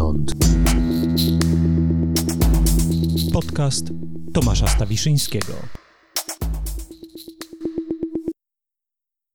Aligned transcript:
skądinąd. 0.00 0.32
Podcast 3.32 3.84
Tomasza 4.34 4.66
Stawiszyńskiego. 4.66 5.52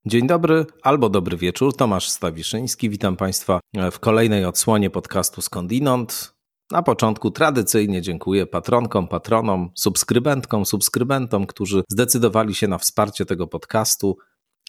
Dzień 0.06 0.28
dobry 0.28 0.66
albo 0.82 1.10
dobry 1.10 1.38
wieczór. 1.38 1.76
Tomasz 1.76 2.10
Stawiszyński. 2.10 2.90
Witam 2.90 3.18
Państwa 3.18 3.60
w 3.92 4.00
kolejnej 4.00 4.46
odsłonie 4.46 4.90
podcastu 4.90 5.42
Skądinąd. 5.42 6.36
Na 6.72 6.84
początku 6.84 7.32
tradycyjnie 7.32 8.02
dziękuję 8.02 8.48
patronkom, 8.48 9.08
patronom, 9.08 9.72
subskrybentkom, 9.76 10.66
subskrybentom, 10.66 11.46
którzy 11.46 11.84
zdecydowali 11.90 12.56
się 12.56 12.68
na 12.68 12.78
wsparcie 12.78 13.26
tego 13.26 13.48
podcastu. 13.48 14.18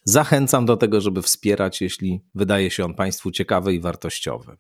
Zachęcam 0.05 0.67
do 0.67 0.77
tego, 0.77 1.01
żeby 1.01 1.23
wspierać, 1.23 1.81
jeśli 1.81 2.21
wydaje 2.35 2.71
się 2.71 2.85
on 2.85 2.95
Państwu 2.95 3.31
ciekawy 3.31 3.75
i 3.75 3.81
wartościowy. 3.81 4.57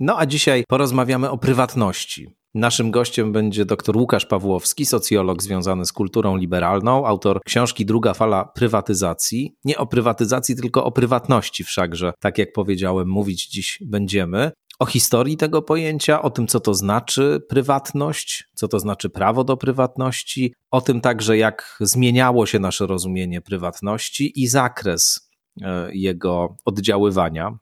No 0.00 0.18
a 0.18 0.26
dzisiaj 0.26 0.64
porozmawiamy 0.68 1.30
o 1.30 1.38
prywatności. 1.38 2.28
Naszym 2.54 2.90
gościem 2.90 3.32
będzie 3.32 3.64
dr 3.64 3.96
Łukasz 3.96 4.26
Pawłowski, 4.26 4.86
socjolog 4.86 5.42
związany 5.42 5.86
z 5.86 5.92
kulturą 5.92 6.36
liberalną, 6.36 7.06
autor 7.06 7.40
książki 7.46 7.86
Druga 7.86 8.14
fala 8.14 8.44
prywatyzacji. 8.44 9.54
Nie 9.64 9.78
o 9.78 9.86
prywatyzacji, 9.86 10.56
tylko 10.56 10.84
o 10.84 10.92
prywatności 10.92 11.64
wszakże, 11.64 12.12
tak 12.20 12.38
jak 12.38 12.52
powiedziałem, 12.52 13.08
mówić 13.08 13.48
dziś 13.48 13.78
będziemy. 13.86 14.50
O 14.78 14.86
historii 14.86 15.36
tego 15.36 15.62
pojęcia, 15.62 16.22
o 16.22 16.30
tym, 16.30 16.46
co 16.46 16.60
to 16.60 16.74
znaczy 16.74 17.40
prywatność, 17.48 18.44
co 18.54 18.68
to 18.68 18.78
znaczy 18.78 19.10
prawo 19.10 19.44
do 19.44 19.56
prywatności, 19.56 20.54
o 20.70 20.80
tym 20.80 21.00
także, 21.00 21.36
jak 21.36 21.76
zmieniało 21.80 22.46
się 22.46 22.58
nasze 22.58 22.86
rozumienie 22.86 23.40
prywatności 23.40 24.42
i 24.42 24.46
zakres 24.46 25.30
e, 25.62 25.94
jego 25.94 26.56
oddziaływania 26.64 27.58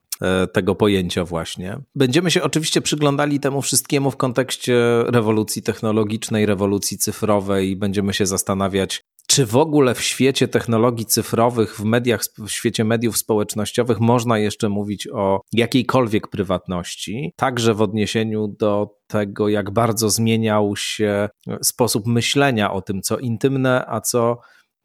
tego 0.52 0.74
pojęcia 0.74 1.24
właśnie. 1.24 1.78
Będziemy 1.94 2.30
się 2.30 2.42
oczywiście 2.42 2.80
przyglądali 2.80 3.40
temu 3.40 3.62
wszystkiemu 3.62 4.10
w 4.10 4.16
kontekście 4.16 4.76
rewolucji 5.06 5.62
technologicznej, 5.62 6.46
rewolucji 6.46 6.98
cyfrowej. 6.98 7.76
Będziemy 7.76 8.14
się 8.14 8.26
zastanawiać, 8.26 9.02
czy 9.26 9.46
w 9.46 9.56
ogóle 9.56 9.94
w 9.94 10.02
świecie 10.02 10.48
technologii 10.48 11.06
cyfrowych, 11.06 11.76
w 11.76 11.84
mediach, 11.84 12.22
w 12.38 12.50
świecie 12.50 12.84
mediów 12.84 13.18
społecznościowych 13.18 14.00
można 14.00 14.38
jeszcze 14.38 14.68
mówić 14.68 15.08
o 15.08 15.40
jakiejkolwiek 15.52 16.28
prywatności, 16.28 17.32
także 17.36 17.74
w 17.74 17.82
odniesieniu 17.82 18.48
do 18.48 18.88
tego, 19.06 19.48
jak 19.48 19.70
bardzo 19.70 20.10
zmieniał 20.10 20.76
się 20.76 21.28
sposób 21.62 22.06
myślenia 22.06 22.72
o 22.72 22.82
tym, 22.82 23.02
co 23.02 23.18
intymne, 23.18 23.84
a 23.88 24.00
co 24.00 24.38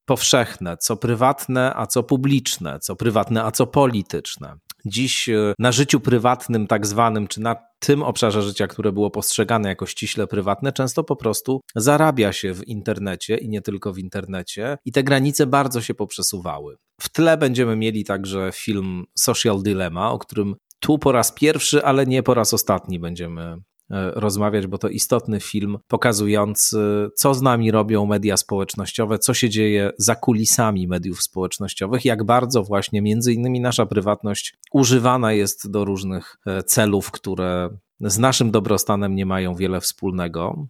powszechne, 0.05 0.77
co 0.77 0.97
prywatne, 0.97 1.73
a 1.75 1.87
co 1.87 2.03
publiczne, 2.03 2.79
co 2.79 2.95
prywatne, 2.95 3.43
a 3.43 3.51
co 3.51 3.67
polityczne. 3.67 4.55
Dziś 4.87 5.29
e, 5.29 5.53
na 5.59 5.71
życiu 5.71 5.99
prywatnym, 5.99 6.67
tak 6.67 6.87
zwanym, 6.87 7.27
czy 7.27 7.41
na 7.41 7.55
tym 7.79 8.03
obszarze 8.03 8.41
życia, 8.41 8.67
które 8.67 8.91
było 8.91 9.11
postrzegane 9.11 9.69
jako 9.69 9.85
ściśle 9.85 10.27
prywatne, 10.27 10.71
często 10.73 11.03
po 11.03 11.15
prostu 11.15 11.61
zarabia 11.75 12.33
się 12.33 12.53
w 12.53 12.67
internecie 12.67 13.37
i 13.37 13.49
nie 13.49 13.61
tylko 13.61 13.93
w 13.93 13.97
internecie, 13.97 14.77
i 14.85 14.91
te 14.91 15.03
granice 15.03 15.47
bardzo 15.47 15.81
się 15.81 15.93
poprzesuwały. 15.93 16.75
W 17.01 17.09
tle 17.09 17.37
będziemy 17.37 17.75
mieli 17.75 18.03
także 18.03 18.49
film 18.53 19.03
Social 19.17 19.61
Dilemma, 19.63 20.11
o 20.11 20.19
którym 20.19 20.55
tu 20.79 20.97
po 20.97 21.11
raz 21.11 21.31
pierwszy, 21.31 21.83
ale 21.83 22.05
nie 22.05 22.23
po 22.23 22.33
raz 22.33 22.53
ostatni 22.53 22.99
będziemy 22.99 23.57
rozmawiać, 23.89 24.67
bo 24.67 24.77
to 24.77 24.89
istotny 24.89 25.39
film 25.39 25.77
pokazujący, 25.87 27.09
co 27.15 27.33
z 27.33 27.41
nami 27.41 27.71
robią 27.71 28.05
media 28.05 28.37
społecznościowe, 28.37 29.19
co 29.19 29.33
się 29.33 29.49
dzieje 29.49 29.91
za 29.97 30.15
kulisami 30.15 30.87
mediów 30.87 31.23
społecznościowych, 31.23 32.05
jak 32.05 32.23
bardzo 32.23 32.63
właśnie 32.63 33.01
między 33.01 33.33
innymi 33.33 33.61
nasza 33.61 33.85
prywatność 33.85 34.55
używana 34.71 35.33
jest 35.33 35.71
do 35.71 35.85
różnych 35.85 36.37
e, 36.45 36.63
celów, 36.63 37.11
które 37.11 37.69
z 38.01 38.17
naszym 38.17 38.51
dobrostanem 38.51 39.15
nie 39.15 39.25
mają 39.25 39.55
wiele 39.55 39.81
wspólnego. 39.81 40.67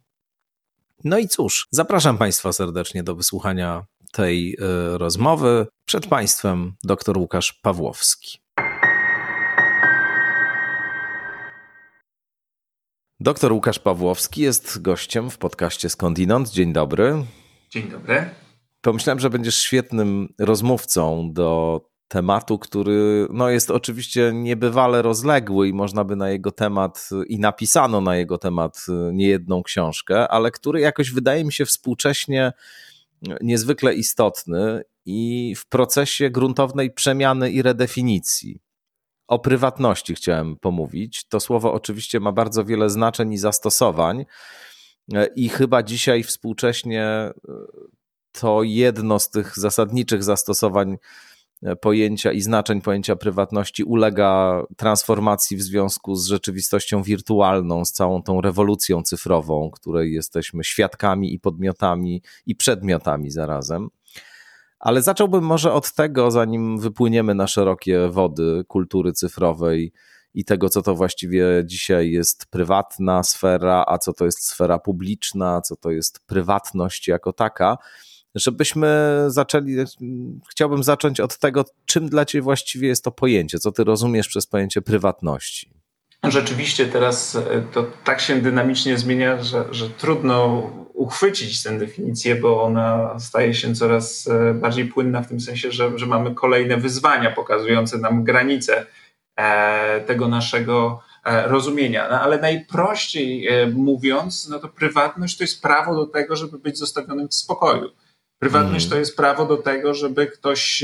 No 1.04 1.18
i 1.18 1.28
cóż, 1.28 1.68
zapraszam 1.72 2.18
Państwa 2.18 2.54
serdecznie 2.54 3.04
do 3.04 3.16
wysłuchania 3.16 3.86
tej 4.12 4.54
e, 4.60 4.98
rozmowy. 4.98 5.68
Przed 5.86 6.08
Państwem 6.08 6.74
dr 6.84 7.18
Łukasz 7.18 7.54
Pawłowski. 7.54 8.47
Doktor 13.20 13.54
Łukasz 13.54 13.80
Pawłowski 13.80 14.42
jest 14.42 14.82
gościem 14.82 15.30
w 15.30 15.38
podcaście 15.38 15.90
Skądinąd. 15.90 16.50
Dzień 16.50 16.74
dobry. 16.74 17.26
Dzień 17.70 17.90
dobry. 17.90 18.30
Pomyślałem, 18.82 19.20
że 19.20 19.30
będziesz 19.30 19.56
świetnym 19.56 20.34
rozmówcą 20.40 21.34
do 21.34 21.82
tematu, 22.08 22.60
który 22.60 23.28
no, 23.30 23.50
jest 23.50 23.72
oczywiście 23.72 24.32
niebywale 24.34 25.02
rozległy 25.02 25.68
i 25.68 25.74
można 25.74 26.04
by 26.04 26.16
na 26.16 26.30
jego 26.30 26.52
temat 26.52 27.10
i 27.28 27.40
napisano 27.40 28.02
na 28.02 28.16
jego 28.16 28.38
temat 28.38 28.86
niejedną 29.14 29.64
książkę, 29.64 30.28
ale 30.28 30.52
który 30.52 30.80
jakoś 30.80 31.12
wydaje 31.12 31.44
mi 31.44 31.54
się 31.54 31.66
współcześnie 31.66 32.54
niezwykle 33.42 33.94
istotny 33.94 34.82
i 35.06 35.54
w 35.58 35.66
procesie 35.66 36.30
gruntownej 36.30 36.92
przemiany 36.92 37.52
i 37.52 37.62
redefinicji. 37.62 38.60
O 39.28 39.40
prywatności 39.40 40.16
chciałem 40.16 40.56
pomówić. 40.56 41.26
To 41.30 41.40
słowo 41.40 41.74
oczywiście 41.74 42.20
ma 42.20 42.32
bardzo 42.32 42.66
wiele 42.66 42.90
znaczeń 42.90 43.34
i 43.34 43.38
zastosowań, 43.38 44.26
e, 45.14 45.28
i 45.36 45.50
chyba 45.50 45.84
dzisiaj 45.84 46.24
współcześnie 46.24 47.04
e, 47.04 47.34
to 48.32 48.64
jedno 48.64 49.20
z 49.20 49.30
tych 49.30 49.60
zasadniczych 49.60 50.24
zastosowań 50.24 50.98
e, 51.64 51.76
pojęcia 51.76 52.32
i 52.32 52.42
znaczeń 52.42 52.82
pojęcia 52.82 53.16
prywatności 53.16 53.84
ulega 53.84 54.64
transformacji 54.78 55.58
w 55.58 55.62
związku 55.62 56.16
z 56.16 56.28
rzeczywistością 56.28 57.04
wirtualną, 57.04 57.86
z 57.86 57.92
całą 57.92 58.24
tą 58.24 58.42
rewolucją 58.42 59.02
cyfrową, 59.02 59.72
której 59.72 60.14
jesteśmy 60.14 60.64
świadkami 60.64 61.34
i 61.34 61.40
podmiotami 61.40 62.22
i 62.46 62.56
przedmiotami 62.56 63.32
zarazem. 63.32 63.90
Ale 64.80 65.02
zacząłbym 65.02 65.44
może 65.44 65.74
od 65.74 65.94
tego, 65.94 66.32
zanim 66.32 66.80
wypłyniemy 66.80 67.36
na 67.36 67.48
szerokie 67.48 68.08
wody 68.10 68.64
kultury 68.68 69.14
cyfrowej 69.14 69.94
i 70.34 70.46
tego, 70.46 70.70
co 70.70 70.82
to 70.82 70.96
właściwie 70.96 71.46
dzisiaj 71.66 72.12
jest 72.12 72.46
prywatna 72.46 73.24
sfera, 73.24 73.86
a 73.88 73.98
co 73.98 74.14
to 74.14 74.26
jest 74.26 74.46
sfera 74.46 74.80
publiczna, 74.80 75.62
co 75.62 75.76
to 75.76 75.92
jest 75.92 76.20
prywatność 76.26 77.08
jako 77.08 77.34
taka. 77.34 77.78
Żebyśmy 78.36 79.24
zaczęli, 79.28 79.76
chciałbym 80.50 80.84
zacząć 80.84 81.20
od 81.20 81.38
tego, 81.38 81.66
czym 81.86 82.10
dla 82.10 82.26
Ciebie 82.26 82.42
właściwie 82.42 82.88
jest 82.88 83.04
to 83.04 83.12
pojęcie, 83.12 83.60
co 83.60 83.72
Ty 83.72 83.84
rozumiesz 83.84 84.28
przez 84.28 84.48
pojęcie 84.48 84.82
prywatności. 84.82 85.77
Rzeczywiście 86.24 86.86
teraz 86.86 87.36
e, 87.36 87.64
to 87.74 87.86
tak 88.04 88.22
się 88.22 88.42
dynamicznie 88.42 88.98
zmienia, 88.98 89.44
że, 89.44 89.66
że 89.72 89.90
trudno 89.90 90.62
uchwycić 90.94 91.64
tę 91.64 91.78
definicję, 91.78 92.36
bo 92.36 92.64
ona 92.64 93.20
staje 93.20 93.54
się 93.54 93.76
coraz 93.76 94.28
e, 94.28 94.54
bardziej 94.54 94.86
płynna 94.86 95.22
w 95.22 95.28
tym 95.28 95.40
sensie, 95.40 95.72
że, 95.72 95.98
że 96.00 96.06
mamy 96.06 96.36
kolejne 96.36 96.78
wyzwania 96.78 97.32
pokazujące 97.32 97.98
nam 97.98 98.24
granice 98.24 98.86
e, 99.36 100.02
tego 100.02 100.28
naszego 100.28 101.08
rozumienia. 101.46 102.08
No, 102.10 102.22
ale 102.22 102.40
najprościej 102.40 103.48
mówiąc, 103.74 104.50
no 104.50 104.60
to 104.60 104.68
prywatność 104.68 105.38
to 105.38 105.44
jest 105.44 105.62
prawo 105.62 105.96
do 105.96 106.06
tego, 106.06 106.36
żeby 106.36 106.60
być 106.60 106.78
zostawionym 106.78 107.28
w 107.28 107.34
spokoju. 107.34 107.90
Prywatność 108.40 108.86
mm. 108.86 108.90
to 108.90 109.00
jest 109.00 109.18
prawo 109.18 109.46
do 109.46 109.58
tego, 109.58 109.94
żeby 109.94 110.28
ktoś 110.28 110.84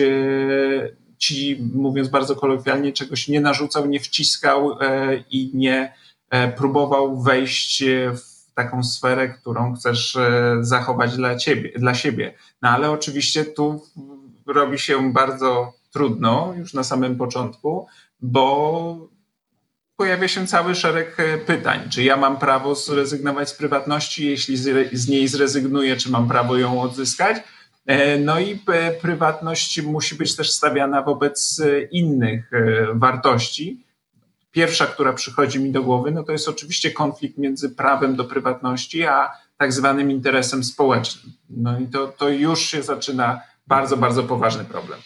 ci, 1.24 1.58
mówiąc 1.74 2.10
bardzo 2.10 2.36
kolokwialnie, 2.36 2.94
czegoś 2.94 3.28
nie 3.28 3.42
narzucał, 3.42 3.86
nie 3.86 4.00
wciskał 4.00 4.78
e, 4.82 5.18
i 5.32 5.52
nie 5.54 5.94
e, 6.30 6.52
próbował 6.52 7.22
wejść 7.22 7.84
w 8.14 8.54
taką 8.54 8.84
sferę, 8.84 9.30
którą 9.30 9.76
chcesz 9.76 10.16
e, 10.16 10.58
zachować 10.62 11.16
dla, 11.16 11.36
ciebie, 11.36 11.72
dla 11.76 11.94
siebie. 11.94 12.34
No 12.62 12.70
ale 12.70 12.92
oczywiście 12.92 13.46
tu 13.46 13.82
robi 14.48 14.80
się 14.80 15.14
bardzo 15.14 15.74
trudno 15.92 16.54
już 16.58 16.74
na 16.74 16.84
samym 16.84 17.18
początku, 17.18 17.88
bo 18.22 19.10
pojawia 19.96 20.28
się 20.28 20.48
cały 20.48 20.76
szereg 20.76 21.18
pytań. 21.46 21.80
Czy 21.90 22.04
ja 22.04 22.18
mam 22.18 22.38
prawo 22.38 22.76
zrezygnować 22.76 23.50
z 23.50 23.54
prywatności? 23.54 24.26
Jeśli 24.26 24.58
z 24.92 25.08
niej 25.08 25.28
zrezygnuję, 25.28 25.98
czy 25.98 26.12
mam 26.12 26.28
prawo 26.28 26.58
ją 26.58 26.82
odzyskać? 26.82 27.38
E, 27.86 28.18
no 28.18 28.40
i 28.40 28.60
e, 28.68 28.92
prywatność 28.92 29.82
musi 29.82 30.16
być 30.16 30.36
też 30.36 30.52
stawiana 30.52 31.02
wobec 31.02 31.60
e, 31.60 31.82
innych 31.82 32.52
wartości. 32.94 33.86
Pierwsza, 34.52 34.86
która 34.86 35.14
przychodzi 35.14 35.60
mi 35.60 35.72
do 35.72 35.84
głowy, 35.84 36.12
no 36.12 36.24
to 36.24 36.32
jest 36.32 36.48
oczywiście 36.48 36.92
konflikt 36.92 37.38
między 37.38 37.70
prawem 37.70 38.16
do 38.16 38.24
prywatności, 38.24 39.04
a 39.04 39.32
tak 39.58 39.74
zwanym 39.74 40.12
interesem 40.12 40.64
społecznym. 40.64 41.34
No 41.50 41.80
i 41.80 41.88
to, 41.88 42.08
to 42.08 42.30
już 42.30 42.60
się 42.60 42.84
zaczyna 42.84 43.42
bardzo, 43.68 43.98
bardzo 43.98 44.24
poważny 44.24 44.66
problem. 44.66 45.00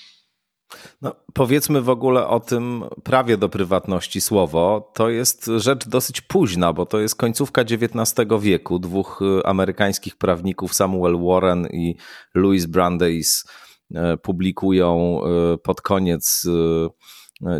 No, 1.02 1.16
powiedzmy 1.34 1.82
w 1.82 1.90
ogóle 1.90 2.28
o 2.28 2.40
tym 2.40 2.84
prawie 3.04 3.38
do 3.38 3.50
prywatności 3.50 4.22
słowo. 4.22 4.92
To 4.94 5.10
jest 5.10 5.50
rzecz 5.58 5.88
dosyć 5.88 6.22
późna, 6.22 6.74
bo 6.74 6.86
to 6.86 7.00
jest 7.00 7.16
końcówka 7.16 7.62
XIX 7.62 8.28
wieku. 8.40 8.80
Dwóch 8.80 9.22
y, 9.40 9.46
amerykańskich 9.46 10.16
prawników, 10.16 10.74
Samuel 10.74 11.18
Warren 11.24 11.68
i 11.68 11.96
Louis 12.36 12.66
Brandeis, 12.66 13.46
y, 13.92 13.96
publikują 14.22 15.20
y, 15.54 15.58
pod 15.58 15.82
koniec 15.82 16.48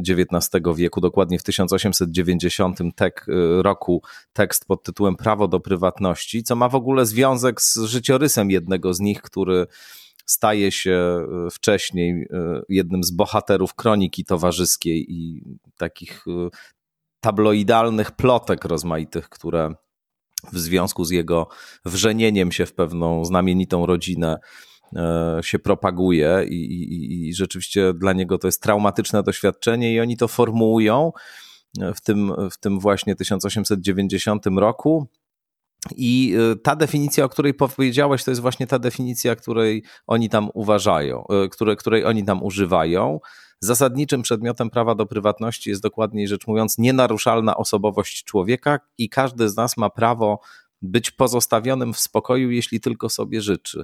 XIX 0.10 0.50
wieku, 0.75 1.01
dokładnie 1.01 1.39
w 1.39 1.44
1890 1.44 2.80
tek, 2.95 3.25
roku, 3.62 4.01
tekst 4.34 4.66
pod 4.66 4.84
tytułem 4.84 5.16
Prawo 5.16 5.48
do 5.48 5.60
prywatności, 5.60 6.44
co 6.44 6.56
ma 6.56 6.69
w 6.69 6.75
ogóle 6.75 7.06
związek 7.06 7.62
z 7.62 7.78
życiorysem 7.80 8.51
jednego 8.51 8.94
z 8.94 9.00
nich, 9.00 9.22
który 9.22 9.68
staje 10.27 10.71
się 10.71 11.27
wcześniej 11.51 12.27
jednym 12.69 13.03
z 13.03 13.12
bohaterów 13.12 13.74
kroniki 13.74 14.25
towarzyskiej 14.25 15.13
i 15.13 15.44
takich 15.77 16.25
tabloidalnych 17.19 18.12
plotek 18.12 18.65
rozmaitych, 18.65 19.29
które 19.29 19.74
w 20.53 20.57
związku 20.57 21.06
z 21.06 21.12
jego 21.12 21.47
wrzenieniem 21.85 22.51
się 22.51 22.65
w 22.65 22.74
pewną 22.74 23.25
znamienitą 23.25 23.85
rodzinę 23.85 24.38
e, 24.95 25.39
się 25.41 25.59
propaguje 25.59 26.45
i, 26.50 26.56
i, 26.56 27.27
i, 27.27 27.33
rzeczywiście 27.33 27.94
dla 27.94 28.13
niego 28.13 28.38
to 28.38 28.47
jest 28.47 28.62
traumatyczne 28.62 29.24
doświadczenie 29.24 29.94
i 29.94 30.00
oni 30.00 30.18
to 30.18 30.27
formułują 30.27 31.12
w 31.95 32.01
tym, 32.01 32.33
w 32.51 32.57
tym 32.57 32.79
właśnie 32.79 33.15
1890 33.15 34.45
roku. 34.45 35.07
I 35.95 36.36
e, 36.51 36.56
ta 36.56 36.75
definicja, 36.75 37.25
o 37.25 37.30
której 37.30 37.54
powiedziałeś, 37.54 38.24
to 38.24 38.31
jest 38.31 38.42
właśnie 38.42 38.68
ta 38.68 38.80
definicja, 38.80 39.36
której 39.36 39.84
oni 40.07 40.30
tam 40.30 40.50
uważają, 40.54 41.28
e, 41.28 41.50
które, 41.50 41.75
której 41.75 42.06
oni 42.06 42.25
tam 42.25 42.44
używają. 42.44 43.19
Zasadniczym 43.60 44.22
przedmiotem 44.22 44.69
prawa 44.69 44.95
do 44.95 45.06
prywatności 45.06 45.69
jest 45.69 45.81
dokładniej 45.81 46.28
rzecz 46.28 46.48
mówiąc 46.48 46.78
nienaruszalna 46.78 47.57
osobowość 47.57 48.24
człowieka 48.24 48.80
i 48.98 49.10
każdy 49.10 49.50
z 49.50 49.56
nas 49.56 49.78
ma 49.78 49.89
prawo 49.89 50.39
być 50.81 51.12
pozostawionym 51.12 51.94
w 51.94 52.00
spokoju, 52.00 52.51
jeśli 52.51 52.80
tylko 52.80 53.10
sobie 53.10 53.42
życzy. 53.42 53.84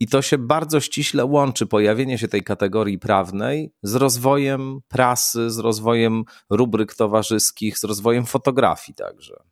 I 0.00 0.06
to 0.06 0.22
się 0.22 0.38
bardzo 0.38 0.80
ściśle 0.80 1.24
łączy, 1.24 1.66
pojawienie 1.66 2.18
się 2.18 2.28
tej 2.28 2.42
kategorii 2.42 2.98
prawnej 2.98 3.72
z 3.82 3.94
rozwojem 3.94 4.80
prasy, 4.88 5.50
z 5.50 5.58
rozwojem 5.58 6.24
rubryk 6.50 6.94
towarzyskich, 6.94 7.78
z 7.78 7.84
rozwojem 7.84 8.26
fotografii 8.26 8.94
także. 8.94 9.49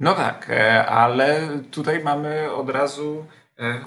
No 0.00 0.14
tak, 0.14 0.50
e, 0.50 0.86
ale 0.86 1.48
tutaj 1.70 2.02
mamy 2.04 2.52
od 2.52 2.70
razu 2.70 3.26
e, 3.58 3.84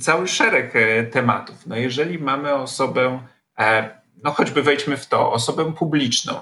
cały 0.00 0.28
szereg 0.28 0.76
e, 0.76 1.04
tematów. 1.04 1.66
No 1.66 1.76
jeżeli 1.76 2.18
mamy 2.18 2.54
osobę 2.54 3.20
no 4.24 4.30
choćby 4.30 4.62
wejdźmy 4.62 4.96
w 4.96 5.06
to, 5.06 5.32
osobę 5.32 5.72
publiczną, 5.72 6.40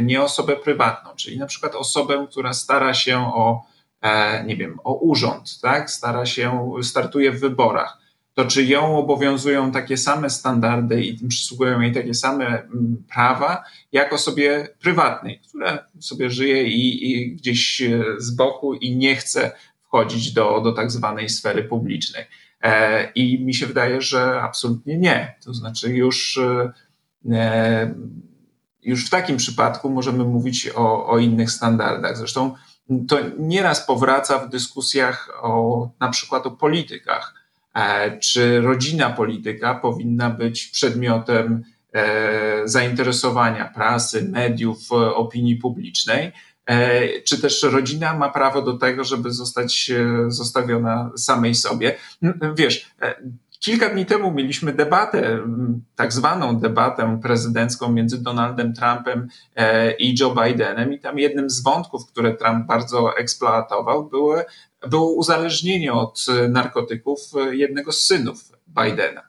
nie 0.00 0.22
osobę 0.22 0.56
prywatną, 0.56 1.10
czyli 1.16 1.38
na 1.38 1.46
przykład 1.46 1.74
osobę, 1.74 2.26
która 2.30 2.52
stara 2.52 2.94
się 2.94 3.18
o, 3.18 3.62
nie 4.44 4.56
wiem, 4.56 4.80
o 4.84 4.94
urząd, 4.94 5.60
tak? 5.60 5.90
stara 5.90 6.26
się, 6.26 6.72
startuje 6.82 7.32
w 7.32 7.40
wyborach, 7.40 7.98
to 8.34 8.44
czy 8.44 8.64
ją 8.64 8.98
obowiązują 8.98 9.72
takie 9.72 9.96
same 9.96 10.30
standardy 10.30 11.04
i 11.04 11.28
przysługują 11.28 11.80
jej 11.80 11.94
takie 11.94 12.14
same 12.14 12.46
mm, 12.46 13.04
prawa, 13.08 13.64
jak 13.92 14.12
osobie 14.12 14.68
prywatnej, 14.80 15.40
która 15.48 15.86
sobie 16.00 16.30
żyje 16.30 16.64
i, 16.64 17.12
i 17.12 17.36
gdzieś 17.36 17.82
z 18.18 18.30
boku 18.30 18.74
i 18.74 18.96
nie 18.96 19.16
chce 19.16 19.52
wchodzić 19.82 20.32
do, 20.32 20.60
do 20.60 20.72
tak 20.72 20.90
zwanej 20.90 21.28
sfery 21.28 21.64
publicznej. 21.64 22.24
E, 22.60 23.12
I 23.12 23.44
mi 23.44 23.54
się 23.54 23.66
wydaje, 23.66 24.00
że 24.00 24.42
absolutnie 24.42 24.98
nie. 24.98 25.34
To 25.44 25.54
znaczy, 25.54 25.90
już, 25.90 26.40
e, 27.32 27.94
już 28.82 29.06
w 29.06 29.10
takim 29.10 29.36
przypadku 29.36 29.90
możemy 29.90 30.24
mówić 30.24 30.70
o, 30.74 31.06
o 31.06 31.18
innych 31.18 31.50
standardach. 31.50 32.16
Zresztą 32.16 32.54
to 33.08 33.18
nieraz 33.38 33.86
powraca 33.86 34.38
w 34.38 34.48
dyskusjach 34.48 35.30
o 35.42 35.88
na 36.00 36.08
przykład 36.08 36.46
o 36.46 36.50
politykach. 36.50 37.33
E, 37.74 38.18
czy 38.18 38.60
rodzina 38.60 39.10
polityka 39.10 39.74
powinna 39.74 40.30
być 40.30 40.66
przedmiotem 40.66 41.62
zainteresowania 42.64 43.64
prasy, 43.74 44.28
mediów, 44.32 44.92
opinii 44.92 45.56
publicznej? 45.56 46.32
E, 46.66 47.22
czy 47.22 47.42
też 47.42 47.62
rodzina 47.62 48.14
ma 48.14 48.28
prawo 48.28 48.62
do 48.62 48.78
tego, 48.78 49.04
żeby 49.04 49.32
zostać 49.32 49.90
e, 49.90 50.30
zostawiona 50.30 51.10
samej 51.16 51.54
sobie. 51.54 51.94
Wiesz, 52.54 52.90
e, 53.02 53.14
kilka 53.60 53.88
dni 53.88 54.06
temu 54.06 54.30
mieliśmy 54.30 54.72
debatę, 54.72 55.38
tak 55.96 56.12
zwaną 56.12 56.60
debatę 56.60 57.18
prezydencką 57.22 57.92
między 57.92 58.22
Donaldem 58.22 58.74
Trumpem 58.74 59.28
i 59.98 60.14
Joe 60.20 60.34
Bidenem 60.34 60.92
i 60.92 61.00
tam 61.00 61.18
jednym 61.18 61.50
z 61.50 61.62
wątków, 61.62 62.06
które 62.06 62.34
Trump 62.34 62.66
bardzo 62.66 63.16
eksploatował, 63.16 64.04
było, 64.04 64.36
było 64.90 65.12
uzależnienie 65.12 65.92
od 65.92 66.26
narkotyków 66.48 67.20
jednego 67.50 67.92
z 67.92 68.06
synów 68.06 68.52
Bidena. 68.68 69.22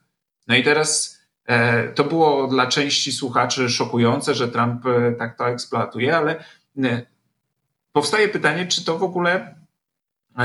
No 0.48 0.56
i 0.56 0.64
teraz 0.64 1.20
to 1.96 2.04
było 2.04 2.48
dla 2.48 2.68
części 2.68 3.12
słuchaczy 3.12 3.70
szokujące, 3.70 4.36
że 4.36 4.48
Trump 4.48 4.84
tak 5.20 5.38
to 5.38 5.50
eksploatuje, 5.50 6.18
ale 6.18 6.44
powstaje 7.92 8.28
pytanie, 8.28 8.68
czy 8.68 8.86
to 8.86 8.98
w 8.98 9.04
ogóle, 9.04 9.56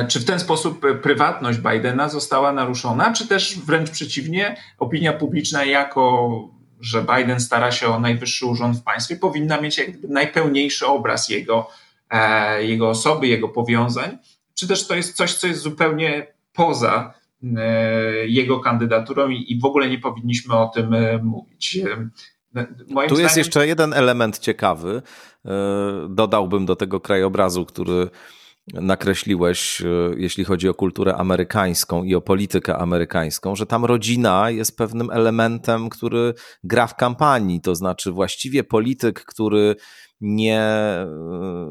czy 0.09 0.21
w 0.21 0.25
ten 0.25 0.41
sposób 0.41 0.87
prywatność 1.03 1.59
Bidena 1.59 2.09
została 2.09 2.53
naruszona, 2.53 3.13
czy 3.13 3.29
też 3.29 3.59
wręcz 3.59 3.91
przeciwnie, 3.91 4.57
opinia 4.79 5.13
publiczna 5.13 5.65
jako 5.65 6.31
że 6.81 7.05
Biden 7.17 7.41
stara 7.41 7.73
się 7.73 7.89
o 7.89 8.01
najwyższy 8.01 8.47
urząd 8.47 8.77
w 8.77 8.83
państwie, 8.83 9.17
powinna 9.17 9.61
mieć 9.61 9.79
jakby 9.79 10.09
najpełniejszy 10.09 10.87
obraz 10.87 11.29
jego, 11.29 11.71
e, 12.11 12.65
jego 12.65 12.89
osoby, 12.89 13.27
jego 13.27 13.49
powiązań, 13.49 14.19
czy 14.61 14.69
też 14.69 14.87
to 14.87 14.95
jest 14.95 15.17
coś, 15.17 15.35
co 15.35 15.47
jest 15.47 15.61
zupełnie 15.61 16.27
poza 16.53 17.15
e, 17.57 18.27
jego 18.27 18.61
kandydaturą 18.61 19.29
i, 19.29 19.59
w 19.61 19.65
ogóle 19.65 19.89
nie 19.89 19.99
powinniśmy 19.99 20.57
o 20.57 20.69
tym 20.75 20.95
e, 20.95 21.19
mówić. 21.19 21.79
Moim 22.89 23.09
tu 23.09 23.21
jest 23.21 23.37
jeszcze 23.37 23.67
jeden 23.67 23.93
element 23.93 24.39
ciekawy. 24.39 25.03
E, 25.45 25.51
dodałbym 26.09 26.67
do 26.67 26.77
tego 26.77 27.01
krajobrazu, 27.01 27.67
który 27.67 28.11
nakreśliłeś, 28.75 29.83
e, 29.83 29.87
jeśli 30.17 30.45
chodzi 30.45 30.69
o 30.69 30.75
kulturę 30.75 31.17
amerykańską 31.17 32.05
i 32.05 32.15
o 32.15 32.21
politykę 32.21 32.77
amerykańską, 32.77 33.57
że 33.57 33.67
tam 33.67 33.85
rodzina 33.85 34.51
jest 34.51 34.77
pewnym 34.77 35.11
elementem, 35.11 35.89
który 35.89 36.35
gra 36.65 36.87
w 36.87 36.97
kampanii. 36.97 37.61
To 37.61 37.75
znaczy, 37.75 38.13
właściwie 38.13 38.65
polityk, 38.65 39.25
który 39.25 39.77
nie 40.21 40.61
e, 40.61 41.07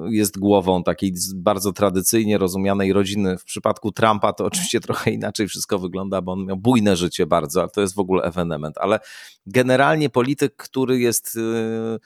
jest 0.09 0.39
głową 0.39 0.83
takiej 0.83 1.13
bardzo 1.35 1.73
tradycyjnie 1.73 2.37
rozumianej 2.37 2.93
rodziny. 2.93 3.37
W 3.37 3.43
przypadku 3.43 3.91
Trumpa 3.91 4.33
to 4.33 4.45
oczywiście 4.45 4.79
trochę 4.79 5.11
inaczej 5.11 5.47
wszystko 5.47 5.79
wygląda, 5.79 6.21
bo 6.21 6.31
on 6.31 6.45
miał 6.45 6.57
bujne 6.57 6.95
życie 6.95 7.25
bardzo, 7.25 7.61
ale 7.61 7.69
to 7.69 7.81
jest 7.81 7.95
w 7.95 7.99
ogóle 7.99 8.23
ewenement. 8.23 8.77
Ale 8.77 8.99
generalnie 9.45 10.09
polityk, 10.09 10.55
który 10.55 10.99
jest 10.99 11.37
e, 11.37 11.99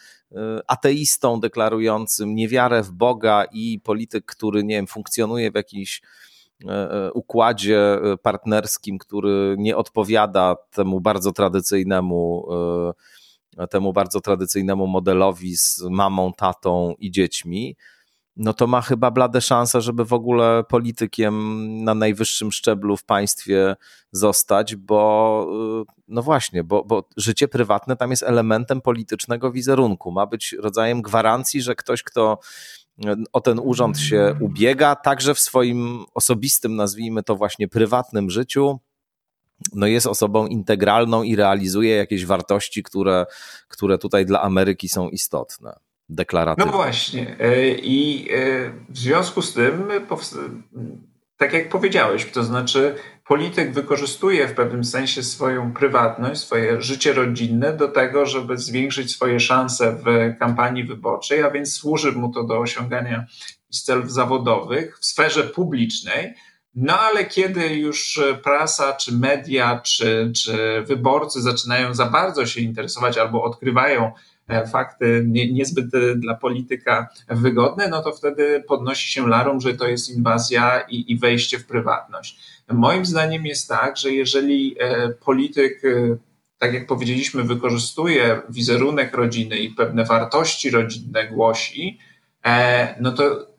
ateistą 0.68 1.40
deklarującym 1.40 2.36
niewiarę 2.36 2.84
w 2.84 2.92
Boga 2.92 3.46
i 3.52 3.80
polityk, 3.84 4.26
który 4.26 4.64
nie 4.64 4.76
wiem, 4.76 4.88
funkcjonuje 4.88 5.52
w 5.52 5.56
jakiejś 5.56 6.02
układzie 7.14 8.00
partnerskim, 8.22 8.98
który 8.98 9.56
nie 9.58 9.78
odpowiada 9.78 10.56
temu 10.72 11.02
bardzo 11.02 11.32
tradycyjnemu 11.32 12.48
temu 13.70 13.94
bardzo 13.94 14.22
tradycyjnemu 14.22 14.88
modelowi 14.88 15.58
z 15.58 15.82
mamą, 15.82 16.34
tatą 16.34 16.96
i 17.00 17.12
dziećmi, 17.12 17.76
no 18.36 18.54
to 18.54 18.68
ma 18.68 18.82
chyba 18.82 19.12
blade 19.12 19.42
szanse, 19.42 19.82
żeby 19.82 20.06
w 20.06 20.14
ogóle 20.14 20.64
politykiem 20.70 21.84
na 21.84 21.96
najwyższym 21.96 22.52
szczeblu 22.52 22.98
w 22.98 23.04
państwie 23.04 23.76
zostać, 24.12 24.76
bo 24.76 25.48
no 26.08 26.22
właśnie, 26.22 26.64
bo, 26.64 26.84
bo 26.84 27.10
życie 27.18 27.48
prywatne 27.48 27.96
tam 27.96 28.12
jest 28.12 28.24
elementem 28.24 28.82
politycznego 28.82 29.52
wizerunku. 29.52 30.12
Ma 30.12 30.26
być 30.26 30.56
rodzajem 30.60 31.02
gwarancji, 31.02 31.62
że 31.62 31.76
ktoś, 31.76 32.04
kto 32.04 32.40
o 33.34 33.42
ten 33.42 33.60
urząd 33.60 34.00
się 34.00 34.36
ubiega, 34.40 34.96
także 34.96 35.34
w 35.34 35.40
swoim 35.40 36.06
osobistym, 36.14 36.76
nazwijmy 36.76 37.24
to 37.24 37.36
właśnie 37.36 37.68
prywatnym 37.68 38.30
życiu, 38.30 38.80
no 39.74 39.88
jest 39.88 40.08
osobą 40.08 40.48
integralną 40.48 41.24
i 41.24 41.36
realizuje 41.36 41.96
jakieś 41.96 42.26
wartości, 42.26 42.84
które, 42.84 43.26
które 43.68 43.98
tutaj 43.98 44.26
dla 44.26 44.42
Ameryki 44.42 44.90
są 44.90 45.10
istotne. 45.10 45.80
No 46.66 46.72
właśnie. 46.72 47.36
E, 47.40 47.70
I 47.70 48.30
e, 48.32 48.36
w 48.90 48.98
związku 48.98 49.42
z 49.42 49.54
tym, 49.54 49.88
tak 51.38 51.54
jak 51.54 51.70
powiedziałeś, 51.70 52.32
to 52.32 52.44
znaczy 52.44 52.96
polityk 53.28 53.74
wykorzystuje 53.74 54.48
w 54.48 54.54
pewnym 54.54 54.84
sensie 54.84 55.24
swoją 55.24 55.74
prywatność, 55.74 56.42
swoje 56.42 56.82
życie 56.82 57.14
rodzinne 57.14 57.74
do 57.74 57.88
tego, 57.88 58.26
żeby 58.26 58.58
zwiększyć 58.58 59.12
swoje 59.12 59.40
szanse 59.40 59.98
w 60.06 60.38
kampanii 60.40 60.84
wyborczej, 60.84 61.44
a 61.44 61.52
więc 61.52 61.74
służy 61.74 62.12
mu 62.12 62.32
to 62.32 62.44
do 62.44 62.60
osiągania 62.60 63.26
celów 63.70 64.12
zawodowych 64.12 65.00
w 65.00 65.06
sferze 65.06 65.44
publicznej, 65.44 66.34
no 66.76 67.00
ale 67.00 67.26
kiedy 67.26 67.76
już 67.76 68.22
prasa, 68.44 68.94
czy 68.94 69.14
media, 69.18 69.82
czy, 69.86 70.32
czy 70.36 70.84
wyborcy 70.88 71.42
zaczynają 71.42 71.94
za 71.94 72.06
bardzo 72.06 72.46
się 72.46 72.62
interesować 72.62 73.18
albo 73.18 73.44
odkrywają 73.44 74.06
e, 74.06 74.12
fakty 74.72 75.24
nie, 75.28 75.54
niezbyt 75.54 75.86
dla 76.16 76.36
polityka 76.36 77.08
wygodne, 77.30 77.88
no 77.88 78.02
to 78.02 78.12
wtedy 78.12 78.64
podnosi 78.68 79.12
się 79.12 79.28
larum, 79.28 79.62
że 79.62 79.74
to 79.74 79.88
jest 79.88 80.10
inwazja 80.10 80.82
i, 80.82 81.12
i 81.12 81.18
wejście 81.20 81.60
w 81.60 81.66
prywatność. 81.66 82.40
Moim 82.72 83.06
zdaniem 83.06 83.46
jest 83.46 83.70
tak, 83.70 83.98
że 83.98 84.12
jeżeli 84.12 84.76
e, 84.80 85.10
polityk, 85.10 85.86
e, 85.86 86.18
tak 86.58 86.74
jak 86.74 86.88
powiedzieliśmy, 86.88 87.44
wykorzystuje 87.44 88.42
wizerunek 88.50 89.14
rodziny 89.14 89.58
i 89.58 89.70
pewne 89.70 90.06
wartości 90.06 90.70
rodzinne 90.70 91.28
głosi, 91.28 92.00
e, 92.46 92.96
no 93.02 93.12
to 93.12 93.54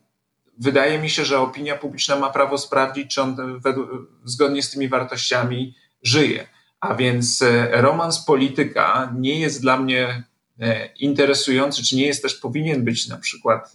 wydaje 0.57 0.99
mi 0.99 1.09
się, 1.09 1.25
że 1.25 1.39
opinia 1.39 1.75
publiczna 1.75 2.15
ma 2.15 2.29
prawo 2.29 2.57
sprawdzić, 2.57 3.15
czy 3.15 3.21
on 3.21 3.61
zgodnie 4.23 4.63
z 4.63 4.71
tymi 4.71 4.87
wartościami 4.87 5.75
żyje. 6.03 6.47
A 6.79 6.95
więc 6.95 7.41
e, 7.41 7.81
romans 7.81 8.25
polityka 8.25 9.13
nie 9.17 9.39
jest 9.39 9.61
dla 9.61 9.77
mnie 9.77 10.07
e, 10.07 10.23
interesujący, 10.99 11.83
czy 11.83 11.95
nie 11.95 12.05
jest 12.05 12.21
też 12.21 12.35
powinien 12.35 12.83
być 12.83 13.07
na 13.07 13.17
przykład 13.17 13.73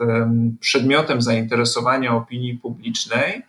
przedmiotem 0.60 1.22
zainteresowania 1.22 2.14
opinii 2.14 2.54
publicznej, 2.54 3.42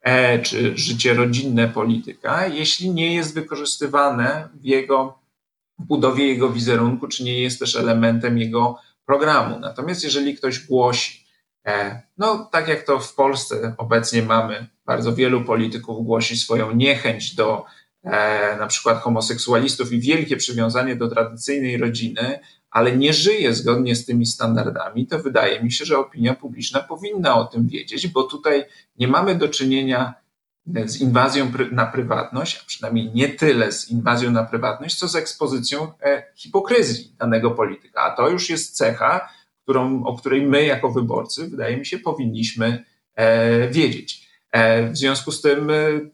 E, 0.00 0.38
czy 0.38 0.78
życie 0.78 1.14
rodzinne 1.14 1.68
polityka, 1.68 2.46
jeśli 2.46 2.90
nie 2.90 3.14
jest 3.14 3.34
wykorzystywane 3.34 4.48
w 4.54 4.64
jego 4.64 5.18
w 5.78 5.84
budowie 5.84 6.26
jego 6.26 6.50
wizerunku, 6.50 7.08
czy 7.08 7.24
nie 7.24 7.42
jest 7.42 7.58
też 7.58 7.76
elementem 7.76 8.38
jego 8.38 8.78
programu. 9.06 9.58
Natomiast 9.58 10.04
jeżeli 10.04 10.36
ktoś 10.36 10.66
głosi, 10.66 11.26
e, 11.66 12.02
no 12.18 12.48
tak 12.52 12.68
jak 12.68 12.82
to 12.82 12.98
w 12.98 13.14
Polsce 13.14 13.74
obecnie 13.78 14.22
mamy, 14.22 14.66
bardzo 14.86 15.14
wielu 15.14 15.44
polityków 15.44 16.06
głosi 16.06 16.36
swoją 16.36 16.74
niechęć 16.74 17.34
do 17.34 17.64
e, 17.64 17.64
na 18.58 18.66
przykład 18.66 18.98
homoseksualistów 18.98 19.92
i 19.92 20.00
wielkie 20.00 20.36
przywiązanie 20.36 20.96
do 20.96 21.08
tradycyjnej 21.08 21.76
rodziny, 21.76 22.40
ale 22.70 22.96
nie 22.96 23.12
żyje 23.12 23.54
zgodnie 23.54 23.96
z 23.96 24.06
tymi 24.06 24.26
standardami, 24.26 25.06
to 25.06 25.18
wydaje 25.18 25.62
mi 25.62 25.72
się, 25.72 25.84
że 25.84 25.98
opinia 25.98 26.34
publiczna 26.34 26.80
powinna 26.80 27.36
o 27.36 27.44
tym 27.44 27.68
wiedzieć, 27.68 28.08
bo 28.08 28.22
tutaj 28.22 28.64
nie 28.98 29.08
mamy 29.08 29.34
do 29.34 29.48
czynienia 29.48 30.14
z 30.84 31.00
inwazją 31.00 31.52
na 31.72 31.86
prywatność, 31.86 32.60
a 32.62 32.66
przynajmniej 32.66 33.10
nie 33.14 33.28
tyle 33.28 33.72
z 33.72 33.90
inwazją 33.90 34.30
na 34.30 34.44
prywatność, 34.44 34.98
co 34.98 35.08
z 35.08 35.16
ekspozycją 35.16 35.92
e, 36.02 36.22
hipokryzji 36.36 37.14
danego 37.18 37.50
polityka. 37.50 38.02
A 38.02 38.16
to 38.16 38.28
już 38.28 38.50
jest 38.50 38.76
cecha, 38.76 39.28
którą, 39.62 40.04
o 40.04 40.18
której 40.18 40.42
my 40.42 40.64
jako 40.64 40.90
wyborcy, 40.90 41.48
wydaje 41.48 41.76
mi 41.76 41.86
się, 41.86 41.98
powinniśmy 41.98 42.84
e, 43.14 43.68
wiedzieć. 43.68 44.29
E, 44.52 44.90
w 44.90 44.96
związku 44.96 45.32
z 45.32 45.40
tym 45.40 45.70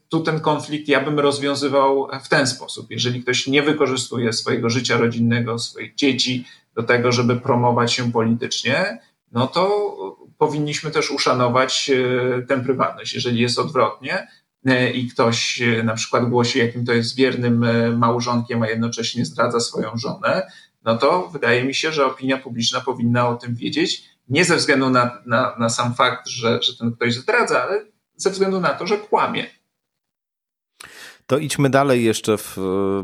tu 0.09 0.21
ten 0.21 0.41
konflikt 0.41 0.89
ja 0.89 1.01
bym 1.01 1.21
rozwiązywał 1.21 2.09
w 2.25 2.29
ten 2.29 2.47
sposób. 2.47 2.91
Jeżeli 2.91 3.23
ktoś 3.23 3.47
nie 3.47 3.63
wykorzystuje 3.63 4.33
swojego 4.33 4.71
życia 4.71 4.97
rodzinnego, 4.97 5.59
swoich 5.59 5.95
dzieci 5.95 6.45
do 6.75 6.83
tego, 6.83 7.13
żeby 7.13 7.37
promować 7.37 7.93
się 7.93 8.13
politycznie, 8.13 8.99
no 9.33 9.47
to 9.47 9.97
powinniśmy 10.39 10.91
też 10.91 11.11
uszanować 11.11 11.91
tę 12.49 12.61
prywatność. 12.61 13.15
Jeżeli 13.15 13.41
jest 13.41 13.59
odwrotnie, 13.59 14.27
E, 14.67 14.91
i 14.91 15.09
ktoś 15.09 15.63
e, 15.63 15.83
na 15.83 15.95
przykład 15.95 16.29
głosi, 16.29 16.59
jakim 16.59 16.85
to 16.87 16.93
jest 16.93 17.17
wiernym 17.17 17.65
e, 17.65 17.91
małżonkiem, 17.91 18.63
a 18.63 18.69
jednocześnie 18.69 19.25
zdradza 19.25 19.61
swoją 19.61 19.97
żonę, 19.97 20.51
no 20.85 20.99
to 20.99 21.29
wydaje 21.29 21.65
mi 21.65 21.75
się, 21.75 21.93
że 21.93 22.07
opinia 22.07 22.37
publiczna 22.37 22.81
powinna 22.81 23.29
o 23.29 23.35
tym 23.35 23.55
wiedzieć, 23.55 24.05
nie 24.29 24.45
ze 24.45 24.57
względu 24.57 24.91
na, 24.91 25.23
na, 25.27 25.57
na 25.59 25.69
sam 25.69 25.95
fakt, 25.95 26.29
że, 26.29 26.63
że 26.63 26.77
ten 26.77 26.93
ktoś 26.93 27.15
zdradza, 27.15 27.63
ale 27.63 27.85
ze 28.17 28.31
względu 28.31 28.61
na 28.61 28.69
to, 28.69 28.87
że 28.87 28.99
kłamie. 28.99 29.47
To 31.27 31.39
idźmy 31.39 31.71
dalej 31.71 32.05
jeszcze 32.05 32.39
w 32.39 32.57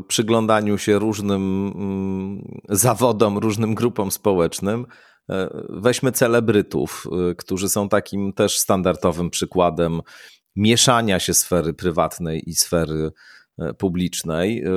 przyglądaniu 0.07 0.77
się 0.77 0.99
różnym 0.99 1.73
mm, 1.75 2.61
zawodom, 2.69 3.37
różnym 3.37 3.75
grupom 3.75 4.11
społecznym. 4.11 4.85
Weźmy 5.69 6.11
celebrytów, 6.11 7.07
którzy 7.37 7.69
są 7.69 7.89
takim 7.89 8.33
też 8.33 8.59
standardowym 8.59 9.29
przykładem 9.29 10.01
mieszania 10.55 11.19
się 11.19 11.33
sfery 11.33 11.73
prywatnej 11.73 12.49
i 12.49 12.55
sfery 12.55 13.11
e, 13.57 13.73
publicznej. 13.73 14.63
E, 14.63 14.69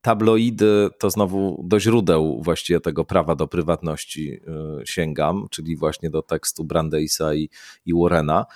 tabloidy 0.00 0.88
to 0.98 1.10
znowu 1.10 1.64
do 1.68 1.80
źródeł 1.80 2.42
właściwie 2.42 2.80
tego 2.80 3.04
prawa 3.04 3.34
do 3.34 3.48
prywatności 3.48 4.32
e, 4.32 4.40
sięgam, 4.84 5.46
czyli 5.50 5.76
właśnie 5.76 6.10
do 6.10 6.22
tekstu 6.22 6.64
Brandeisa 6.64 7.34
i, 7.34 7.50
i 7.86 7.94
Warrena. 7.94 8.46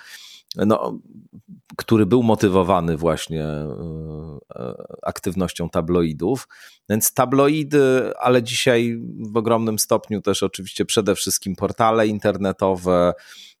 No, 0.55 0.99
który 1.77 2.05
był 2.05 2.23
motywowany 2.23 2.97
właśnie 2.97 3.45
aktywnością 5.01 5.69
tabloidów. 5.69 6.47
Więc 6.89 7.13
tabloidy, 7.13 8.11
ale 8.19 8.43
dzisiaj 8.43 8.99
w 9.33 9.37
ogromnym 9.37 9.79
stopniu 9.79 10.21
też 10.21 10.43
oczywiście 10.43 10.85
przede 10.85 11.15
wszystkim 11.15 11.55
portale 11.55 12.07
internetowe, 12.07 13.13
E, 13.17 13.56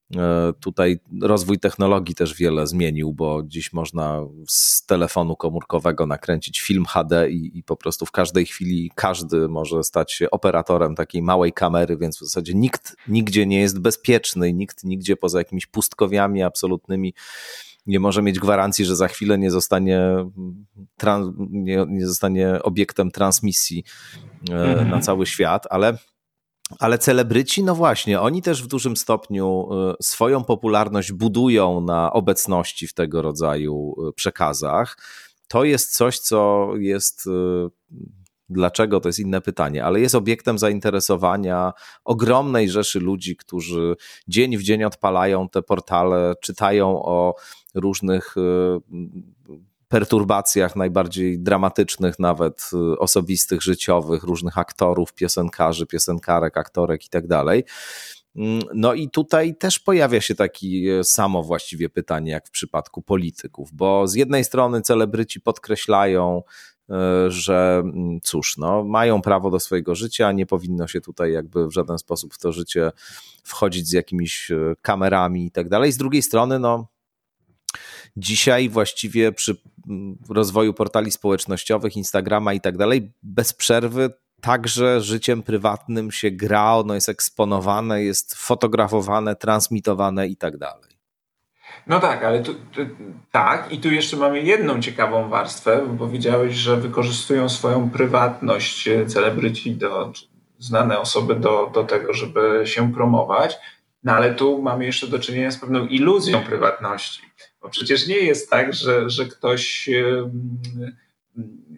tutaj 0.59 0.99
rozwój 1.21 1.59
technologii 1.59 2.15
też 2.15 2.33
wiele 2.33 2.67
zmienił, 2.67 3.13
bo 3.13 3.43
dziś 3.43 3.73
można 3.73 4.21
z 4.47 4.85
telefonu 4.85 5.35
komórkowego 5.35 6.05
nakręcić 6.05 6.59
film 6.61 6.85
HD 6.85 7.29
i, 7.29 7.57
i, 7.57 7.63
po 7.63 7.77
prostu 7.77 8.05
w 8.05 8.11
każdej 8.11 8.45
chwili 8.45 8.91
każdy 8.95 9.47
może 9.47 9.83
stać 9.83 10.13
się 10.13 10.31
operatorem 10.31 10.95
takiej 10.95 11.21
małej 11.21 11.53
kamery, 11.53 11.97
więc 11.97 12.17
w 12.17 12.19
zasadzie 12.19 12.53
nikt 12.53 12.95
nigdzie 13.07 13.45
nie 13.45 13.59
jest 13.59 13.79
bezpieczny 13.79 14.49
i 14.49 14.53
nikt 14.53 14.83
nigdzie 14.83 15.17
poza 15.17 15.37
jakimiś 15.37 15.65
pustkowiami 15.65 16.43
absolutnymi 16.43 17.13
nie 17.87 17.99
może 17.99 18.21
mieć 18.21 18.39
gwarancji, 18.39 18.85
że 18.85 18.95
za 18.95 19.07
chwilę 19.07 19.37
nie 19.37 19.51
zostanie, 19.51 19.99
nie, 21.37 21.85
nie 21.87 22.07
zostanie 22.07 22.63
obiektem 22.63 23.11
transmisji 23.11 23.83
e, 24.49 24.53
mhm. 24.53 24.89
na 24.89 24.99
cały 24.99 25.25
świat, 25.25 25.67
ale 25.69 25.97
ale 26.79 26.97
celebryci, 26.97 27.63
no 27.63 27.75
właśnie, 27.75 28.21
oni 28.21 28.41
też 28.41 28.63
w 28.63 28.67
dużym 28.67 28.97
stopniu 28.97 29.69
y, 29.99 30.03
swoją 30.03 30.43
popularność 30.43 31.11
budują 31.11 31.81
na 31.81 32.13
obecności 32.13 32.87
w 32.87 32.93
tego 32.93 33.21
rodzaju 33.21 33.95
y, 34.09 34.13
przekazach. 34.13 34.97
To 35.47 35.63
jest 35.63 35.97
coś, 35.97 36.19
co 36.19 36.69
jest. 36.77 37.27
Y, 37.27 37.69
dlaczego 38.49 38.99
to 38.99 39.09
jest 39.09 39.19
inne 39.19 39.41
pytanie, 39.41 39.85
ale 39.85 39.99
jest 39.99 40.15
obiektem 40.15 40.57
zainteresowania 40.57 41.73
ogromnej 42.05 42.69
rzeszy 42.69 42.99
ludzi, 42.99 43.35
którzy 43.35 43.95
dzień 44.27 44.57
w 44.57 44.63
dzień 44.63 44.83
odpalają 44.83 45.49
te 45.49 45.61
portale, 45.61 46.33
czytają 46.41 47.03
o 47.03 47.35
różnych 47.75 48.35
perturbacjach 49.87 50.75
najbardziej 50.75 51.39
dramatycznych, 51.39 52.19
nawet 52.19 52.69
y, 52.73 52.99
osobistych, 52.99 53.61
życiowych, 53.61 54.23
różnych 54.23 54.57
aktorów, 54.57 55.13
piosenkarzy, 55.13 55.85
piosenkarek, 55.85 56.57
aktorek 56.57 57.05
i 57.05 57.09
tak 57.09 57.27
dalej. 57.27 57.63
Mm, 58.35 58.61
no 58.73 58.93
i 58.93 59.09
tutaj 59.09 59.55
też 59.55 59.79
pojawia 59.79 60.21
się 60.21 60.35
takie 60.35 61.03
samo 61.03 61.43
właściwie 61.43 61.89
pytanie, 61.89 62.31
jak 62.31 62.47
w 62.47 62.51
przypadku 62.51 63.01
polityków, 63.01 63.73
bo 63.73 64.07
z 64.07 64.15
jednej 64.15 64.43
strony 64.43 64.81
celebryci 64.81 65.41
podkreślają, 65.41 66.43
y, 66.89 66.93
że 67.31 67.81
mm, 67.83 68.19
cóż, 68.23 68.57
no, 68.57 68.83
mają 68.83 69.21
prawo 69.21 69.51
do 69.51 69.59
swojego 69.59 69.95
życia, 69.95 70.31
nie 70.31 70.45
powinno 70.45 70.87
się 70.87 71.01
tutaj 71.01 71.31
jakby 71.33 71.67
w 71.67 71.71
żaden 71.71 71.97
sposób 71.97 72.33
w 72.33 72.37
to 72.37 72.51
życie 72.51 72.91
wchodzić 73.43 73.87
z 73.87 73.91
jakimiś 73.91 74.51
y, 74.51 74.75
kamerami 74.81 75.45
i 75.45 75.51
tak 75.51 75.69
dalej. 75.69 75.91
Z 75.91 75.97
drugiej 75.97 76.21
strony, 76.21 76.59
no, 76.59 76.87
dzisiaj 78.17 78.69
właściwie 78.69 79.31
przy 79.31 79.57
rozwoju 80.29 80.73
portali 80.73 81.11
społecznościowych, 81.11 81.97
Instagrama 81.97 82.53
i 82.53 82.61
tak 82.61 82.77
dalej, 82.77 83.11
bez 83.23 83.53
przerwy 83.53 84.09
także 84.41 85.01
życiem 85.01 85.43
prywatnym 85.43 86.11
się 86.11 86.31
gra, 86.31 86.73
ono 86.73 86.93
jest 86.93 87.09
eksponowane, 87.09 88.03
jest 88.03 88.35
fotografowane, 88.35 89.35
transmitowane 89.35 90.27
i 90.27 90.35
tak 90.35 90.57
dalej. 90.57 90.97
No 91.87 91.99
tak, 91.99 92.23
ale 92.23 92.43
tu, 92.43 92.53
tu, 92.53 92.81
tak, 93.31 93.71
i 93.71 93.79
tu 93.79 93.91
jeszcze 93.91 94.17
mamy 94.17 94.41
jedną 94.41 94.81
ciekawą 94.81 95.29
warstwę, 95.29 95.85
bo 95.87 96.05
powiedziałeś, 96.05 96.55
że 96.55 96.77
wykorzystują 96.77 97.49
swoją 97.49 97.89
prywatność 97.89 98.87
e, 98.87 99.05
celebryci, 99.05 99.75
do, 99.75 100.11
znane 100.59 100.99
osoby 100.99 101.35
do, 101.35 101.71
do 101.73 101.83
tego, 101.83 102.13
żeby 102.13 102.61
się 102.65 102.93
promować. 102.93 103.57
No 104.03 104.13
ale 104.13 104.35
tu 104.35 104.61
mamy 104.61 104.85
jeszcze 104.85 105.07
do 105.07 105.19
czynienia 105.19 105.51
z 105.51 105.57
pewną 105.57 105.85
iluzją 105.85 106.43
prywatności. 106.43 107.21
Bo 107.61 107.69
przecież 107.69 108.07
nie 108.07 108.17
jest 108.17 108.49
tak, 108.49 108.73
że, 108.73 109.09
że 109.09 109.25
ktoś 109.25 109.89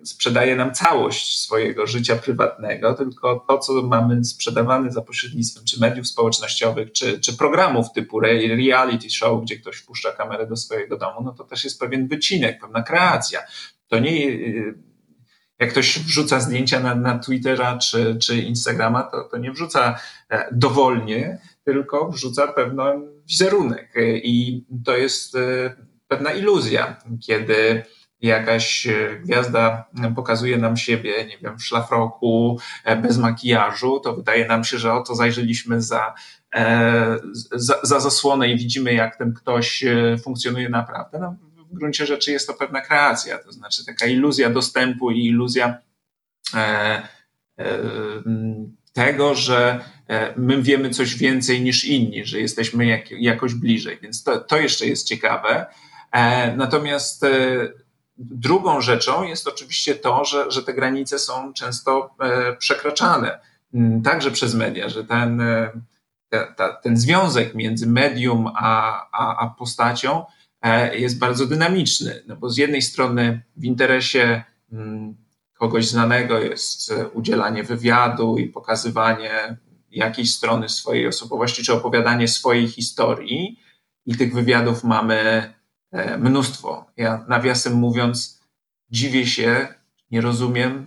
sprzedaje 0.04 0.56
nam 0.56 0.74
całość 0.74 1.40
swojego 1.40 1.88
życia 1.88 2.16
prywatnego, 2.16 2.94
tylko 2.94 3.46
to, 3.48 3.58
co 3.58 3.74
mamy 3.74 4.26
sprzedawane 4.26 4.92
za 4.92 5.02
pośrednictwem 5.02 5.66
czy 5.66 5.80
mediów 5.80 6.08
społecznościowych, 6.08 6.92
czy, 6.92 7.20
czy 7.20 7.38
programów 7.38 7.92
typu 7.92 8.20
reality 8.20 9.10
show, 9.10 9.42
gdzie 9.44 9.58
ktoś 9.58 9.76
wpuszcza 9.78 10.12
kamerę 10.12 10.48
do 10.48 10.56
swojego 10.56 10.98
domu, 10.98 11.22
no 11.24 11.32
to 11.32 11.44
też 11.44 11.64
jest 11.64 11.80
pewien 11.80 12.08
wycinek, 12.08 12.62
pewna 12.62 12.84
kreacja. 12.84 13.40
To 13.88 14.00
nie 14.00 14.38
jak 15.60 15.70
ktoś 15.72 16.00
wrzuca 16.00 16.40
zdjęcia 16.40 16.80
na, 16.80 16.96
na 16.96 17.20
Twittera 17.20 17.78
czy, 17.78 18.18
czy 18.22 18.38
Instagrama, 18.38 19.04
to, 19.04 19.24
to 19.24 19.38
nie 19.38 19.52
wrzuca 19.52 20.00
e, 20.30 20.50
dowolnie, 20.52 21.38
tylko 21.64 22.10
wrzuca 22.10 22.48
pewien 22.48 23.19
wizerunek. 23.30 23.94
I 24.24 24.66
to 24.86 24.98
jest 24.98 25.36
e, 25.36 25.76
pewna 26.08 26.32
iluzja, 26.32 26.98
kiedy 27.28 27.84
jakaś 28.22 28.88
e, 28.88 29.20
gwiazda 29.24 29.86
pokazuje 30.16 30.58
nam 30.58 30.78
siebie, 30.78 31.26
nie 31.26 31.38
wiem, 31.38 31.58
w 31.58 31.64
szlafroku, 31.64 32.60
bez 33.02 33.18
makijażu, 33.18 34.00
to 34.00 34.16
wydaje 34.16 34.48
nam 34.48 34.64
się, 34.64 34.78
że 34.78 34.94
oto 34.94 35.16
zajrzeliśmy 35.16 35.82
za, 35.82 36.14
za, 37.54 37.80
za 37.84 38.00
zasłonę 38.00 38.50
i 38.50 38.58
widzimy, 38.58 38.94
jak 38.94 39.16
ten 39.16 39.34
ktoś 39.34 39.84
funkcjonuje 40.24 40.70
naprawdę. 40.70 41.20
No, 41.20 41.36
w 41.72 41.74
gruncie 41.74 42.06
rzeczy 42.06 42.32
jest 42.32 42.48
to 42.48 42.54
pewna 42.54 42.82
kreacja, 42.82 43.38
to 43.38 43.52
znaczy 43.52 43.86
taka 43.86 44.06
iluzja 44.06 44.50
dostępu 44.50 45.12
i 45.12 45.26
iluzja 45.26 45.78
tego, 48.94 49.36
że 49.36 49.80
my 50.36 50.62
wiemy 50.62 50.90
coś 50.90 51.16
więcej 51.16 51.62
niż 51.62 51.86
inni, 51.86 52.26
że 52.26 52.40
jesteśmy 52.40 52.86
jak, 52.86 53.12
jakoś 53.12 53.54
bliżej, 53.54 54.00
więc 54.02 54.24
to, 54.24 54.40
to 54.40 54.58
jeszcze 54.58 54.86
jest 54.86 55.08
ciekawe. 55.08 55.66
Natomiast 56.58 57.26
drugą 58.18 58.82
rzeczą 58.82 59.24
jest 59.24 59.48
oczywiście 59.48 59.96
to, 59.96 60.26
że, 60.26 60.52
że 60.52 60.64
te 60.64 60.74
granice 60.74 61.20
są 61.20 61.54
często 61.54 62.16
przekraczane 62.60 63.40
także 64.04 64.32
przez 64.32 64.56
media, 64.56 64.90
że 64.90 65.04
ten 65.04 65.42
ta, 66.30 66.74
ten 66.74 66.98
związek 66.98 67.56
między 67.56 67.88
medium 67.88 68.48
a, 68.56 69.02
a, 69.12 69.38
a 69.38 69.50
postacią 69.50 70.26
e, 70.62 70.98
jest 70.98 71.20
bardzo 71.20 71.46
dynamiczny, 71.46 72.24
no 72.28 72.36
bo 72.36 72.50
z 72.50 72.58
jednej 72.58 72.82
strony 72.82 73.42
w 73.58 73.64
interesie 73.64 74.44
mm, 74.72 75.16
kogoś 75.54 75.88
znanego 75.88 76.40
jest 76.40 76.92
e, 76.92 77.08
udzielanie 77.08 77.64
wywiadu 77.64 78.38
i 78.38 78.46
pokazywanie 78.46 79.58
jakiejś 79.92 80.34
strony 80.34 80.70
swojej 80.70 81.08
osobowości, 81.08 81.64
czy 81.64 81.74
opowiadanie 81.74 82.28
swojej 82.28 82.68
historii, 82.68 83.60
i 84.06 84.18
tych 84.18 84.34
wywiadów 84.34 84.84
mamy 84.84 85.54
e, 85.92 86.18
mnóstwo. 86.18 86.86
Ja 86.98 87.26
nawiasem 87.28 87.74
mówiąc, 87.74 88.40
dziwię 88.90 89.26
się, 89.28 89.68
nie 90.12 90.22
rozumiem, 90.22 90.86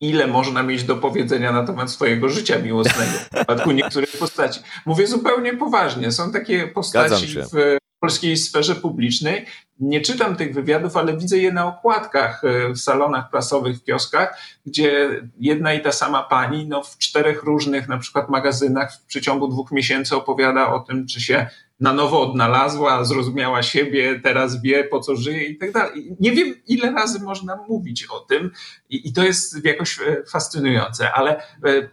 ile 0.00 0.26
można 0.26 0.62
mieć 0.62 0.84
do 0.84 0.96
powiedzenia 0.96 1.52
na 1.52 1.66
temat 1.66 1.90
swojego 1.90 2.28
życia 2.28 2.58
miłosnego 2.58 3.18
w 3.18 3.28
przypadku 3.34 3.72
niektórych 3.80 4.16
postaci. 4.18 4.60
Mówię 4.86 5.06
zupełnie 5.06 5.56
poważnie. 5.56 6.12
Są 6.12 6.32
takie 6.32 6.68
postaci 6.68 7.36
w 7.52 7.76
polskiej 8.06 8.36
sferze 8.36 8.74
publicznej. 8.74 9.46
Nie 9.80 10.00
czytam 10.00 10.36
tych 10.36 10.54
wywiadów, 10.54 10.96
ale 10.96 11.16
widzę 11.16 11.38
je 11.38 11.52
na 11.52 11.66
okładkach 11.66 12.44
e, 12.44 12.72
w 12.72 12.78
salonach 12.78 13.30
prasowych, 13.30 13.76
w 13.76 13.84
kioskach, 13.84 14.38
gdzie 14.66 15.08
jedna 15.40 15.74
i 15.74 15.82
ta 15.82 15.92
sama 15.92 16.22
pani 16.22 16.68
no, 16.68 16.82
w 16.82 16.98
czterech 16.98 17.42
różnych 17.42 17.88
na 17.88 17.98
przykład 17.98 18.28
magazynach 18.28 18.94
w 18.94 19.06
przeciągu 19.06 19.48
dwóch 19.48 19.72
miesięcy 19.72 20.16
opowiada 20.16 20.72
o 20.74 20.80
tym, 20.80 21.06
czy 21.06 21.20
się 21.20 21.46
na 21.80 21.92
nowo 21.92 22.30
odnalazła, 22.30 23.04
zrozumiała 23.04 23.62
siebie, 23.62 24.20
teraz 24.22 24.62
wie 24.62 24.84
po 24.84 25.00
co 25.00 25.16
żyje 25.16 25.44
i 25.44 25.58
tak 25.58 25.72
dalej. 25.72 26.16
Nie 26.20 26.32
wiem, 26.32 26.54
ile 26.66 26.90
razy 26.92 27.20
można 27.20 27.56
mówić 27.68 28.06
o 28.06 28.20
tym 28.20 28.50
i, 28.90 29.08
i 29.08 29.12
to 29.12 29.24
jest 29.24 29.64
jakoś 29.64 30.00
e, 30.00 30.22
fascynujące, 30.32 31.12
ale 31.12 31.36
e, 31.40 31.88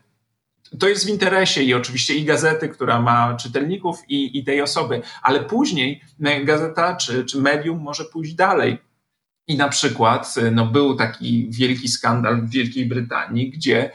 to 0.80 0.90
jest 0.90 1.06
w 1.06 1.10
interesie 1.10 1.64
i 1.64 1.74
oczywiście 1.74 2.16
i 2.16 2.26
gazety, 2.26 2.70
która 2.70 3.02
ma 3.02 3.38
czytelników, 3.38 4.00
i, 4.10 4.40
i 4.40 4.44
tej 4.44 4.62
osoby, 4.62 5.02
ale 5.24 5.44
później 5.44 6.02
e, 6.24 6.44
gazeta 6.44 6.96
czy, 6.96 7.26
czy 7.26 7.42
medium 7.42 7.80
może 7.80 8.06
pójść 8.06 8.34
dalej. 8.34 8.78
I 9.48 9.58
na 9.58 9.70
przykład 9.70 10.36
no, 10.52 10.66
był 10.66 10.96
taki 10.96 11.48
wielki 11.50 11.88
skandal 11.88 12.42
w 12.42 12.50
Wielkiej 12.50 12.86
Brytanii, 12.86 13.50
gdzie 13.50 13.92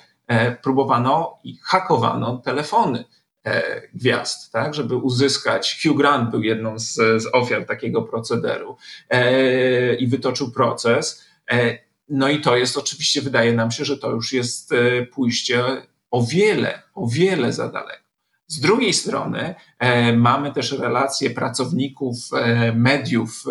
próbowano 0.62 1.38
i 1.44 1.58
hakowano 1.62 2.36
telefony 2.36 3.04
E, 3.48 3.82
gwiazd, 3.94 4.52
tak, 4.52 4.74
żeby 4.74 4.96
uzyskać. 4.96 5.80
Hugh 5.82 5.96
Grant 5.96 6.30
był 6.30 6.42
jedną 6.42 6.78
z, 6.78 6.94
z 6.94 7.26
ofiar 7.32 7.66
takiego 7.66 8.02
procederu 8.02 8.76
e, 9.10 9.94
i 9.94 10.06
wytoczył 10.06 10.50
proces. 10.50 11.24
E, 11.50 11.78
no 12.08 12.28
i 12.28 12.40
to 12.40 12.56
jest 12.56 12.76
oczywiście, 12.76 13.22
wydaje 13.22 13.52
nam 13.52 13.70
się, 13.70 13.84
że 13.84 13.98
to 13.98 14.10
już 14.10 14.32
jest 14.32 14.72
e, 14.72 15.06
pójście 15.06 15.64
o 16.10 16.26
wiele, 16.26 16.82
o 16.94 17.08
wiele 17.08 17.52
za 17.52 17.68
daleko. 17.68 18.08
Z 18.46 18.60
drugiej 18.60 18.92
strony 18.92 19.54
e, 19.78 20.12
mamy 20.12 20.52
też 20.52 20.72
relacje 20.72 21.30
pracowników 21.30 22.16
e, 22.32 22.72
mediów 22.72 23.44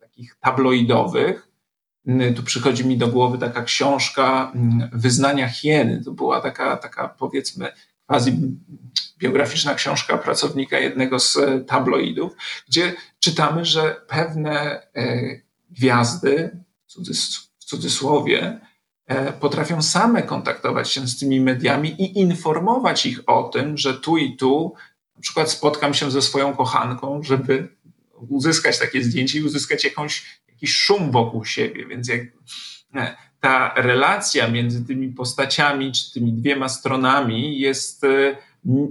takich 0.00 0.36
tabloidowych, 0.40 1.48
tu 2.36 2.42
przychodzi 2.42 2.86
mi 2.86 2.98
do 2.98 3.08
głowy 3.08 3.38
taka 3.38 3.62
książka 3.62 4.52
Wyznania 4.92 5.48
Hieny. 5.48 6.04
To 6.04 6.12
była 6.12 6.40
taka, 6.40 6.76
taka 6.76 7.08
powiedzmy, 7.08 7.72
quasi 8.06 8.32
biograficzna 9.18 9.74
książka 9.74 10.18
pracownika 10.18 10.78
jednego 10.78 11.20
z 11.20 11.36
e, 11.36 11.60
tabloidów, 11.60 12.32
gdzie 12.68 12.94
czytamy, 13.20 13.64
że 13.64 13.96
pewne 14.08 14.82
e, 14.94 15.20
gwiazdy, 15.70 16.56
w 17.58 17.64
cudzysłowie, 17.64 18.42
e, 18.42 18.60
potrafią 19.40 19.82
same 19.82 20.22
kontaktować 20.22 20.90
się 20.90 21.06
z 21.06 21.18
tymi 21.18 21.40
mediami 21.40 22.02
i 22.02 22.18
informować 22.18 23.06
ich 23.06 23.20
o 23.26 23.42
tym, 23.42 23.78
że 23.78 23.94
tu 23.94 24.16
i 24.16 24.36
tu 24.36 24.74
na 25.16 25.22
przykład 25.22 25.50
spotkam 25.50 25.94
się 25.94 26.10
ze 26.10 26.22
swoją 26.22 26.56
kochanką, 26.56 27.22
żeby 27.22 27.68
uzyskać 28.28 28.78
takie 28.78 29.04
zdjęcie 29.04 29.38
i 29.38 29.42
uzyskać 29.42 29.84
jakąś, 29.84 30.40
jakiś 30.48 30.74
szum 30.74 31.10
wokół 31.10 31.44
siebie. 31.44 31.86
Więc 31.86 32.08
jak 32.08 32.20
ta 33.40 33.74
relacja 33.76 34.48
między 34.48 34.86
tymi 34.86 35.08
postaciami, 35.08 35.92
czy 35.92 36.12
tymi 36.12 36.32
dwiema 36.32 36.68
stronami 36.68 37.58
jest 37.58 38.02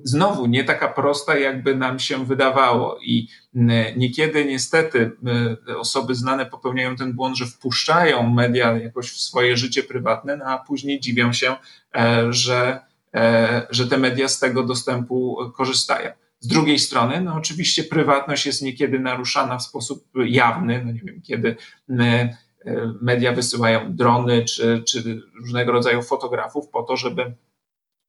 znowu 0.03 0.45
nie 0.45 0.63
taka 0.63 0.87
prosta, 0.87 1.37
jakby 1.37 1.75
nam 1.75 1.99
się 1.99 2.25
wydawało. 2.25 2.99
I 3.05 3.27
niekiedy 3.97 4.45
niestety 4.45 5.11
osoby 5.77 6.15
znane 6.15 6.45
popełniają 6.45 6.95
ten 6.95 7.13
błąd, 7.13 7.37
że 7.37 7.45
wpuszczają 7.45 8.29
media 8.29 8.77
jakoś 8.77 9.11
w 9.11 9.21
swoje 9.21 9.57
życie 9.57 9.83
prywatne, 9.83 10.37
no 10.37 10.45
a 10.45 10.59
później 10.59 10.99
dziwią 10.99 11.33
się, 11.33 11.55
e, 11.95 12.33
że, 12.33 12.79
e, 13.13 13.67
że 13.69 13.87
te 13.87 13.97
media 13.97 14.27
z 14.27 14.39
tego 14.39 14.63
dostępu 14.63 15.37
korzystają. 15.55 16.11
Z 16.39 16.47
drugiej 16.47 16.79
strony, 16.79 17.21
no 17.21 17.35
oczywiście 17.35 17.83
prywatność 17.83 18.45
jest 18.45 18.61
niekiedy 18.61 18.99
naruszana 18.99 19.57
w 19.57 19.63
sposób 19.63 20.07
jawny, 20.25 20.83
no 20.85 20.91
nie 20.91 21.01
wiem, 21.01 21.21
kiedy 21.21 21.55
media 23.01 23.31
wysyłają 23.33 23.95
drony 23.95 24.45
czy, 24.45 24.83
czy 24.87 25.21
różnego 25.39 25.71
rodzaju 25.71 26.01
fotografów 26.01 26.69
po 26.69 26.83
to, 26.83 26.97
żeby 26.97 27.33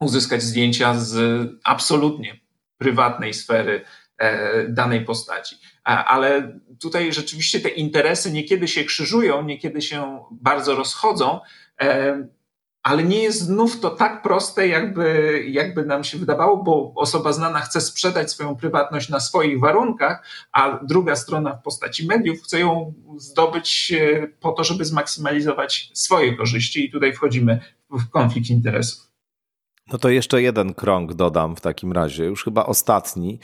uzyskać 0.02 0.42
zdjęcia 0.42 0.94
z 0.94 1.48
absolutnie 1.64 2.40
prywatnej 2.78 3.34
sfery 3.34 3.84
e, 4.18 4.68
danej 4.68 5.04
postaci. 5.04 5.56
Ale 5.84 6.58
tutaj 6.80 7.12
rzeczywiście 7.12 7.60
te 7.60 7.68
interesy 7.68 8.32
niekiedy 8.32 8.68
się 8.68 8.84
krzyżują, 8.84 9.42
niekiedy 9.42 9.82
się 9.82 10.24
bardzo 10.30 10.74
rozchodzą, 10.74 11.40
e, 11.80 12.28
ale 12.82 13.04
nie 13.04 13.22
jest 13.22 13.40
znów 13.40 13.80
to 13.80 13.90
tak 13.90 14.22
proste, 14.22 14.68
jakby, 14.68 15.44
jakby 15.48 15.84
nam 15.84 16.04
się 16.04 16.18
wydawało, 16.18 16.62
bo 16.62 16.92
osoba 16.96 17.32
znana 17.32 17.60
chce 17.60 17.80
sprzedać 17.80 18.30
swoją 18.30 18.56
prywatność 18.56 19.08
na 19.08 19.20
swoich 19.20 19.60
warunkach, 19.60 20.26
a 20.52 20.78
druga 20.84 21.16
strona 21.16 21.54
w 21.54 21.62
postaci 21.62 22.06
mediów 22.06 22.38
chce 22.42 22.60
ją 22.60 22.94
zdobyć 23.16 23.92
e, 23.92 24.28
po 24.40 24.52
to, 24.52 24.64
żeby 24.64 24.84
zmaksymalizować 24.84 25.90
swoje 25.94 26.36
korzyści, 26.36 26.84
i 26.84 26.90
tutaj 26.90 27.12
wchodzimy 27.12 27.60
w 27.90 28.10
konflikt 28.10 28.50
interesów. 28.50 29.11
No 29.92 29.98
to 29.98 30.08
jeszcze 30.08 30.42
jeden 30.42 30.74
krąg 30.74 31.14
dodam 31.14 31.56
w 31.56 31.60
takim 31.60 31.92
razie, 31.92 32.24
już 32.24 32.44
chyba 32.44 32.66
ostatni 32.66 33.38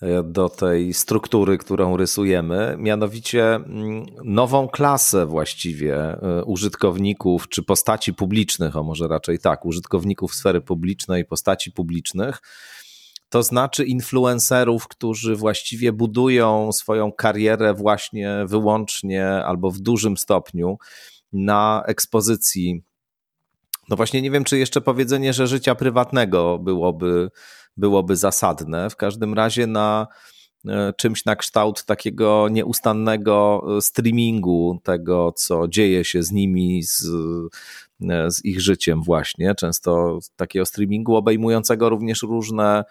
e, 0.00 0.22
do 0.22 0.48
tej 0.48 0.94
struktury, 0.94 1.58
którą 1.58 1.96
rysujemy, 1.96 2.76
mianowicie 2.78 3.54
mm, 3.54 4.06
nową 4.24 4.68
klasę 4.68 5.26
właściwie 5.26 5.96
e, 5.96 6.44
użytkowników 6.44 7.48
czy 7.48 7.62
postaci 7.62 8.14
publicznych, 8.14 8.76
a 8.76 8.82
może 8.82 9.08
raczej 9.08 9.38
tak, 9.38 9.64
użytkowników 9.66 10.34
sfery 10.34 10.60
publicznej, 10.60 11.24
postaci 11.24 11.72
publicznych. 11.72 12.40
To 13.28 13.42
znaczy 13.42 13.84
influencerów, 13.84 14.88
którzy 14.88 15.36
właściwie 15.36 15.92
budują 15.92 16.72
swoją 16.72 17.12
karierę 17.12 17.74
właśnie 17.74 18.44
wyłącznie 18.46 19.26
albo 19.26 19.70
w 19.70 19.80
dużym 19.80 20.16
stopniu 20.16 20.78
na 21.32 21.82
ekspozycji 21.86 22.82
no 23.92 23.96
właśnie 23.96 24.22
nie 24.22 24.30
wiem, 24.30 24.44
czy 24.44 24.58
jeszcze 24.58 24.80
powiedzenie, 24.80 25.32
że 25.32 25.46
życia 25.46 25.74
prywatnego 25.74 26.58
byłoby, 26.58 27.30
byłoby 27.76 28.16
zasadne. 28.16 28.90
W 28.90 28.96
każdym 28.96 29.34
razie 29.34 29.66
na 29.66 30.06
e, 30.68 30.92
czymś 30.96 31.24
na 31.24 31.36
kształt 31.36 31.84
takiego 31.84 32.48
nieustannego 32.48 33.64
e, 33.76 33.82
streamingu 33.82 34.80
tego, 34.84 35.32
co 35.32 35.68
dzieje 35.68 36.04
się 36.04 36.22
z 36.22 36.32
nimi, 36.32 36.82
z, 36.82 37.04
e, 38.10 38.30
z 38.30 38.44
ich 38.44 38.60
życiem 38.60 39.02
właśnie. 39.02 39.54
Często 39.54 40.18
takiego 40.36 40.66
streamingu 40.66 41.16
obejmującego 41.16 41.88
również 41.88 42.22
różne 42.22 42.84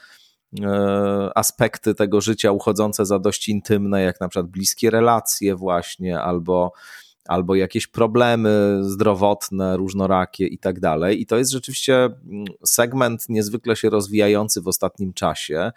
aspekty 1.36 1.96
tego 1.96 2.22
życia 2.22 2.52
uchodzące 2.52 3.06
za 3.06 3.20
dość 3.20 3.50
intymne, 3.50 4.02
jak 4.02 4.20
na 4.22 4.28
przykład 4.28 4.52
bliskie 4.52 4.90
relacje 4.90 5.56
właśnie, 5.56 6.22
albo 6.22 6.72
albo 7.28 7.56
jakieś 7.56 7.88
problemy 7.88 8.80
zdrowotne, 8.84 9.78
różnorakie 9.78 10.48
i 10.48 10.58
tak 10.58 10.80
dalej. 10.80 11.22
I 11.22 11.26
to 11.26 11.38
jest 11.38 11.52
rzeczywiście 11.52 12.04
mm, 12.04 12.46
segment 12.66 13.30
niezwykle 13.30 13.76
się 13.76 13.90
rozwijający 13.90 14.62
w 14.62 14.68
ostatnim 14.68 15.14
czasie. 15.14 15.72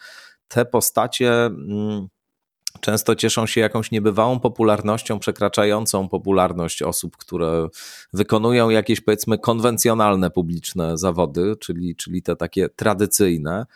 Te 0.48 0.64
postacie 0.64 1.44
mm, 1.44 2.08
często 2.80 3.14
cieszą 3.14 3.46
się 3.46 3.60
jakąś 3.60 3.90
niebywałą 3.90 4.40
popularnością, 4.40 5.18
przekraczającą 5.18 6.08
popularność 6.08 6.82
osób, 6.82 7.16
które 7.16 7.68
wykonują 8.12 8.70
jakieś 8.70 9.00
powiedzmy 9.00 9.38
konwencjonalne 9.38 10.30
publiczne 10.30 10.98
zawody, 10.98 11.56
czyli, 11.60 11.96
czyli 11.96 12.22
te 12.22 12.36
takie 12.36 12.68
tradycyjne 12.68 13.66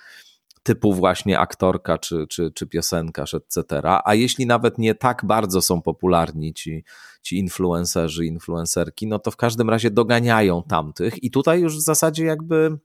typu 0.62 0.94
właśnie 0.94 1.38
aktorka 1.38 1.98
czy, 1.98 2.26
czy, 2.28 2.50
czy 2.54 2.66
piosenkarz, 2.66 3.34
etc. 3.34 3.64
A 4.04 4.14
jeśli 4.14 4.46
nawet 4.46 4.78
nie 4.78 4.94
tak 4.94 5.24
bardzo 5.24 5.62
są 5.62 5.82
popularni 5.82 6.54
ci, 6.54 6.84
ci 7.22 7.38
influencerzy, 7.38 8.26
influencerki, 8.26 9.06
no 9.06 9.18
to 9.18 9.30
w 9.30 9.36
każdym 9.36 9.70
razie 9.70 9.90
doganiają 9.90 10.62
tamtych 10.62 11.22
i 11.24 11.30
tutaj 11.30 11.60
już 11.60 11.76
w 11.76 11.80
zasadzie 11.80 12.24
jakby 12.24 12.78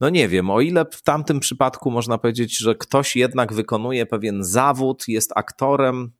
no 0.00 0.08
nie 0.08 0.28
wiem, 0.28 0.50
o 0.50 0.60
ile 0.60 0.84
w 0.92 1.02
tamtym 1.02 1.40
przypadku 1.40 1.90
można 1.90 2.18
powiedzieć, 2.18 2.58
że 2.58 2.74
ktoś 2.74 3.16
jednak 3.16 3.52
wykonuje 3.52 4.06
pewien 4.06 4.44
zawód, 4.44 5.08
jest 5.08 5.32
aktorem, 5.36 6.12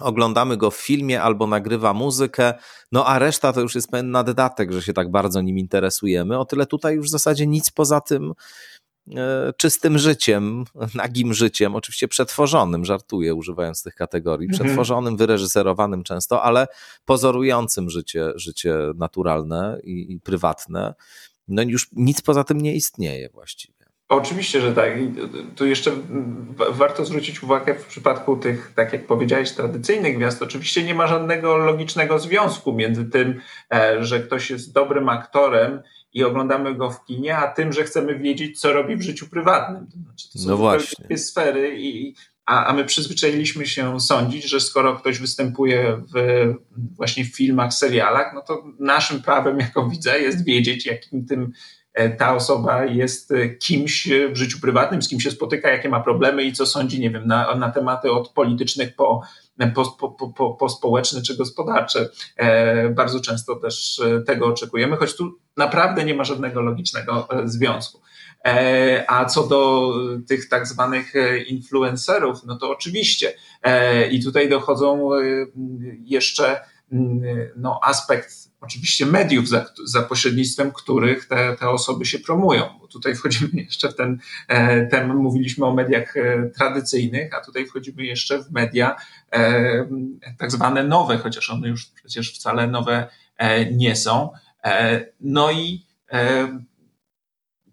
oglądamy 0.00 0.56
go 0.56 0.70
w 0.70 0.76
filmie 0.76 1.22
albo 1.22 1.46
nagrywa 1.46 1.94
muzykę, 1.94 2.54
no 2.92 3.06
a 3.06 3.18
reszta 3.18 3.52
to 3.52 3.60
już 3.60 3.74
jest 3.74 3.90
pewien 3.90 4.10
naddatek, 4.10 4.72
że 4.72 4.82
się 4.82 4.92
tak 4.92 5.10
bardzo 5.10 5.40
nim 5.40 5.58
interesujemy. 5.58 6.38
O 6.38 6.44
tyle 6.44 6.66
tutaj 6.66 6.94
już 6.94 7.06
w 7.06 7.10
zasadzie 7.10 7.46
nic 7.46 7.70
poza 7.70 8.00
tym 8.00 8.32
czystym 9.56 9.98
życiem, 9.98 10.64
nagim 10.94 11.34
życiem, 11.34 11.74
oczywiście 11.74 12.08
przetworzonym, 12.08 12.84
żartuję 12.84 13.34
używając 13.34 13.82
tych 13.82 13.94
kategorii, 13.94 14.48
mhm. 14.48 14.64
przetworzonym, 14.64 15.16
wyreżyserowanym 15.16 16.02
często, 16.02 16.42
ale 16.42 16.66
pozorującym 17.04 17.90
życie, 17.90 18.32
życie 18.34 18.74
naturalne 18.96 19.78
i, 19.84 20.12
i 20.12 20.20
prywatne. 20.20 20.94
No 21.48 21.62
już 21.62 21.88
nic 21.92 22.22
poza 22.22 22.44
tym 22.44 22.60
nie 22.60 22.74
istnieje 22.74 23.28
właściwie. 23.28 23.78
Oczywiście, 24.08 24.60
że 24.60 24.72
tak. 24.72 24.92
Tu 25.56 25.66
jeszcze 25.66 25.90
warto 26.70 27.04
zwrócić 27.04 27.42
uwagę 27.42 27.74
w 27.74 27.86
przypadku 27.86 28.36
tych, 28.36 28.72
tak 28.76 28.92
jak 28.92 29.06
powiedziałeś, 29.06 29.52
tradycyjnych 29.52 30.16
gwiazd, 30.16 30.42
oczywiście 30.42 30.84
nie 30.84 30.94
ma 30.94 31.06
żadnego 31.06 31.56
logicznego 31.56 32.18
związku 32.18 32.72
między 32.72 33.04
tym, 33.04 33.40
e, 33.74 34.04
że 34.04 34.20
ktoś 34.20 34.50
jest 34.50 34.72
dobrym 34.72 35.08
aktorem 35.08 35.82
i 36.12 36.24
oglądamy 36.24 36.74
go 36.74 36.90
w 36.90 37.04
kinie, 37.04 37.36
a 37.36 37.52
tym, 37.52 37.72
że 37.72 37.84
chcemy 37.84 38.18
wiedzieć, 38.18 38.60
co 38.60 38.72
robi 38.72 38.96
w 38.96 39.02
życiu 39.02 39.28
prywatnym. 39.28 39.86
To 39.86 39.98
znaczy, 39.98 40.32
to 40.32 40.38
są 40.38 40.48
no 40.48 40.56
właśnie. 40.56 41.04
dwie 41.04 41.18
sfery 41.18 41.78
i 41.78 42.14
a, 42.46 42.66
a 42.66 42.72
my 42.72 42.84
przyzwyczailiśmy 42.84 43.66
się 43.66 44.00
sądzić, 44.00 44.44
że 44.44 44.60
skoro 44.60 44.96
ktoś 44.96 45.18
występuje 45.18 46.02
w, 46.14 46.44
właśnie 46.96 47.24
w 47.24 47.36
filmach, 47.36 47.74
serialach, 47.74 48.32
no 48.34 48.42
to 48.42 48.64
naszym 48.80 49.22
prawem 49.22 49.58
jako 49.58 49.88
widza 49.88 50.16
jest 50.16 50.44
wiedzieć, 50.44 50.86
jakim 50.86 51.26
tym 51.26 51.52
E, 51.98 52.10
ta 52.10 52.34
osoba 52.34 52.84
jest 52.84 53.32
e, 53.32 53.48
kimś 53.48 54.08
w 54.32 54.36
życiu 54.36 54.60
prywatnym, 54.60 55.02
z 55.02 55.08
kim 55.08 55.20
się 55.20 55.30
spotyka, 55.30 55.70
jakie 55.70 55.88
ma 55.88 56.00
problemy 56.00 56.44
i 56.44 56.52
co 56.52 56.66
sądzi, 56.66 57.00
nie 57.00 57.10
wiem, 57.10 57.26
na, 57.26 57.54
na 57.54 57.70
tematy 57.70 58.12
od 58.12 58.28
politycznych 58.28 58.96
po, 58.96 59.22
po, 59.74 60.08
po, 60.10 60.30
po, 60.30 60.56
czy 61.22 61.36
gospodarcze. 61.36 62.08
E, 62.36 62.88
bardzo 62.88 63.20
często 63.20 63.56
też 63.56 64.02
tego 64.26 64.46
oczekujemy, 64.46 64.96
choć 64.96 65.16
tu 65.16 65.38
naprawdę 65.56 66.04
nie 66.04 66.14
ma 66.14 66.24
żadnego 66.24 66.60
logicznego 66.60 67.28
związku. 67.44 68.00
A 69.08 69.24
co 69.24 69.46
do 69.46 69.92
tych 70.28 70.48
tak 70.48 70.66
zwanych 70.66 71.12
influencerów, 71.46 72.44
no 72.44 72.56
to 72.56 72.70
oczywiście. 72.70 73.34
I 74.10 74.24
tutaj 74.24 74.48
dochodzą 74.48 75.10
jeszcze 76.04 76.60
no, 77.56 77.80
aspekt 77.82 78.48
oczywiście 78.60 79.06
mediów, 79.06 79.48
za, 79.48 79.66
za 79.84 80.02
pośrednictwem 80.02 80.72
których 80.72 81.28
te, 81.28 81.56
te 81.56 81.70
osoby 81.70 82.06
się 82.06 82.18
promują. 82.18 82.78
Bo 82.80 82.88
tutaj 82.88 83.14
wchodzimy 83.16 83.50
jeszcze 83.62 83.88
w 83.88 83.94
ten 83.94 84.18
e, 84.48 84.86
temat, 84.86 85.16
mówiliśmy 85.16 85.66
o 85.66 85.74
mediach 85.74 86.16
e, 86.16 86.50
tradycyjnych, 86.56 87.34
a 87.34 87.40
tutaj 87.40 87.66
wchodzimy 87.66 88.04
jeszcze 88.04 88.42
w 88.42 88.50
media 88.50 88.96
e, 89.32 89.88
tak 90.38 90.50
zwane 90.50 90.84
nowe, 90.84 91.18
chociaż 91.18 91.50
one 91.50 91.68
już 91.68 91.86
przecież 91.86 92.34
wcale 92.34 92.66
nowe 92.66 93.08
nie 93.72 93.96
są. 93.96 94.30
No 95.20 95.52
i 95.52 95.86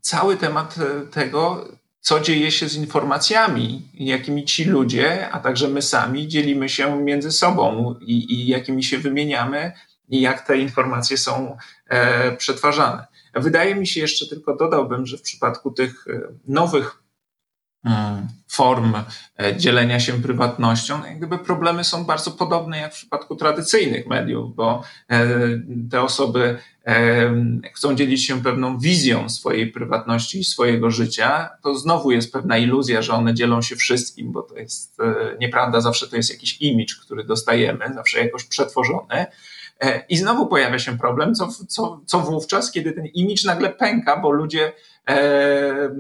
cały 0.01 0.37
temat 0.37 0.75
tego, 1.11 1.67
co 2.05 2.19
dzieje 2.19 2.51
się 2.51 2.69
z 2.69 2.75
informacjami, 2.75 3.81
jakimi 3.93 4.45
ci 4.45 4.65
ludzie, 4.65 5.29
a 5.29 5.39
także 5.39 5.67
my 5.67 5.81
sami 5.81 6.27
dzielimy 6.27 6.69
się 6.69 7.03
między 7.03 7.31
sobą 7.31 7.95
i, 8.01 8.33
i 8.33 8.47
jakimi 8.47 8.83
się 8.83 8.97
wymieniamy, 8.97 9.71
i 10.09 10.21
jak 10.21 10.47
te 10.47 10.57
informacje 10.57 11.17
są 11.17 11.57
e, 11.87 12.31
przetwarzane. 12.31 13.05
Wydaje 13.35 13.75
mi 13.75 13.87
się 13.87 14.01
jeszcze 14.01 14.27
tylko 14.27 14.55
dodałbym, 14.55 15.05
że 15.05 15.17
w 15.17 15.21
przypadku 15.21 15.71
tych 15.71 16.07
e, 16.07 16.21
nowych 16.47 17.03
form 18.47 18.95
e, 19.39 19.57
dzielenia 19.57 19.99
się 19.99 20.13
prywatnością, 20.13 20.97
no 20.97 21.07
jak 21.07 21.17
gdyby 21.17 21.37
problemy 21.37 21.83
są 21.83 22.05
bardzo 22.05 22.31
podobne 22.31 22.77
jak 22.77 22.93
w 22.93 22.95
przypadku 22.95 23.35
tradycyjnych 23.35 24.07
mediów, 24.07 24.55
bo 24.55 24.83
te 25.91 26.01
osoby 26.01 26.57
chcą 27.73 27.95
dzielić 27.95 28.25
się 28.25 28.43
pewną 28.43 28.79
wizją 28.79 29.29
swojej 29.29 29.71
prywatności 29.71 30.39
i 30.39 30.43
swojego 30.43 30.91
życia, 30.91 31.49
to 31.63 31.75
znowu 31.75 32.11
jest 32.11 32.33
pewna 32.33 32.57
iluzja, 32.57 33.01
że 33.01 33.13
one 33.13 33.33
dzielą 33.33 33.61
się 33.61 33.75
wszystkim, 33.75 34.31
bo 34.31 34.41
to 34.41 34.57
jest 34.57 34.97
nieprawda, 35.39 35.81
zawsze 35.81 36.07
to 36.07 36.15
jest 36.15 36.29
jakiś 36.29 36.61
imidż, 36.61 36.95
który 36.95 37.23
dostajemy, 37.23 37.93
zawsze 37.93 38.19
jakoś 38.19 38.43
przetworzony. 38.43 39.25
E, 39.79 40.05
I 40.09 40.17
znowu 40.17 40.47
pojawia 40.47 40.79
się 40.79 40.97
problem, 40.97 41.35
co, 41.35 41.47
co, 41.67 42.01
co 42.05 42.19
wówczas, 42.19 42.71
kiedy 42.71 42.91
ten 42.91 43.05
imidż 43.05 43.43
nagle 43.43 43.69
pęka, 43.69 44.17
bo 44.17 44.31
ludzie 44.31 44.73
e, 45.07 45.13
e, 45.13 45.91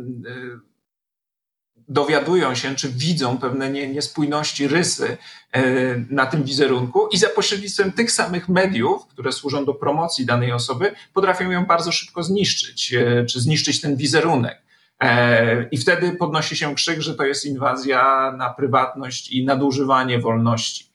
dowiadują 1.89 2.55
się, 2.55 2.75
czy 2.75 2.89
widzą 2.89 3.37
pewne 3.37 3.69
nie, 3.69 3.87
niespójności, 3.87 4.67
rysy 4.67 5.17
e, 5.51 5.63
na 6.09 6.25
tym 6.25 6.43
wizerunku 6.43 7.07
i 7.07 7.17
za 7.17 7.29
pośrednictwem 7.29 7.91
tych 7.91 8.11
samych 8.11 8.49
mediów, 8.49 9.07
które 9.07 9.31
służą 9.31 9.65
do 9.65 9.73
promocji 9.73 10.25
danej 10.25 10.51
osoby, 10.51 10.91
potrafią 11.13 11.51
ją 11.51 11.65
bardzo 11.65 11.91
szybko 11.91 12.23
zniszczyć, 12.23 12.93
e, 12.93 13.25
czy 13.25 13.39
zniszczyć 13.41 13.81
ten 13.81 13.95
wizerunek. 13.95 14.61
E, 14.99 15.69
I 15.69 15.77
wtedy 15.77 16.11
podnosi 16.11 16.55
się 16.55 16.75
krzyk, 16.75 17.01
że 17.01 17.15
to 17.15 17.23
jest 17.23 17.45
inwazja 17.45 18.33
na 18.37 18.53
prywatność 18.53 19.31
i 19.31 19.45
nadużywanie 19.45 20.19
wolności. 20.19 20.85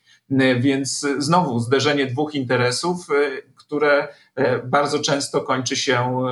Więc 0.58 1.06
znowu 1.18 1.58
zderzenie 1.58 2.06
dwóch 2.06 2.34
interesów, 2.34 3.06
które 3.56 4.08
bardzo 4.64 4.98
często 4.98 5.40
kończy 5.40 5.76
się 5.76 6.22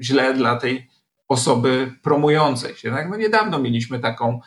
źle 0.00 0.34
dla 0.34 0.56
tej 0.56 0.88
osoby 1.28 1.92
promującej 2.02 2.74
się. 2.76 2.90
Tak? 2.90 3.10
No 3.10 3.16
niedawno 3.16 3.58
mieliśmy 3.58 3.98
taką, 3.98 4.40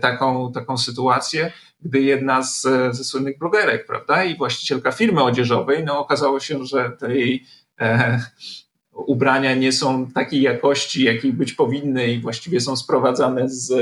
taką, 0.00 0.52
taką 0.52 0.78
sytuację, 0.78 1.52
gdy 1.82 2.00
jedna 2.00 2.42
z, 2.42 2.62
ze 2.90 3.04
słynnych 3.04 3.38
blogerek, 3.38 3.86
prawda, 3.86 4.24
i 4.24 4.36
właścicielka 4.36 4.92
firmy 4.92 5.22
odzieżowej, 5.22 5.84
no 5.84 5.98
okazało 5.98 6.40
się, 6.40 6.64
że 6.64 6.90
tej 6.90 7.46
ubrania 8.92 9.54
nie 9.54 9.72
są 9.72 10.06
takiej 10.06 10.42
jakości, 10.42 11.04
jakiej 11.04 11.32
być 11.32 11.52
powinny 11.52 12.12
i 12.12 12.20
właściwie 12.20 12.60
są 12.60 12.76
sprowadzane 12.76 13.48
z, 13.48 13.72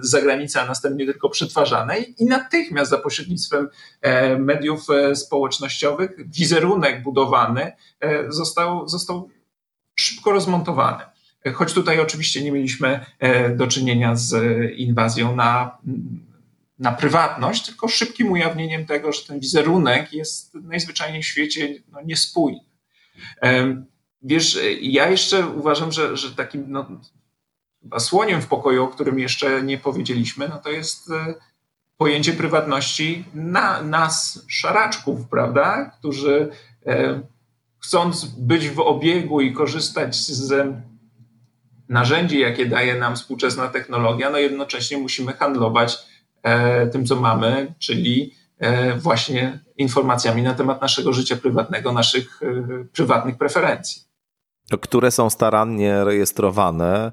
zagranicy, 0.00 0.60
a 0.60 0.66
następnie 0.66 1.06
tylko 1.06 1.28
przetwarzane 1.28 1.98
i 1.98 2.24
natychmiast 2.24 2.90
za 2.90 2.98
pośrednictwem 2.98 3.68
e, 4.00 4.38
mediów 4.38 4.90
e, 4.90 5.16
społecznościowych 5.16 6.30
wizerunek 6.30 7.02
budowany 7.02 7.72
e, 8.00 8.32
został, 8.32 8.88
został 8.88 9.28
szybko 9.94 10.32
rozmontowany. 10.32 11.04
Choć 11.54 11.72
tutaj 11.72 12.00
oczywiście 12.00 12.42
nie 12.42 12.52
mieliśmy 12.52 13.06
do 13.56 13.66
czynienia 13.66 14.16
z 14.16 14.34
inwazją 14.76 15.36
na, 15.36 15.78
na 16.78 16.92
prywatność, 16.92 17.66
tylko 17.66 17.88
szybkim 17.88 18.32
ujawnieniem 18.32 18.86
tego, 18.86 19.12
że 19.12 19.22
ten 19.22 19.40
wizerunek 19.40 20.12
jest 20.12 20.54
najzwyczajniej 20.54 21.22
w 21.22 21.26
świecie 21.26 21.74
no, 21.92 22.02
niespójny. 22.02 22.60
Wiesz, 24.22 24.58
ja 24.80 25.10
jeszcze 25.10 25.46
uważam, 25.46 25.92
że, 25.92 26.16
że 26.16 26.34
takim 26.34 26.64
no, 26.68 26.86
słoniem 27.98 28.42
w 28.42 28.46
pokoju, 28.46 28.84
o 28.84 28.88
którym 28.88 29.18
jeszcze 29.18 29.62
nie 29.62 29.78
powiedzieliśmy, 29.78 30.48
no 30.48 30.58
to 30.58 30.70
jest 30.70 31.10
e, 31.10 31.34
pojęcie 31.96 32.32
prywatności 32.32 33.24
na, 33.34 33.82
nas, 33.82 34.44
szaraczków, 34.48 35.28
prawda? 35.28 35.90
Którzy 35.98 36.50
e, 36.86 37.20
chcąc 37.78 38.24
być 38.24 38.68
w 38.68 38.80
obiegu 38.80 39.40
i 39.40 39.52
korzystać 39.52 40.16
z 40.16 40.70
narzędzi, 41.88 42.40
jakie 42.40 42.66
daje 42.66 42.94
nam 42.94 43.16
współczesna 43.16 43.68
technologia, 43.68 44.30
no 44.30 44.38
jednocześnie 44.38 44.98
musimy 44.98 45.32
handlować 45.32 45.98
e, 46.42 46.86
tym, 46.86 47.06
co 47.06 47.16
mamy, 47.16 47.74
czyli 47.78 48.34
właśnie 48.96 49.64
informacjami 49.76 50.42
na 50.42 50.54
temat 50.54 50.82
naszego 50.82 51.12
życia 51.12 51.36
prywatnego, 51.36 51.92
naszych 51.92 52.40
prywatnych 52.92 53.38
preferencji. 53.38 54.02
Które 54.80 55.10
są 55.10 55.30
starannie 55.30 56.04
rejestrowane, 56.04 57.12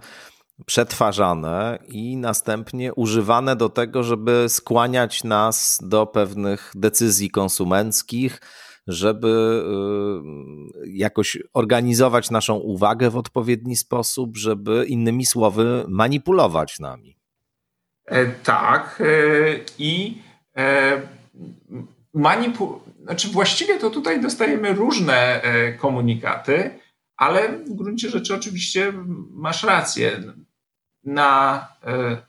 przetwarzane 0.65 1.79
i 1.87 2.17
następnie 2.17 2.93
używane 2.93 3.55
do 3.55 3.69
tego, 3.69 4.03
żeby 4.03 4.45
skłaniać 4.47 5.23
nas 5.23 5.79
do 5.81 6.05
pewnych 6.05 6.71
decyzji 6.75 7.29
konsumenckich, 7.29 8.41
żeby 8.87 9.63
y, 10.85 10.89
jakoś 10.89 11.37
organizować 11.53 12.31
naszą 12.31 12.55
uwagę 12.55 13.09
w 13.09 13.17
odpowiedni 13.17 13.75
sposób, 13.75 14.37
żeby 14.37 14.85
innymi 14.87 15.25
słowy 15.25 15.85
manipulować 15.87 16.79
nami. 16.79 17.17
E, 18.05 18.25
tak. 18.25 19.01
E, 19.01 19.05
I 19.79 20.17
e, 20.57 21.01
manipu... 22.13 22.79
znaczy 23.03 23.27
właściwie 23.27 23.79
to 23.79 23.89
tutaj 23.89 24.21
dostajemy 24.21 24.73
różne 24.73 25.41
komunikaty 25.77 26.83
ale 27.17 27.57
w 27.57 27.73
gruncie 27.73 28.09
rzeczy 28.09 28.35
oczywiście 28.35 28.93
masz 29.29 29.63
rację. 29.63 30.23
na 31.03 31.67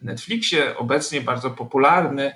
Netflixie 0.03 0.77
obecnie 0.77 1.21
bardzo 1.21 1.51
popularny, 1.51 2.35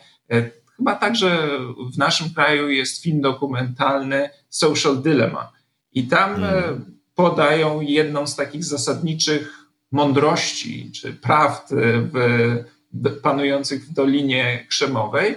chyba 0.79 0.97
także 0.97 1.49
w 1.95 1.99
naszym 1.99 2.31
kraju 2.31 2.71
jest 2.71 3.03
film 3.03 3.21
dokumentalny 3.21 4.31
Social 4.49 5.03
Dilemma. 5.03 5.53
I 5.93 6.07
tam 6.07 6.35
hmm. 6.35 6.99
podają 7.15 7.81
jedną 7.81 8.27
z 8.27 8.37
takich 8.37 8.65
zasadniczych 8.65 9.55
mądrości 9.93 10.93
czy 10.93 11.13
prawd 11.13 11.75
w, 12.13 13.21
panujących 13.23 13.85
w 13.85 13.93
Dolinie 13.93 14.67
Krzemowej, 14.69 15.37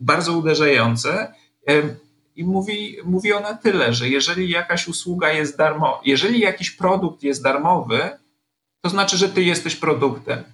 bardzo 0.00 0.38
uderzające. 0.38 1.34
I 2.36 2.44
mówi, 2.44 2.96
mówi 3.04 3.32
ona 3.32 3.54
tyle, 3.54 3.94
że 3.94 4.08
jeżeli 4.08 4.50
jakaś 4.50 4.88
usługa 4.88 5.32
jest 5.32 5.58
darmowa, 5.58 6.00
jeżeli 6.04 6.40
jakiś 6.40 6.70
produkt 6.70 7.22
jest 7.22 7.42
darmowy, 7.42 8.10
to 8.80 8.90
znaczy, 8.90 9.16
że 9.16 9.28
ty 9.28 9.42
jesteś 9.42 9.76
produktem. 9.76 10.44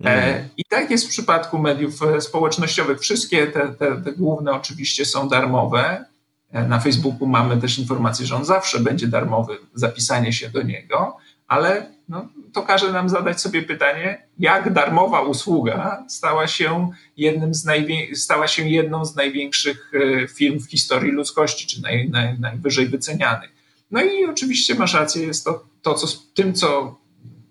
Mm. 0.00 0.48
I 0.56 0.64
tak 0.64 0.90
jest 0.90 1.06
w 1.06 1.08
przypadku 1.08 1.58
mediów 1.58 2.02
e, 2.02 2.20
społecznościowych. 2.20 3.00
Wszystkie 3.00 3.46
te, 3.46 3.68
te, 3.68 4.02
te, 4.02 4.12
główne 4.12 4.52
oczywiście 4.52 5.04
są 5.04 5.28
darmowe. 5.28 6.04
E, 6.52 6.68
na 6.68 6.80
Facebooku 6.80 7.26
mamy 7.26 7.56
też 7.56 7.78
informację, 7.78 8.26
że 8.26 8.36
on 8.36 8.44
zawsze 8.44 8.80
będzie 8.80 9.06
darmowy, 9.06 9.58
zapisanie 9.74 10.32
się 10.32 10.50
do 10.50 10.62
niego, 10.62 11.16
ale 11.48 11.86
no, 12.08 12.28
to 12.52 12.62
każe 12.62 12.92
nam 12.92 13.08
zadać 13.08 13.40
sobie 13.40 13.62
pytanie, 13.62 14.26
jak 14.38 14.72
darmowa 14.72 15.20
usługa 15.20 16.04
stała 16.08 16.46
się, 16.46 16.90
jednym 17.16 17.54
z 17.54 17.64
najwię- 17.64 18.14
stała 18.16 18.48
się 18.48 18.68
jedną 18.68 19.04
z 19.04 19.16
największych 19.16 19.92
e, 20.22 20.28
firm 20.28 20.60
w 20.60 20.70
historii 20.70 21.12
ludzkości, 21.12 21.66
czy 21.66 21.82
naj, 21.82 22.10
naj, 22.10 22.38
najwyżej 22.38 22.86
wycenianych. 22.86 23.50
No 23.90 24.02
i 24.02 24.24
oczywiście 24.24 24.74
masz 24.74 24.94
rację, 24.94 25.26
jest 25.26 25.44
to, 25.44 25.64
to 25.82 25.94
co, 25.94 26.06
tym, 26.34 26.54
co 26.54 26.98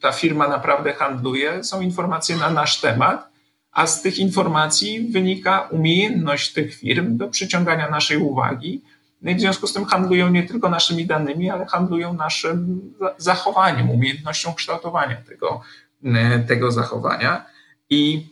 ta 0.02 0.12
firma 0.12 0.48
naprawdę 0.48 0.94
handluje, 0.94 1.64
są 1.64 1.82
informacje 1.82 2.36
na 2.36 2.50
nasz 2.50 2.82
temat, 2.82 3.30
a 3.72 3.88
z 3.88 4.02
tych 4.02 4.20
informacji 4.20 5.12
wynika 5.12 5.68
umiejętność 5.72 6.54
tych 6.54 6.76
firm 6.76 7.18
do 7.18 7.28
przyciągania 7.28 7.90
naszej 7.90 8.18
uwagi, 8.18 8.82
no 9.22 9.32
i 9.32 9.36
w 9.36 9.40
związku 9.40 9.68
z 9.68 9.74
tym 9.74 9.86
handlują 9.86 10.30
nie 10.30 10.44
tylko 10.44 10.70
naszymi 10.70 11.06
danymi, 11.06 11.50
ale 11.50 11.66
handlują 11.66 12.14
naszym 12.14 12.82
zachowaniem, 13.18 13.90
umiejętnością 13.90 14.54
kształtowania 14.54 15.16
tego, 15.16 15.62
e, 16.04 16.40
tego 16.40 16.72
zachowania. 16.72 17.46
I 17.90 18.28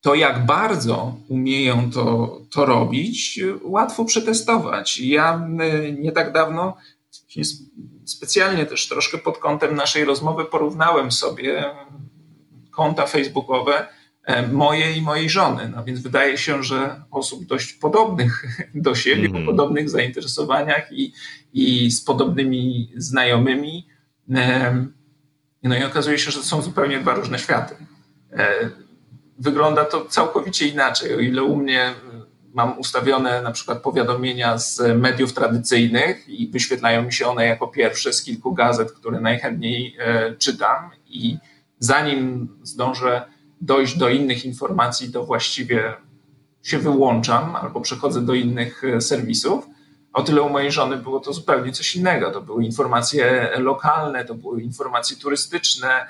to, 0.00 0.14
jak 0.14 0.46
bardzo 0.46 1.16
umieją 1.28 1.90
to, 1.90 2.38
to 2.50 2.66
robić, 2.66 3.40
łatwo 3.62 4.04
przetestować. 4.04 4.98
Ja 4.98 5.48
e, 5.60 5.92
nie 5.92 6.12
tak 6.12 6.32
dawno 6.32 6.76
specjalnie 8.04 8.66
też 8.66 8.88
troszkę 8.88 9.18
pod 9.18 9.38
kątem 9.38 9.74
naszej 9.74 10.04
rozmowy 10.04 10.44
porównałem 10.44 11.12
sobie 11.12 11.64
konta 12.70 13.06
facebookowe 13.06 13.88
E, 14.24 14.48
moje 14.48 14.92
i 14.92 15.02
mojej 15.02 15.30
żony. 15.30 15.72
No 15.76 15.84
więc 15.84 16.00
wydaje 16.00 16.38
się, 16.38 16.62
że 16.62 17.02
osób 17.10 17.44
dość 17.46 17.72
podobnych 17.72 18.44
do 18.74 18.94
siebie, 18.94 19.28
mm. 19.28 19.42
o 19.42 19.46
podobnych 19.46 19.90
zainteresowaniach 19.90 20.92
i, 20.92 21.12
i 21.52 21.90
z 21.90 22.04
podobnymi 22.04 22.92
znajomymi. 22.96 23.88
No 25.62 25.76
i 25.76 25.84
okazuje 25.84 26.18
się, 26.18 26.30
że 26.30 26.38
to 26.38 26.44
są 26.44 26.62
zupełnie 26.62 27.00
dwa 27.00 27.14
różne 27.14 27.38
światy. 27.38 27.74
E, 28.32 28.70
wygląda 29.38 29.84
to 29.84 30.04
całkowicie 30.04 30.68
inaczej. 30.68 31.14
O 31.14 31.18
ile 31.18 31.42
u 31.42 31.56
mnie 31.56 31.94
mam 32.54 32.78
ustawione 32.78 33.42
na 33.42 33.52
przykład 33.52 33.82
powiadomienia 33.82 34.58
z 34.58 34.98
mediów 34.98 35.32
tradycyjnych 35.32 36.28
i 36.28 36.48
wyświetlają 36.48 37.02
mi 37.02 37.12
się 37.12 37.26
one 37.26 37.46
jako 37.46 37.68
pierwsze 37.68 38.12
z 38.12 38.22
kilku 38.22 38.54
gazet, 38.54 38.92
które 38.92 39.20
najchętniej 39.20 39.96
e, 39.98 40.34
czytam 40.36 40.90
i 41.06 41.38
zanim 41.78 42.48
zdążę 42.62 43.22
dojść 43.60 43.98
do 43.98 44.08
innych 44.08 44.44
informacji, 44.44 45.12
to 45.12 45.24
właściwie 45.24 45.94
się 46.62 46.78
wyłączam 46.78 47.56
albo 47.56 47.80
przechodzę 47.80 48.22
do 48.22 48.34
innych 48.34 48.84
e, 48.84 49.00
serwisów. 49.00 49.66
O 50.12 50.22
tyle 50.22 50.42
u 50.42 50.50
mojej 50.50 50.72
żony 50.72 50.96
było 50.96 51.20
to 51.20 51.32
zupełnie 51.32 51.72
coś 51.72 51.96
innego. 51.96 52.30
To 52.30 52.40
były 52.40 52.64
informacje 52.64 53.50
lokalne, 53.58 54.24
to 54.24 54.34
były 54.34 54.62
informacje 54.62 55.16
turystyczne 55.16 55.88
e, 55.90 56.06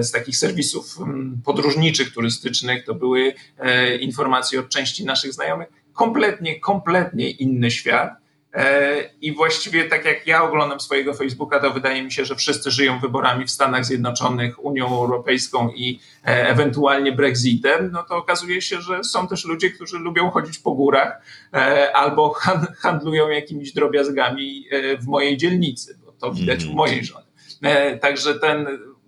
z 0.00 0.12
takich 0.12 0.36
serwisów 0.36 0.98
podróżniczych, 1.44 2.12
turystycznych, 2.12 2.84
to 2.84 2.94
były 2.94 3.34
e, 3.58 3.96
informacje 3.96 4.60
od 4.60 4.68
części 4.68 5.04
naszych 5.04 5.32
znajomych. 5.32 5.68
Kompletnie, 5.92 6.60
kompletnie 6.60 7.30
inny 7.30 7.70
świat. 7.70 8.10
E, 8.56 9.10
I 9.20 9.32
właściwie 9.32 9.84
tak 9.84 10.04
jak 10.04 10.26
ja 10.26 10.42
oglądam 10.42 10.80
swojego 10.80 11.14
Facebooka, 11.14 11.60
to 11.60 11.70
wydaje 11.70 12.02
mi 12.02 12.12
się, 12.12 12.24
że 12.24 12.34
wszyscy 12.34 12.70
żyją 12.70 12.98
wyborami 12.98 13.44
w 13.44 13.50
Stanach 13.50 13.84
Zjednoczonych, 13.84 14.64
Unią 14.64 14.86
Europejską 14.86 15.68
i 15.68 16.00
e, 16.24 16.48
ewentualnie 16.48 17.12
Brexitem, 17.12 17.90
no 17.92 18.02
to 18.02 18.16
okazuje 18.16 18.62
się, 18.62 18.80
że 18.80 19.04
są 19.04 19.28
też 19.28 19.44
ludzie, 19.44 19.70
którzy 19.70 19.98
lubią 19.98 20.30
chodzić 20.30 20.58
po 20.58 20.72
górach 20.72 21.20
e, 21.54 21.96
albo 21.96 22.34
handlują 22.78 23.28
jakimiś 23.28 23.72
drobiazgami 23.72 24.68
w 25.00 25.06
mojej 25.06 25.36
dzielnicy, 25.36 25.98
bo 26.04 26.12
to 26.12 26.32
widać 26.32 26.58
u 26.58 26.68
mhm. 26.68 26.76
mojej 26.76 27.04
żony. 27.04 27.26
Także 28.00 28.34
ten 28.34 28.66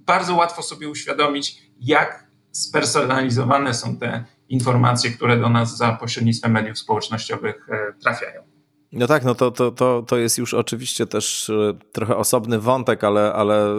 bardzo 0.09 0.35
łatwo 0.35 0.63
sobie 0.63 0.89
uświadomić, 0.89 1.63
jak 1.81 2.27
spersonalizowane 2.51 3.75
są 3.75 3.97
te 3.97 4.25
informacje, 4.49 5.11
które 5.11 5.41
do 5.41 5.49
nas 5.49 5.77
za 5.77 5.93
pośrednictwem 5.93 6.53
mediów 6.53 6.79
społecznościowych 6.79 7.69
trafiają. 8.03 8.49
No 8.93 9.07
tak, 9.07 9.25
no 9.25 9.35
to, 9.35 9.51
to, 9.51 9.71
to, 9.71 10.05
to 10.07 10.17
jest 10.17 10.39
już 10.39 10.55
oczywiście 10.55 11.07
też 11.07 11.51
e, 11.51 11.79
trochę 11.93 12.17
osobny 12.17 12.59
wątek, 12.59 13.05
ale, 13.05 13.33
ale 13.33 13.75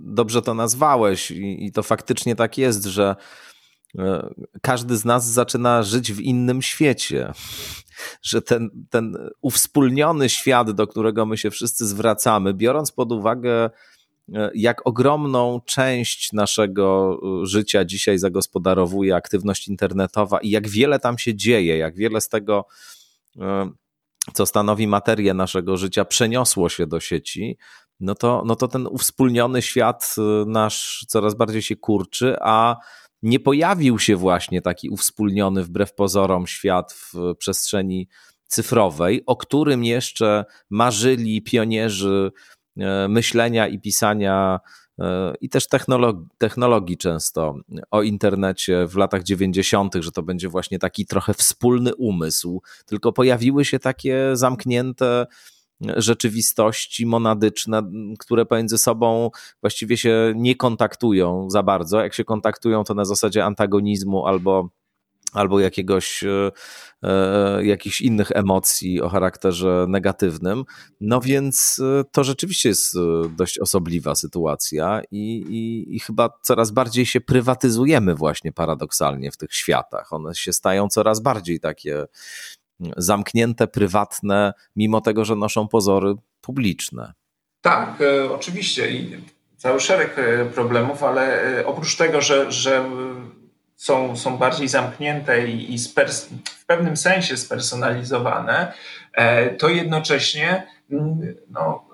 dobrze 0.00 0.42
to 0.42 0.54
nazwałeś 0.54 1.30
i, 1.30 1.66
i 1.66 1.72
to 1.72 1.82
faktycznie 1.82 2.36
tak 2.36 2.58
jest, 2.58 2.84
że 2.84 3.16
e, 3.98 4.34
każdy 4.62 4.96
z 4.96 5.04
nas 5.04 5.26
zaczyna 5.26 5.82
żyć 5.82 6.12
w 6.12 6.20
innym 6.20 6.62
świecie. 6.62 7.32
Że 8.22 8.42
ten, 8.42 8.70
ten 8.90 9.16
uwspólniony 9.40 10.28
świat, 10.28 10.70
do 10.70 10.86
którego 10.86 11.26
my 11.26 11.38
się 11.38 11.50
wszyscy 11.50 11.86
zwracamy, 11.86 12.54
biorąc 12.54 12.92
pod 12.92 13.12
uwagę, 13.12 13.64
e, 13.64 13.70
jak 14.54 14.86
ogromną 14.86 15.60
część 15.66 16.32
naszego 16.32 17.20
życia 17.42 17.84
dzisiaj 17.84 18.18
zagospodarowuje 18.18 19.16
aktywność 19.16 19.68
internetowa 19.68 20.38
i 20.40 20.50
jak 20.50 20.68
wiele 20.68 20.98
tam 20.98 21.18
się 21.18 21.34
dzieje, 21.34 21.78
jak 21.78 21.96
wiele 21.96 22.20
z 22.20 22.28
tego 22.28 22.66
co 24.32 24.46
stanowi 24.46 24.86
materię 24.86 25.34
naszego 25.34 25.76
życia, 25.76 26.04
przeniosło 26.04 26.68
się 26.68 26.86
do 26.86 27.00
sieci, 27.00 27.58
no 28.00 28.14
to, 28.14 28.42
no 28.46 28.56
to 28.56 28.68
ten 28.68 28.86
uwspólniony 28.86 29.62
świat 29.62 30.14
nasz 30.46 31.04
coraz 31.08 31.34
bardziej 31.34 31.62
się 31.62 31.76
kurczy, 31.76 32.36
a 32.40 32.76
nie 33.22 33.40
pojawił 33.40 33.98
się 33.98 34.16
właśnie 34.16 34.62
taki 34.62 34.88
uwspólniony 34.90 35.64
wbrew 35.64 35.94
pozorom 35.94 36.46
świat 36.46 36.92
w 36.92 37.34
przestrzeni 37.38 38.08
cyfrowej, 38.46 39.22
o 39.26 39.36
którym 39.36 39.84
jeszcze 39.84 40.44
marzyli 40.70 41.42
pionierzy 41.42 42.32
myślenia 43.08 43.68
i 43.68 43.78
pisania 43.78 44.60
i 45.40 45.48
też 45.48 45.68
technologii, 45.68 46.26
technologii 46.38 46.96
często 46.96 47.54
o 47.90 48.02
internecie 48.02 48.86
w 48.86 48.96
latach 48.96 49.22
90., 49.22 49.94
że 49.94 50.12
to 50.12 50.22
będzie 50.22 50.48
właśnie 50.48 50.78
taki 50.78 51.06
trochę 51.06 51.34
wspólny 51.34 51.94
umysł, 51.94 52.62
tylko 52.86 53.12
pojawiły 53.12 53.64
się 53.64 53.78
takie 53.78 54.30
zamknięte 54.32 55.26
rzeczywistości 55.96 57.06
monadyczne, 57.06 57.82
które 58.18 58.46
pomiędzy 58.46 58.78
sobą 58.78 59.30
właściwie 59.60 59.96
się 59.96 60.32
nie 60.36 60.56
kontaktują 60.56 61.50
za 61.50 61.62
bardzo. 61.62 62.00
Jak 62.00 62.14
się 62.14 62.24
kontaktują, 62.24 62.84
to 62.84 62.94
na 62.94 63.04
zasadzie 63.04 63.44
antagonizmu 63.44 64.26
albo 64.26 64.68
albo 65.32 65.60
jakiegoś, 65.60 66.24
e, 66.24 66.50
e, 67.02 67.64
jakichś 67.64 68.00
innych 68.00 68.30
emocji 68.30 69.00
o 69.00 69.08
charakterze 69.08 69.86
negatywnym. 69.88 70.64
No 71.00 71.20
więc 71.20 71.80
e, 72.00 72.04
to 72.12 72.24
rzeczywiście 72.24 72.68
jest 72.68 72.96
dość 73.36 73.58
osobliwa 73.58 74.14
sytuacja 74.14 75.02
i, 75.10 75.44
i, 75.48 75.96
i 75.96 76.00
chyba 76.00 76.30
coraz 76.42 76.70
bardziej 76.70 77.06
się 77.06 77.20
prywatyzujemy 77.20 78.14
właśnie 78.14 78.52
paradoksalnie 78.52 79.30
w 79.30 79.36
tych 79.36 79.54
światach. 79.54 80.12
One 80.12 80.34
się 80.34 80.52
stają 80.52 80.88
coraz 80.88 81.20
bardziej 81.20 81.60
takie 81.60 82.04
zamknięte, 82.96 83.66
prywatne, 83.66 84.52
mimo 84.76 85.00
tego, 85.00 85.24
że 85.24 85.36
noszą 85.36 85.68
pozory 85.68 86.14
publiczne. 86.40 87.12
Tak, 87.60 88.02
oczywiście 88.30 88.90
i 88.90 89.16
cały 89.56 89.80
szereg 89.80 90.16
problemów, 90.54 91.02
ale 91.02 91.42
oprócz 91.66 91.96
tego, 91.96 92.20
że, 92.20 92.52
że 92.52 92.84
są, 93.82 94.16
są 94.16 94.38
bardziej 94.38 94.68
zamknięte 94.68 95.48
i, 95.48 95.74
i 95.74 95.78
w 96.44 96.66
pewnym 96.66 96.96
sensie 96.96 97.36
spersonalizowane, 97.36 98.72
e, 99.12 99.50
to 99.50 99.68
jednocześnie 99.68 100.66
mm, 100.90 101.34
no, 101.50 101.84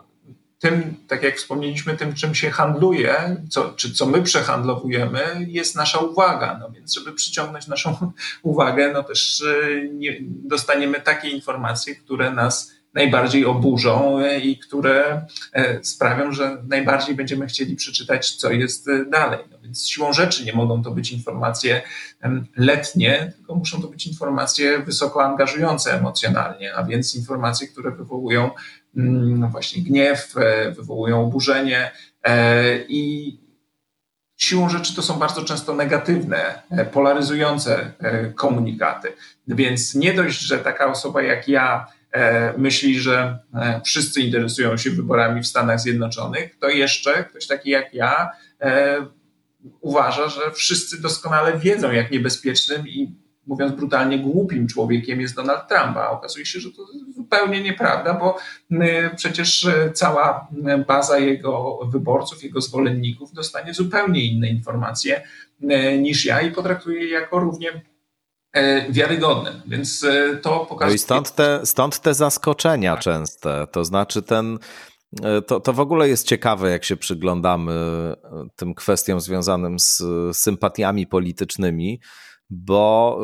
tym, 0.59 0.97
tak 1.09 1.23
jak 1.23 1.37
wspomnieliśmy, 1.37 1.97
tym, 1.97 2.15
czym 2.15 2.35
się 2.35 2.51
handluje, 2.51 3.37
co, 3.51 3.73
czy 3.73 3.93
co 3.93 4.07
my 4.07 4.23
przehandlowujemy, 4.23 5.47
jest 5.47 5.77
nasza 5.77 5.99
uwaga. 5.99 6.59
No 6.61 6.71
więc, 6.71 6.95
żeby 6.95 7.13
przyciągnąć 7.13 7.67
naszą 7.67 8.13
uwagę, 8.43 8.93
no 8.93 9.03
też 9.03 9.43
e, 9.43 9.89
nie, 9.89 10.17
dostaniemy 10.21 11.01
takie 11.01 11.29
informacje, 11.29 11.97
które 11.97 12.31
nas 12.31 12.73
najbardziej 12.95 13.47
oburzą 13.47 14.21
i 14.43 14.57
które 14.57 15.27
sprawią, 15.83 16.33
że 16.33 16.63
najbardziej 16.69 17.15
będziemy 17.15 17.47
chcieli 17.47 17.77
przeczytać, 17.77 18.37
co 18.37 18.51
jest 18.51 18.87
dalej. 19.11 19.39
No 19.51 19.59
więc 19.63 19.89
siłą 19.89 20.13
rzeczy 20.13 20.45
nie 20.45 20.53
mogą 20.53 20.83
to 20.83 20.91
być 20.91 21.13
informacje 21.13 21.83
letnie, 22.57 23.33
tylko 23.37 23.55
muszą 23.55 23.83
to 23.83 23.89
być 23.89 24.07
informacje 24.07 24.79
wysoko 24.79 25.25
angażujące 25.25 25.99
emocjonalnie, 25.99 26.75
a 26.75 26.85
więc 26.85 27.15
informacje, 27.15 27.69
które 27.69 27.91
wywołują 27.91 28.51
mm, 28.97 29.51
właśnie 29.51 29.83
gniew, 29.83 30.35
wywołują 30.77 31.23
oburzenie 31.23 31.91
i 32.89 33.33
siłą 34.39 34.69
rzeczy 34.69 34.97
to 34.97 35.03
są 35.03 35.19
bardzo 35.19 35.45
często 35.45 35.75
negatywne, 35.75 36.63
e, 36.71 36.85
polaryzujące 36.85 37.93
e, 37.99 38.27
komunikaty. 38.27 39.13
Więc 39.49 39.95
nie 39.95 40.15
dość, 40.15 40.41
że 40.41 40.59
taka 40.59 40.87
osoba 40.87 41.23
jak 41.23 41.49
ja 41.49 41.87
e, 41.87 41.98
myśli, 42.57 43.01
że 43.01 43.39
wszyscy 43.85 44.21
interesują 44.21 44.77
się 44.77 44.91
wyborami 44.91 45.43
w 45.43 45.47
Stanach 45.47 45.81
Zjednoczonych, 45.81 46.59
to 46.59 46.69
jeszcze 46.69 47.25
ktoś 47.25 47.47
taki 47.47 47.71
jak 47.71 47.95
ja 47.95 48.31
uważa, 49.81 50.29
że 50.29 50.41
wszyscy 50.55 51.03
doskonale 51.03 51.59
wiedzą, 51.59 51.93
jak 51.93 52.11
niebezpiecznym 52.11 52.89
i 52.89 53.15
mówiąc 53.47 53.73
brutalnie, 53.73 54.19
głupim 54.19 54.69
człowiekiem 54.69 55.21
jest 55.21 55.37
Donald 55.37 55.69
Trump, 55.69 55.97
a 55.97 56.11
okazuje 56.11 56.47
się, 56.47 56.61
że 56.61 56.71
to 56.71 56.87
zupełnie 57.15 57.63
nieprawda, 57.63 58.15
bo 58.15 58.39
przecież 59.17 59.67
cała 59.95 60.49
baza 60.87 61.19
jego 61.19 61.79
wyborców, 61.93 62.45
jego 62.45 62.61
zwolenników 62.61 63.33
dostanie 63.33 63.75
zupełnie 63.75 64.25
inne 64.25 64.49
informacje 64.49 65.23
niż 65.99 66.25
ja 66.25 66.41
i 66.41 66.51
potraktuje 66.51 67.05
je 67.05 67.11
jako 67.11 67.39
równie 67.39 67.69
wiarygodne. 68.91 69.63
Więc 69.67 70.07
to 70.43 70.67
pokazuje. 70.67 70.89
No 70.89 70.95
i 70.95 70.99
stąd 70.99 71.35
te, 71.35 71.67
stąd 71.67 72.01
te 72.01 72.15
zaskoczenia 72.15 72.95
tak. 72.95 73.05
częste. 73.05 73.67
To 73.73 73.85
znaczy 73.85 74.23
ten. 74.23 74.59
To, 75.47 75.61
to 75.61 75.73
w 75.73 75.81
ogóle 75.81 76.09
jest 76.09 76.27
ciekawe, 76.27 76.71
jak 76.71 76.85
się 76.85 76.97
przyglądamy 76.97 77.73
tym 78.57 78.75
kwestiom 78.75 79.21
związanym 79.21 79.79
z 79.79 80.03
sympatiami 80.33 81.07
politycznymi 81.07 82.01
bo 82.51 83.21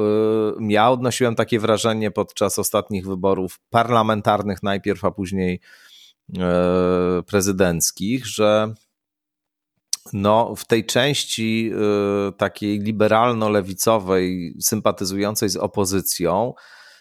ja 0.68 0.90
odnosiłem 0.90 1.34
takie 1.34 1.60
wrażenie 1.60 2.10
podczas 2.10 2.58
ostatnich 2.58 3.06
wyborów 3.06 3.60
parlamentarnych 3.70 4.62
najpierw, 4.62 5.04
a 5.04 5.10
później 5.10 5.60
prezydenckich, 7.26 8.26
że 8.26 8.74
no, 10.12 10.54
w 10.56 10.64
tej 10.64 10.86
części 10.86 11.70
y, 12.28 12.32
takiej 12.32 12.80
liberalno-lewicowej, 12.80 14.54
sympatyzującej 14.60 15.48
z 15.48 15.56
opozycją, 15.56 16.54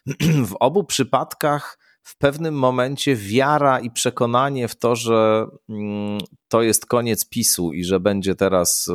w 0.51 0.55
obu 0.59 0.83
przypadkach 0.83 1.79
w 2.03 2.17
pewnym 2.17 2.55
momencie 2.55 3.15
wiara 3.15 3.79
i 3.79 3.91
przekonanie 3.91 4.67
w 4.67 4.75
to, 4.75 4.95
że 4.95 5.45
mm, 5.69 6.19
to 6.47 6.61
jest 6.61 6.85
koniec 6.85 7.29
PiSu 7.29 7.73
i 7.73 7.83
że 7.83 7.99
będzie 7.99 8.35
teraz 8.35 8.89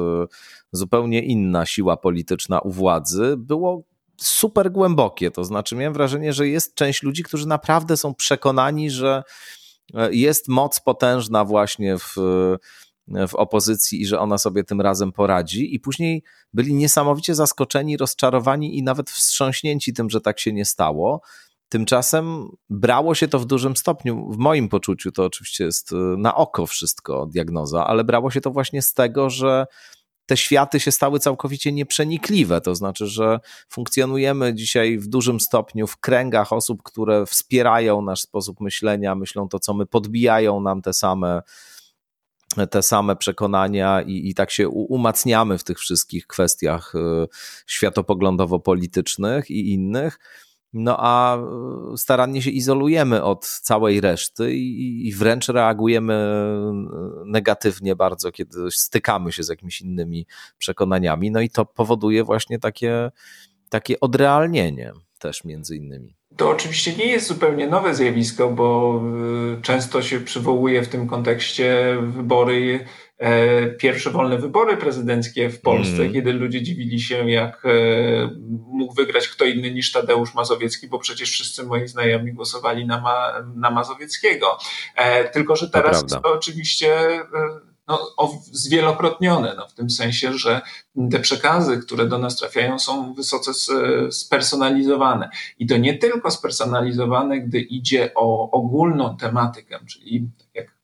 zupełnie 0.72 1.22
inna 1.22 1.66
siła 1.66 1.96
polityczna 1.96 2.60
u 2.60 2.70
władzy, 2.70 3.34
było 3.38 3.82
super 4.20 4.72
głębokie. 4.72 5.30
To 5.30 5.44
znaczy, 5.44 5.76
miałem 5.76 5.92
wrażenie, 5.92 6.32
że 6.32 6.48
jest 6.48 6.74
część 6.74 7.02
ludzi, 7.02 7.22
którzy 7.22 7.48
naprawdę 7.48 7.96
są 7.96 8.14
przekonani, 8.14 8.90
że 8.90 9.22
e, 9.94 10.14
jest 10.14 10.48
moc 10.48 10.80
potężna 10.80 11.44
właśnie 11.44 11.98
w, 11.98 12.16
w 13.28 13.34
opozycji 13.34 14.00
i 14.00 14.06
że 14.06 14.20
ona 14.20 14.38
sobie 14.38 14.64
tym 14.64 14.80
razem 14.80 15.12
poradzi. 15.12 15.74
I 15.74 15.80
później 15.80 16.22
byli 16.52 16.74
niesamowicie 16.74 17.34
zaskoczeni, 17.34 17.96
rozczarowani 17.96 18.78
i 18.78 18.82
nawet 18.82 19.10
wstrząśnięci 19.10 19.92
tym, 19.92 20.10
że 20.10 20.20
tak 20.20 20.40
się 20.40 20.52
nie 20.52 20.64
stało. 20.64 21.20
Tymczasem 21.68 22.48
brało 22.70 23.14
się 23.14 23.28
to 23.28 23.38
w 23.38 23.46
dużym 23.46 23.76
stopniu, 23.76 24.30
w 24.32 24.38
moim 24.38 24.68
poczuciu, 24.68 25.12
to 25.12 25.24
oczywiście 25.24 25.64
jest 25.64 25.92
e, 25.92 25.96
na 25.96 26.34
oko 26.34 26.66
wszystko 26.66 27.26
diagnoza, 27.26 27.86
ale 27.86 28.04
brało 28.04 28.30
się 28.30 28.40
to 28.40 28.50
właśnie 28.50 28.82
z 28.82 28.94
tego, 28.94 29.30
że 29.30 29.66
te 30.26 30.36
światy 30.36 30.80
się 30.80 30.92
stały 30.92 31.18
całkowicie 31.20 31.72
nieprzenikliwe. 31.72 32.60
To 32.60 32.74
znaczy, 32.74 33.06
że 33.06 33.40
funkcjonujemy 33.68 34.54
dzisiaj 34.54 34.98
w 34.98 35.06
dużym 35.06 35.40
stopniu 35.40 35.86
w 35.86 35.96
kręgach 35.96 36.52
osób, 36.52 36.82
które 36.82 37.26
wspierają 37.26 38.02
nasz 38.02 38.20
sposób 38.20 38.60
myślenia, 38.60 39.14
myślą 39.14 39.48
to, 39.48 39.58
co 39.58 39.74
my, 39.74 39.86
podbijają 39.86 40.60
nam 40.60 40.82
te 40.82 40.92
same 40.92 41.42
te 42.70 42.82
same 42.82 43.16
przekonania 43.16 44.02
i, 44.02 44.28
i 44.28 44.34
tak 44.34 44.50
się 44.50 44.68
umacniamy 44.68 45.58
w 45.58 45.64
tych 45.64 45.78
wszystkich 45.78 46.26
kwestiach 46.26 46.94
y, 46.94 47.28
światopoglądowo-politycznych 47.66 49.50
i 49.50 49.72
innych. 49.72 50.18
No 50.72 50.96
a 50.98 51.36
e, 51.36 51.96
starannie 51.96 52.42
się 52.42 52.50
izolujemy 52.50 53.22
od 53.22 53.46
całej 53.46 54.00
reszty 54.00 54.54
i, 54.54 55.08
i, 55.08 55.14
wręcz 55.14 55.48
reagujemy 55.48 56.14
e, 56.14 56.72
negatywnie 57.26 57.96
bardzo, 57.96 58.32
kiedy 58.32 58.70
stykamy 58.70 59.32
się 59.32 59.42
z 59.42 59.48
jakimiś 59.48 59.80
innymi 59.80 60.26
przekonaniami. 60.58 61.30
No 61.30 61.40
i 61.40 61.50
to 61.50 61.66
powoduje 61.66 62.24
właśnie 62.24 62.58
takie, 62.58 63.10
takie 63.68 64.00
odrealnienie 64.00 64.92
też 65.18 65.44
między 65.44 65.76
innymi. 65.76 66.17
To 66.38 66.50
oczywiście 66.50 66.92
nie 66.92 67.06
jest 67.06 67.26
zupełnie 67.26 67.66
nowe 67.66 67.94
zjawisko, 67.94 68.50
bo 68.50 69.00
e, 69.58 69.62
często 69.62 70.02
się 70.02 70.20
przywołuje 70.20 70.82
w 70.82 70.88
tym 70.88 71.06
kontekście 71.06 71.96
wybory 72.00 72.84
E, 73.18 73.66
pierwsze 73.66 74.10
wolne 74.10 74.38
wybory 74.38 74.76
prezydenckie 74.76 75.50
w 75.50 75.60
Polsce, 75.60 76.02
mm. 76.02 76.12
kiedy 76.12 76.32
ludzie 76.32 76.62
dziwili 76.62 77.00
się, 77.00 77.30
jak 77.30 77.62
e, 77.64 77.68
mógł 78.66 78.94
wygrać 78.94 79.28
kto 79.28 79.44
inny 79.44 79.70
niż 79.70 79.92
Tadeusz 79.92 80.34
Mazowiecki, 80.34 80.88
bo 80.88 80.98
przecież 80.98 81.30
wszyscy 81.30 81.64
moi 81.64 81.88
znajomi 81.88 82.32
głosowali 82.32 82.86
na, 82.86 83.00
Ma, 83.00 83.32
na 83.56 83.70
Mazowieckiego. 83.70 84.58
E, 84.96 85.28
tylko, 85.28 85.56
że 85.56 85.70
teraz 85.70 86.06
to, 86.06 86.20
to 86.20 86.32
oczywiście 86.32 86.96
no, 87.88 88.14
zwielokrotnione, 88.52 89.54
no, 89.56 89.68
w 89.68 89.74
tym 89.74 89.90
sensie, 89.90 90.32
że 90.32 90.60
te 91.10 91.18
przekazy, 91.20 91.78
które 91.78 92.06
do 92.06 92.18
nas 92.18 92.36
trafiają, 92.36 92.78
są 92.78 93.14
wysoce 93.14 93.50
spersonalizowane. 94.10 95.30
I 95.58 95.66
to 95.66 95.76
nie 95.76 95.98
tylko 95.98 96.30
spersonalizowane, 96.30 97.40
gdy 97.40 97.60
idzie 97.60 98.10
o 98.14 98.50
ogólną 98.50 99.16
tematykę, 99.16 99.78
czyli 99.86 100.30
tak 100.38 100.54
jak 100.54 100.78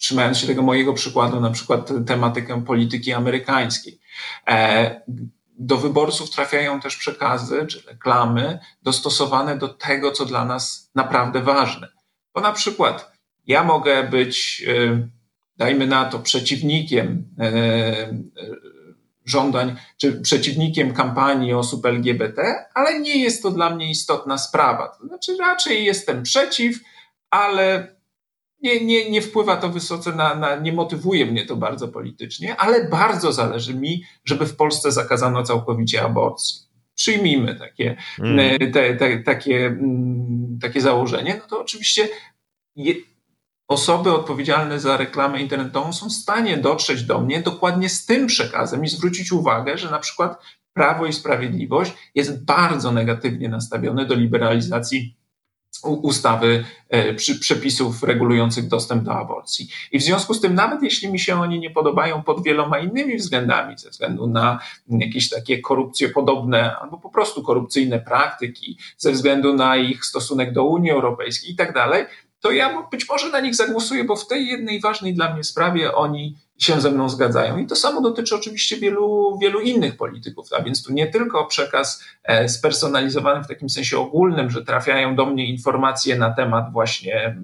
trzymając 0.00 0.38
się 0.38 0.46
tego 0.46 0.62
mojego 0.62 0.94
przykładu, 0.94 1.40
na 1.40 1.50
przykład 1.50 1.90
tematykę 2.06 2.64
polityki 2.64 3.12
amerykańskiej. 3.12 4.00
E, 4.48 5.00
do 5.58 5.76
wyborców 5.76 6.30
trafiają 6.30 6.80
też 6.80 6.96
przekazy 6.96 7.66
czy 7.66 7.82
reklamy 7.86 8.58
dostosowane 8.82 9.58
do 9.58 9.68
tego, 9.68 10.12
co 10.12 10.26
dla 10.26 10.44
nas 10.44 10.90
naprawdę 10.94 11.42
ważne. 11.42 11.88
Bo 12.34 12.40
na 12.40 12.52
przykład 12.52 13.12
ja 13.46 13.64
mogę 13.64 14.04
być, 14.04 14.64
e, 14.68 15.08
dajmy 15.56 15.86
na 15.86 16.04
to, 16.04 16.18
przeciwnikiem 16.18 17.24
e, 17.38 18.14
żądań, 19.24 19.76
czy 19.96 20.20
przeciwnikiem 20.20 20.94
kampanii 20.94 21.52
osób 21.52 21.86
LGBT, 21.86 22.64
ale 22.74 23.00
nie 23.00 23.22
jest 23.22 23.42
to 23.42 23.50
dla 23.50 23.74
mnie 23.74 23.90
istotna 23.90 24.38
sprawa. 24.38 24.88
To 24.88 25.06
znaczy, 25.06 25.36
raczej 25.40 25.84
jestem 25.84 26.22
przeciw, 26.22 26.80
ale 27.30 27.96
nie, 28.62 28.84
nie, 28.84 29.10
nie 29.10 29.22
wpływa 29.22 29.56
to 29.56 29.68
wysoce 29.68 30.12
na, 30.12 30.34
na, 30.34 30.56
nie 30.56 30.72
motywuje 30.72 31.26
mnie 31.26 31.46
to 31.46 31.56
bardzo 31.56 31.88
politycznie, 31.88 32.56
ale 32.56 32.88
bardzo 32.88 33.32
zależy 33.32 33.74
mi, 33.74 34.04
żeby 34.24 34.46
w 34.46 34.56
Polsce 34.56 34.92
zakazano 34.92 35.42
całkowicie 35.42 36.02
aborcji. 36.02 36.66
Przyjmijmy 36.94 37.54
takie, 37.54 37.96
mm. 38.18 38.72
te, 38.72 38.96
te, 38.96 39.18
takie, 39.18 39.66
mm, 39.66 40.58
takie 40.62 40.80
założenie, 40.80 41.36
no 41.40 41.48
to 41.48 41.60
oczywiście 41.60 42.08
je, 42.76 42.94
osoby 43.68 44.12
odpowiedzialne 44.12 44.80
za 44.80 44.96
reklamę 44.96 45.40
internetową 45.40 45.92
są 45.92 46.08
w 46.08 46.12
stanie 46.12 46.56
dotrzeć 46.56 47.02
do 47.02 47.20
mnie 47.20 47.42
dokładnie 47.42 47.88
z 47.88 48.06
tym 48.06 48.26
przekazem 48.26 48.84
i 48.84 48.88
zwrócić 48.88 49.32
uwagę, 49.32 49.78
że 49.78 49.90
na 49.90 49.98
przykład 49.98 50.42
Prawo 50.72 51.06
i 51.06 51.12
Sprawiedliwość 51.12 51.92
jest 52.14 52.44
bardzo 52.44 52.92
negatywnie 52.92 53.48
nastawione 53.48 54.06
do 54.06 54.14
liberalizacji 54.14 55.16
ustawy, 55.84 56.64
e, 56.88 57.14
przepisów 57.14 58.02
regulujących 58.02 58.68
dostęp 58.68 59.02
do 59.02 59.14
aborcji. 59.14 59.68
I 59.92 59.98
w 59.98 60.02
związku 60.02 60.34
z 60.34 60.40
tym, 60.40 60.54
nawet 60.54 60.82
jeśli 60.82 61.12
mi 61.12 61.18
się 61.18 61.40
oni 61.40 61.60
nie 61.60 61.70
podobają 61.70 62.22
pod 62.22 62.44
wieloma 62.44 62.78
innymi 62.78 63.16
względami, 63.16 63.78
ze 63.78 63.90
względu 63.90 64.26
na 64.26 64.58
jakieś 64.88 65.28
takie 65.28 65.58
korupcje 65.60 66.08
podobne, 66.08 66.76
albo 66.76 66.98
po 66.98 67.10
prostu 67.10 67.42
korupcyjne 67.42 68.00
praktyki, 68.00 68.78
ze 68.98 69.12
względu 69.12 69.54
na 69.54 69.76
ich 69.76 70.04
stosunek 70.04 70.52
do 70.52 70.64
Unii 70.64 70.90
Europejskiej 70.90 71.50
i 71.50 71.56
tak 71.56 71.74
dalej, 71.74 72.04
to 72.40 72.52
ja 72.52 72.82
być 72.90 73.08
może 73.08 73.30
na 73.30 73.40
nich 73.40 73.54
zagłosuję, 73.54 74.04
bo 74.04 74.16
w 74.16 74.26
tej 74.26 74.46
jednej 74.46 74.80
ważnej 74.80 75.14
dla 75.14 75.34
mnie 75.34 75.44
sprawie 75.44 75.94
oni 75.94 76.36
się 76.58 76.80
ze 76.80 76.90
mną 76.90 77.08
zgadzają. 77.08 77.58
I 77.58 77.66
to 77.66 77.76
samo 77.76 78.00
dotyczy 78.00 78.34
oczywiście 78.34 78.76
wielu, 78.76 79.38
wielu 79.38 79.60
innych 79.60 79.96
polityków. 79.96 80.52
A 80.52 80.62
więc 80.62 80.82
tu 80.82 80.92
nie 80.92 81.06
tylko 81.06 81.46
przekaz 81.46 82.04
e, 82.24 82.48
spersonalizowany 82.48 83.44
w 83.44 83.48
takim 83.48 83.70
sensie 83.70 83.98
ogólnym, 83.98 84.50
że 84.50 84.64
trafiają 84.64 85.16
do 85.16 85.26
mnie 85.26 85.46
informacje 85.46 86.18
na 86.18 86.30
temat 86.30 86.72
właśnie 86.72 87.36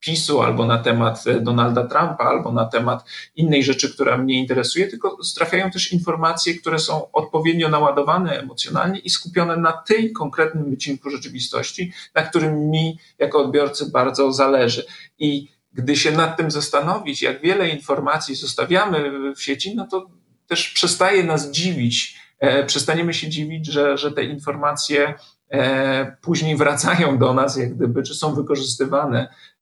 PiSu, 0.00 0.42
albo 0.42 0.66
na 0.66 0.78
temat 0.78 1.24
Donalda 1.40 1.86
Trumpa, 1.86 2.24
albo 2.24 2.52
na 2.52 2.64
temat 2.64 3.04
innej 3.36 3.64
rzeczy, 3.64 3.94
która 3.94 4.18
mnie 4.18 4.38
interesuje, 4.38 4.86
tylko 4.86 5.16
trafiają 5.34 5.70
też 5.70 5.92
informacje, 5.92 6.54
które 6.54 6.78
są 6.78 7.12
odpowiednio 7.12 7.68
naładowane 7.68 8.40
emocjonalnie 8.40 8.98
i 8.98 9.10
skupione 9.10 9.56
na 9.56 9.72
tej 9.72 10.12
konkretnym 10.12 10.70
wycinku 10.70 11.10
rzeczywistości, 11.10 11.92
na 12.14 12.22
którym 12.22 12.70
mi 12.70 12.98
jako 13.18 13.38
odbiorcy 13.38 13.90
bardzo 13.90 14.32
zależy. 14.32 14.84
I 15.18 15.48
gdy 15.72 15.96
się 15.96 16.12
nad 16.12 16.36
tym 16.36 16.50
zastanowić, 16.50 17.22
jak 17.22 17.40
wiele 17.40 17.68
informacji 17.68 18.34
zostawiamy 18.34 19.10
w 19.34 19.42
sieci, 19.42 19.76
no 19.76 19.86
to 19.86 20.10
też 20.46 20.68
przestaje 20.68 21.24
nas 21.24 21.50
dziwić, 21.50 22.20
e, 22.38 22.64
przestaniemy 22.64 23.14
się 23.14 23.28
dziwić, 23.28 23.66
że, 23.66 23.98
że 23.98 24.12
te 24.12 24.24
informacje 24.24 25.14
e, 25.50 26.16
później 26.20 26.56
wracają 26.56 27.18
do 27.18 27.34
nas, 27.34 27.56
jak 27.56 27.74
gdyby, 27.74 28.02
czy 28.02 28.14
są 28.14 28.34
wykorzystywane 28.34 29.28
e, 29.28 29.57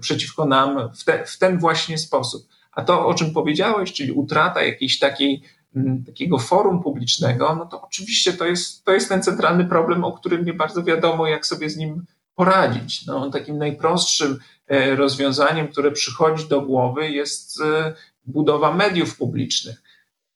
przeciwko 0.00 0.46
nam 0.46 0.90
w, 0.96 1.04
te, 1.04 1.24
w 1.26 1.38
ten 1.38 1.58
właśnie 1.58 1.98
sposób. 1.98 2.46
A 2.72 2.84
to, 2.84 3.06
o 3.06 3.14
czym 3.14 3.32
powiedziałeś, 3.32 3.92
czyli 3.92 4.12
utrata 4.12 4.62
jakiejś 4.62 4.98
takiej 4.98 5.42
takiego 6.06 6.38
forum 6.38 6.82
publicznego, 6.82 7.54
no 7.54 7.66
to 7.66 7.82
oczywiście 7.82 8.32
to 8.32 8.44
jest, 8.44 8.84
to 8.84 8.92
jest 8.92 9.08
ten 9.08 9.22
centralny 9.22 9.64
problem, 9.64 10.04
o 10.04 10.12
którym 10.12 10.44
nie 10.44 10.52
bardzo 10.52 10.82
wiadomo, 10.82 11.26
jak 11.26 11.46
sobie 11.46 11.70
z 11.70 11.76
nim 11.76 12.04
poradzić. 12.34 13.06
No, 13.06 13.30
takim 13.30 13.58
najprostszym 13.58 14.38
rozwiązaniem, 14.96 15.68
które 15.68 15.90
przychodzi 15.90 16.48
do 16.48 16.60
głowy, 16.60 17.10
jest 17.10 17.62
budowa 18.24 18.74
mediów 18.74 19.16
publicznych. 19.16 19.82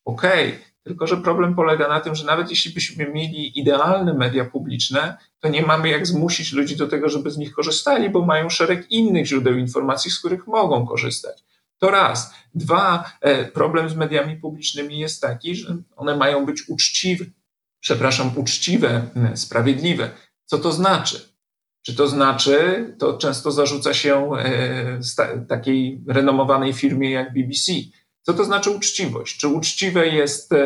Okej, 0.05 0.49
okay, 0.49 0.70
tylko 0.91 1.07
że 1.07 1.17
problem 1.17 1.55
polega 1.55 1.89
na 1.89 2.01
tym, 2.01 2.15
że 2.15 2.27
nawet 2.27 2.51
jeśli 2.51 2.75
byśmy 2.75 3.09
mieli 3.09 3.59
idealne 3.59 4.15
media 4.15 4.45
publiczne, 4.45 5.17
to 5.41 5.49
nie 5.49 5.63
mamy 5.63 5.89
jak 5.89 6.07
zmusić 6.07 6.53
ludzi 6.53 6.77
do 6.77 6.89
tego, 6.89 7.09
żeby 7.09 7.31
z 7.31 7.39
nich 7.39 7.53
korzystali, 7.53 8.11
bo 8.11 8.27
mają 8.27 8.51
szereg 8.51 8.91
innych 8.91 9.27
źródeł 9.27 9.59
informacji, 9.59 10.11
z 10.11 10.19
których 10.19 10.47
mogą 10.47 10.87
korzystać. 10.87 11.45
To 11.79 11.91
raz. 11.91 12.35
Dwa, 12.55 13.13
e, 13.21 13.45
problem 13.45 13.91
z 13.91 13.95
mediami 13.95 14.37
publicznymi 14.37 14.99
jest 14.99 15.23
taki, 15.23 15.57
że 15.57 15.77
one 15.97 16.17
mają 16.17 16.47
być 16.47 16.69
uczciwe, 16.69 17.25
przepraszam, 17.81 18.31
uczciwe, 18.37 19.03
sprawiedliwe. 19.35 20.11
Co 20.45 20.59
to 20.59 20.73
znaczy? 20.73 21.21
Czy 21.83 21.95
to 21.95 22.09
znaczy, 22.09 22.87
to 22.99 23.19
często 23.19 23.53
zarzuca 23.53 23.95
się 23.95 24.31
e, 24.37 24.99
takiej 25.49 26.01
renomowanej 26.09 26.73
firmie 26.73 27.11
jak 27.11 27.33
BBC, 27.33 27.73
co 28.23 28.35
to 28.35 28.45
znaczy 28.45 28.71
uczciwość? 28.71 29.39
Czy 29.39 29.49
uczciwe 29.49 30.09
jest 30.09 30.53
e, 30.53 30.57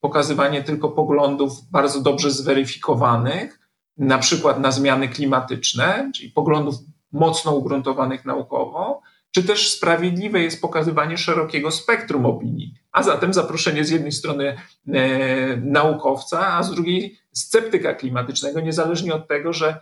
pokazywanie 0.00 0.62
tylko 0.62 0.88
poglądów 0.88 1.52
bardzo 1.70 2.00
dobrze 2.00 2.30
zweryfikowanych, 2.30 3.60
na 3.98 4.18
przykład 4.18 4.60
na 4.60 4.72
zmiany 4.72 5.08
klimatyczne, 5.08 6.10
czyli 6.14 6.30
poglądów 6.30 6.74
mocno 7.12 7.54
ugruntowanych 7.54 8.24
naukowo, 8.24 9.02
czy 9.30 9.42
też 9.42 9.70
sprawiedliwe 9.70 10.40
jest 10.40 10.60
pokazywanie 10.60 11.18
szerokiego 11.18 11.70
spektrum 11.70 12.26
opinii, 12.26 12.74
a 12.92 13.02
zatem 13.02 13.34
zaproszenie 13.34 13.84
z 13.84 13.90
jednej 13.90 14.12
strony 14.12 14.56
e, 14.88 15.56
naukowca, 15.56 16.46
a 16.46 16.62
z 16.62 16.74
drugiej 16.74 17.18
sceptyka 17.32 17.94
klimatycznego, 17.94 18.60
niezależnie 18.60 19.14
od 19.14 19.28
tego, 19.28 19.52
że 19.52 19.80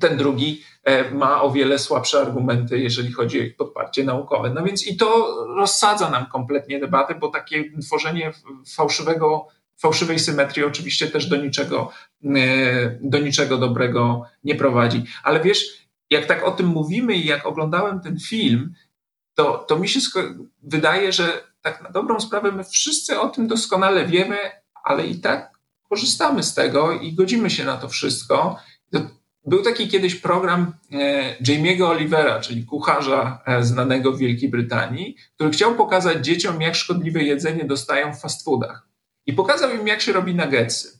ten 0.00 0.16
drugi 0.16 0.62
e, 0.84 1.10
ma 1.10 1.42
o 1.42 1.50
wiele 1.50 1.78
słabsze 1.78 2.20
argumenty, 2.20 2.78
jeżeli 2.78 3.12
chodzi 3.12 3.40
o 3.40 3.42
ich 3.42 3.56
podparcie 3.56 4.04
naukowe. 4.04 4.50
No 4.50 4.62
więc 4.62 4.86
i 4.86 4.96
to 4.96 5.36
rozsadza 5.56 6.10
nam 6.10 6.26
kompletnie 6.26 6.80
debatę, 6.80 7.14
bo 7.14 7.28
takie 7.28 7.64
tworzenie 7.80 8.32
fałszywego, 8.74 9.48
fałszywej 9.76 10.18
symetrii 10.18 10.64
oczywiście 10.64 11.06
też 11.06 11.26
do 11.26 11.36
niczego, 11.36 11.90
e, 12.24 12.98
do 13.00 13.18
niczego 13.18 13.58
dobrego 13.58 14.22
nie 14.44 14.54
prowadzi. 14.54 15.04
Ale 15.22 15.40
wiesz, 15.40 15.86
jak 16.10 16.26
tak 16.26 16.44
o 16.44 16.50
tym 16.50 16.66
mówimy 16.66 17.14
i 17.14 17.26
jak 17.26 17.46
oglądałem 17.46 18.00
ten 18.00 18.18
film, 18.20 18.74
to, 19.34 19.64
to 19.68 19.78
mi 19.78 19.88
się 19.88 20.00
wydaje, 20.62 21.12
że 21.12 21.42
tak 21.62 21.82
na 21.82 21.90
dobrą 21.90 22.20
sprawę 22.20 22.52
my 22.52 22.64
wszyscy 22.64 23.20
o 23.20 23.28
tym 23.28 23.48
doskonale 23.48 24.06
wiemy, 24.06 24.36
ale 24.84 25.06
i 25.06 25.20
tak 25.20 25.56
korzystamy 25.88 26.42
z 26.42 26.54
tego 26.54 26.92
i 26.92 27.12
godzimy 27.12 27.50
się 27.50 27.64
na 27.64 27.76
to 27.76 27.88
wszystko. 27.88 28.56
Był 29.46 29.62
taki 29.62 29.88
kiedyś 29.88 30.14
program 30.14 30.72
e, 30.92 31.36
Jamie'ego 31.42 31.84
Olivera, 31.84 32.40
czyli 32.40 32.64
kucharza 32.64 33.42
e, 33.46 33.64
znanego 33.64 34.12
w 34.12 34.18
Wielkiej 34.18 34.48
Brytanii, 34.48 35.16
który 35.34 35.50
chciał 35.50 35.74
pokazać 35.74 36.26
dzieciom, 36.26 36.60
jak 36.60 36.74
szkodliwe 36.74 37.22
jedzenie 37.22 37.64
dostają 37.64 38.14
w 38.14 38.20
fast 38.20 38.44
foodach. 38.44 38.88
I 39.26 39.32
pokazał 39.32 39.70
im, 39.70 39.86
jak 39.86 40.00
się 40.00 40.12
robi 40.12 40.34
nuggetsy. 40.34 40.98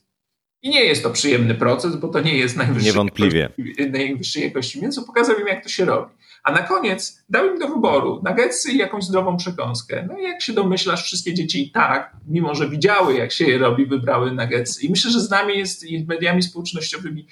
I 0.62 0.70
nie 0.70 0.84
jest 0.84 1.02
to 1.02 1.10
przyjemny 1.10 1.54
proces, 1.54 1.96
bo 1.96 2.08
to 2.08 2.20
nie 2.20 2.38
jest 2.38 2.56
najwyższej, 2.56 2.92
Niewątpliwie. 2.92 3.40
Jakości, 3.58 3.90
najwyższej 3.90 4.42
jakości 4.42 4.82
mięso. 4.82 5.02
Pokazał 5.02 5.40
im, 5.40 5.46
jak 5.46 5.62
to 5.62 5.68
się 5.68 5.84
robi. 5.84 6.14
A 6.42 6.52
na 6.52 6.62
koniec 6.62 7.24
dał 7.28 7.46
im 7.46 7.58
do 7.58 7.68
wyboru 7.68 8.22
nuggetsy 8.24 8.72
i 8.72 8.78
jakąś 8.78 9.04
zdrową 9.04 9.36
przekąskę. 9.36 10.06
No 10.08 10.18
i 10.18 10.22
jak 10.22 10.42
się 10.42 10.52
domyślasz, 10.52 11.04
wszystkie 11.04 11.34
dzieci 11.34 11.62
i 11.66 11.70
tak, 11.70 12.16
mimo 12.28 12.54
że 12.54 12.68
widziały, 12.68 13.14
jak 13.14 13.32
się 13.32 13.44
je 13.44 13.58
robi, 13.58 13.86
wybrały 13.86 14.32
nuggetsy. 14.32 14.86
I 14.86 14.90
myślę, 14.90 15.10
że 15.10 15.20
z 15.20 15.30
nami 15.30 15.58
jest 15.58 15.84
i 15.84 16.04
mediami 16.04 16.42
społecznościowymi 16.42 17.26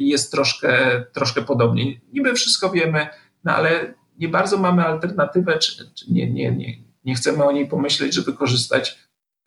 jest 0.00 0.32
troszkę, 0.32 1.04
troszkę 1.12 1.42
podobnie. 1.42 2.00
Niby 2.12 2.34
wszystko 2.34 2.70
wiemy, 2.70 3.06
no 3.44 3.52
ale 3.52 3.94
nie 4.18 4.28
bardzo 4.28 4.58
mamy 4.58 4.84
alternatywę, 4.84 5.58
czy, 5.58 5.94
czy 5.94 6.12
nie, 6.12 6.30
nie, 6.30 6.50
nie, 6.50 6.78
nie 7.04 7.14
chcemy 7.14 7.44
o 7.44 7.52
niej 7.52 7.68
pomyśleć, 7.68 8.14
żeby 8.14 8.32
korzystać 8.32 8.98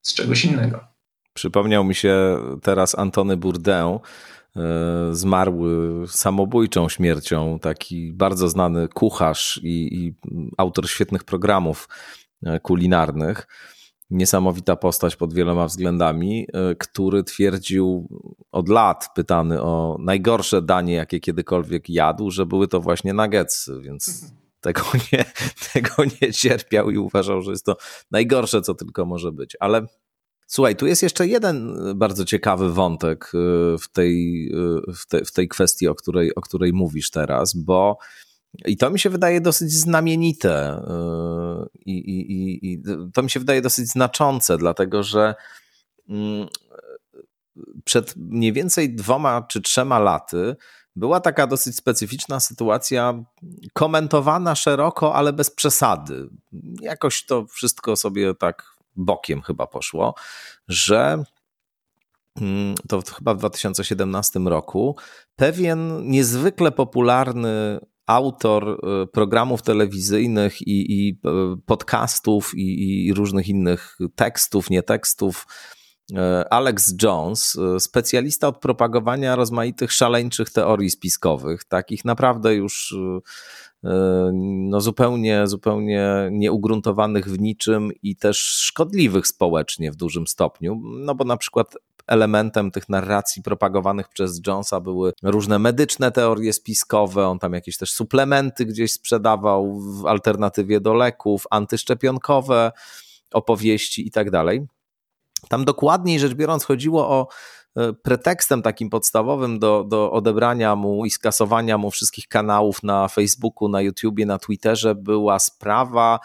z 0.02 0.14
czegoś 0.14 0.46
innego. 0.46 0.80
Przypomniał 1.34 1.84
mi 1.84 1.96
się 1.96 2.38
teraz 2.62 3.00
Antony 3.00 3.38
Bourdain, 3.38 3.98
e, 4.56 4.60
zmarły 5.12 6.08
samobójczą 6.08 6.90
śmiercią, 6.90 7.60
taki 7.60 8.14
bardzo 8.14 8.50
znany 8.50 8.88
kucharz 8.88 9.60
i, 9.64 9.98
i 9.98 10.14
autor 10.58 10.90
świetnych 10.90 11.24
programów 11.24 11.90
e, 12.46 12.60
kulinarnych 12.60 13.48
niesamowita 14.10 14.76
postać 14.76 15.16
pod 15.16 15.34
wieloma 15.34 15.66
względami, 15.66 16.48
e, 16.54 16.76
który 16.76 17.24
twierdził 17.24 18.08
od 18.52 18.70
lat, 18.70 19.10
pytany 19.16 19.62
o 19.62 19.98
najgorsze 20.00 20.62
danie, 20.62 20.94
jakie 20.94 21.20
kiedykolwiek 21.20 21.90
jadł, 21.90 22.32
że 22.32 22.46
były 22.46 22.68
to 22.68 22.80
właśnie 22.80 23.14
nuggetsy, 23.14 23.82
więc 23.82 24.32
tego 24.62 24.82
nie, 25.14 25.26
tego 25.74 25.94
nie 26.22 26.34
cierpiał 26.34 26.92
i 26.92 26.98
uważał, 26.98 27.42
że 27.42 27.52
jest 27.52 27.66
to 27.66 27.78
najgorsze, 28.12 28.62
co 28.62 28.74
tylko 28.74 29.06
może 29.06 29.32
być. 29.32 29.58
Ale 29.60 29.86
słuchaj, 30.48 30.76
tu 30.76 30.88
jest 30.88 31.04
jeszcze 31.04 31.28
jeden 31.28 31.78
bardzo 31.96 32.26
ciekawy 32.26 32.74
wątek 32.74 33.32
e, 33.34 33.78
w 33.78 33.88
tej, 33.92 34.46
e, 34.88 34.94
w, 34.94 35.08
te, 35.08 35.26
w 35.26 35.32
tej 35.32 35.48
kwestii, 35.48 35.88
o 35.88 35.96
której, 35.96 36.36
o 36.36 36.42
której 36.42 36.74
mówisz 36.74 37.12
teraz, 37.12 37.56
bo 37.56 37.98
i 38.66 38.78
to 38.78 38.90
mi 38.90 39.00
się 39.00 39.10
wydaje 39.10 39.42
dosyć 39.42 39.74
znamienite 39.74 40.82
yy, 40.88 41.68
i, 41.86 41.92
i, 41.92 42.72
i 42.74 42.82
to 43.14 43.24
mi 43.24 43.30
się 43.30 43.40
wydaje 43.40 43.62
dosyć 43.62 43.88
znaczące, 43.88 44.58
dlatego 44.58 45.04
że 45.04 45.36
mm, 46.10 46.48
przed 47.84 48.16
mniej 48.16 48.54
więcej 48.54 48.96
dwoma 48.96 49.42
czy 49.42 49.62
trzema 49.62 50.00
laty 50.00 50.56
była 50.96 51.20
taka 51.20 51.48
dosyć 51.48 51.76
specyficzna 51.76 52.40
sytuacja, 52.40 53.24
komentowana 53.74 54.56
szeroko, 54.56 55.16
ale 55.16 55.34
bez 55.34 55.52
przesady. 55.52 56.30
Jakoś 56.82 57.26
to 57.26 57.46
wszystko 57.46 57.96
sobie 57.96 58.36
tak 58.36 58.76
bokiem 58.96 59.42
chyba 59.42 59.68
poszło, 59.68 60.16
że 60.68 61.24
mm, 62.42 62.76
to 62.88 63.02
chyba 63.18 63.34
w 63.34 63.38
2017 63.38 64.40
roku 64.40 64.96
pewien 65.36 66.10
niezwykle 66.10 66.72
popularny 66.72 67.80
autor 68.10 68.70
e, 68.70 69.08
programów 69.08 69.62
telewizyjnych 69.62 70.62
i, 70.62 71.08
i 71.08 71.20
e, 71.26 71.56
podcastów 71.66 72.52
i, 72.56 73.08
i, 73.08 73.14
różnych 73.14 73.48
innych 73.48 73.98
tekstów, 74.16 74.70
nie 74.70 74.84
tekstów. 74.84 75.48
E, 76.16 76.54
Alex 76.54 76.96
Jones, 77.04 77.58
specjalista 77.80 78.48
od 78.48 78.60
propagowania 78.60 79.36
rozmaitych 79.36 79.92
szaleńczych 79.92 80.50
teorii 80.50 80.90
spiskowych, 80.90 81.64
takich 81.64 82.06
naprawdę 82.06 82.56
już 82.56 82.96
no 84.44 84.82
zupełnie, 84.82 85.48
zupełnie 85.48 86.30
nieugruntowanych 86.32 87.26
w 87.26 87.40
niczym 87.40 87.92
i 88.04 88.16
też 88.16 88.38
szkodliwych 88.38 89.28
społecznie 89.28 89.92
w 89.92 89.96
dużym 89.96 90.28
stopniu. 90.28 90.82
No 90.84 91.16
bo 91.16 91.24
na 91.24 91.38
przykład 91.38 91.76
elementem 92.10 92.72
tych 92.72 92.90
narracji 92.90 93.44
propagowanych 93.44 94.10
przez 94.10 94.42
Jonesa 94.48 94.80
były 94.80 95.14
różne 95.24 95.60
medyczne 95.60 96.12
teorie 96.12 96.54
spiskowe, 96.54 97.28
on 97.28 97.40
tam 97.40 97.54
jakieś 97.54 97.78
też 97.78 97.92
suplementy 97.92 98.66
gdzieś 98.66 98.94
sprzedawał 98.94 99.80
w 99.80 100.06
alternatywie 100.06 100.82
do 100.82 100.94
leków, 100.94 101.44
antyszczepionkowe 101.50 102.72
opowieści 103.34 104.08
i 104.08 104.12
tak 104.12 104.32
dalej. 104.32 104.68
Tam 105.50 105.66
dokładniej 105.66 106.20
rzecz 106.20 106.34
biorąc 106.34 106.64
chodziło 106.64 107.10
o 107.10 107.28
e, 107.76 107.94
pretekstem 107.94 108.62
takim 108.62 108.90
podstawowym 108.90 109.60
do, 109.60 109.84
do 109.88 110.12
odebrania 110.12 110.76
mu 110.76 111.06
i 111.06 111.10
skasowania 111.10 111.78
mu 111.78 111.92
wszystkich 111.92 112.28
kanałów 112.28 112.84
na 112.84 113.08
Facebooku, 113.08 113.70
na 113.70 113.82
YouTubie, 113.82 114.26
na 114.26 114.40
Twitterze 114.40 114.96
była 114.96 115.40
sprawa 115.40 116.20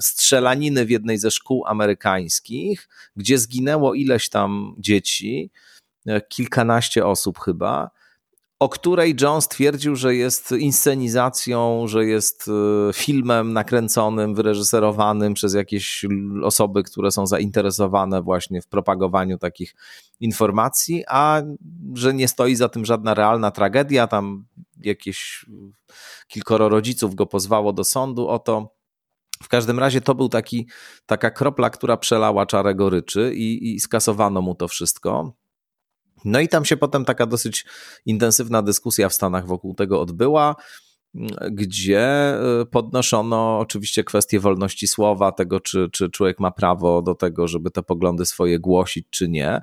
strzelaniny 0.00 0.84
w 0.84 0.90
jednej 0.90 1.18
ze 1.18 1.30
szkół 1.30 1.66
amerykańskich, 1.66 2.88
gdzie 3.16 3.38
zginęło 3.38 3.94
ileś 3.94 4.28
tam 4.28 4.74
dzieci, 4.78 5.50
e, 6.06 6.20
kilkanaście 6.20 7.06
osób 7.06 7.38
chyba. 7.38 7.90
o 8.58 8.68
której 8.68 9.16
Jones 9.20 9.48
twierdził, 9.48 9.96
że 9.96 10.14
jest 10.14 10.52
inscenizacją, 10.52 11.86
że 11.86 12.04
jest 12.04 12.48
e, 12.48 12.92
filmem 12.92 13.52
nakręconym, 13.52 14.34
wyreżyserowanym 14.34 15.34
przez 15.34 15.54
jakieś 15.54 16.04
osoby, 16.42 16.82
które 16.82 17.10
są 17.10 17.26
zainteresowane 17.26 18.22
właśnie 18.22 18.62
w 18.62 18.66
propagowaniu 18.66 19.38
takich 19.38 19.74
informacji, 20.20 21.04
a 21.08 21.42
że 21.94 22.14
nie 22.14 22.28
stoi 22.28 22.54
za 22.54 22.68
tym 22.68 22.84
żadna 22.84 23.14
realna 23.14 23.50
tragedia. 23.50 24.06
Tam 24.06 24.44
jakieś 24.82 25.46
kilkoro 26.28 26.68
rodziców 26.68 27.14
go 27.14 27.26
pozwało 27.26 27.72
do 27.72 27.84
sądu 27.84 28.28
o 28.28 28.38
to. 28.38 28.75
W 29.42 29.48
każdym 29.48 29.78
razie 29.78 30.00
to 30.00 30.14
był 30.14 30.28
taki, 30.28 30.66
taka 31.06 31.30
kropla, 31.30 31.70
która 31.70 31.96
przelała 31.96 32.46
czarę 32.46 32.74
goryczy 32.74 33.34
i, 33.34 33.74
i 33.74 33.80
skasowano 33.80 34.42
mu 34.42 34.54
to 34.54 34.68
wszystko. 34.68 35.32
No 36.24 36.40
i 36.40 36.48
tam 36.48 36.64
się 36.64 36.76
potem 36.76 37.04
taka 37.04 37.26
dosyć 37.26 37.64
intensywna 38.06 38.62
dyskusja 38.62 39.08
w 39.08 39.14
Stanach 39.14 39.46
wokół 39.46 39.74
tego 39.74 40.00
odbyła, 40.00 40.56
gdzie 41.50 42.34
y, 42.62 42.66
podnoszono 42.66 43.58
oczywiście 43.58 44.04
kwestię 44.04 44.40
wolności 44.40 44.86
słowa, 44.86 45.32
tego 45.32 45.60
czy, 45.60 45.88
czy 45.92 46.10
człowiek 46.10 46.40
ma 46.40 46.50
prawo 46.50 47.02
do 47.02 47.14
tego, 47.14 47.48
żeby 47.48 47.70
te 47.70 47.82
poglądy 47.82 48.26
swoje 48.26 48.58
głosić, 48.58 49.06
czy 49.10 49.28
nie. 49.28 49.62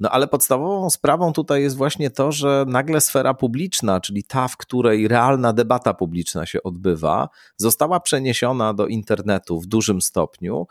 No 0.00 0.10
ale 0.10 0.28
podstawową 0.28 0.90
sprawą 0.90 1.32
tutaj 1.32 1.62
jest 1.62 1.76
właśnie 1.76 2.10
to, 2.10 2.32
że 2.32 2.64
nagle 2.68 3.00
sfera 3.00 3.34
publiczna, 3.34 4.00
czyli 4.00 4.24
ta, 4.24 4.48
w 4.48 4.56
której 4.56 5.08
realna 5.08 5.52
debata 5.52 5.94
publiczna 5.94 6.46
się 6.46 6.62
odbywa, 6.62 7.28
została 7.56 8.00
przeniesiona 8.00 8.74
do 8.74 8.86
internetu 8.86 9.60
w 9.60 9.66
dużym 9.66 10.02
stopniu. 10.02 10.66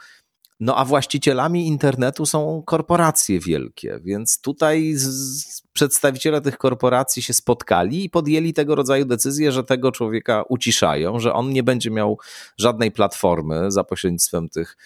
No 0.59 0.75
a 0.77 0.85
właścicielami 0.85 1.67
internetu 1.67 2.25
są 2.25 2.63
korporacje 2.65 3.39
wielkie, 3.39 3.99
więc 4.03 4.41
tutaj 4.41 4.93
z, 4.93 5.61
przedstawiciele 5.73 6.41
tych 6.41 6.57
korporacji 6.57 7.21
się 7.21 7.33
spotkali 7.33 8.03
i 8.05 8.09
podjęli 8.09 8.53
tego 8.53 8.75
rodzaju 8.75 9.05
decyzje, 9.05 9.51
że 9.51 9.63
tego 9.63 9.91
człowieka 9.91 10.43
uciszają, 10.49 11.19
że 11.19 11.33
on 11.33 11.49
nie 11.49 11.63
będzie 11.63 11.91
miał 11.91 12.19
żadnej 12.57 12.91
platformy 12.91 13.71
za 13.71 13.83
pośrednictwem 13.83 14.49
tych 14.49 14.77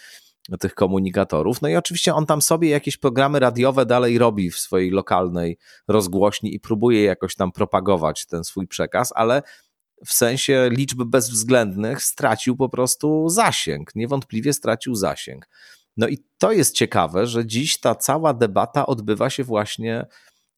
tych 0.60 0.76
komunikatorów. 0.76 1.62
No 1.62 1.68
i 1.68 1.76
oczywiście 1.76 2.14
on 2.14 2.26
tam 2.26 2.42
sobie 2.42 2.70
jakieś 2.70 2.98
programy 2.98 3.40
radiowe 3.40 3.86
dalej 3.86 4.18
robi 4.18 4.52
w 4.52 4.60
swojej 4.60 4.92
lokalnej 4.92 5.58
rozgłośni 5.88 6.56
i 6.56 6.60
próbuje 6.60 7.04
jakoś 7.04 7.36
tam 7.36 7.52
propagować 7.52 8.26
ten 8.26 8.44
swój 8.44 8.68
przekaz, 8.68 9.14
ale 9.16 9.42
w 10.06 10.14
sensie 10.14 10.70
liczb 10.72 11.04
bezwzględnych 11.04 12.04
stracił 12.04 12.56
po 12.56 12.70
prostu 12.70 13.30
zasięg. 13.30 13.96
Niewątpliwie 13.96 14.54
stracił 14.54 14.96
zasięg. 14.96 15.48
No 15.98 16.08
i 16.08 16.18
to 16.38 16.52
jest 16.52 16.76
ciekawe, 16.76 17.28
że 17.28 17.46
dziś 17.46 17.80
ta 17.80 17.96
cała 17.96 18.34
debata 18.34 18.86
odbywa 18.86 19.30
się 19.30 19.44
właśnie 19.44 20.06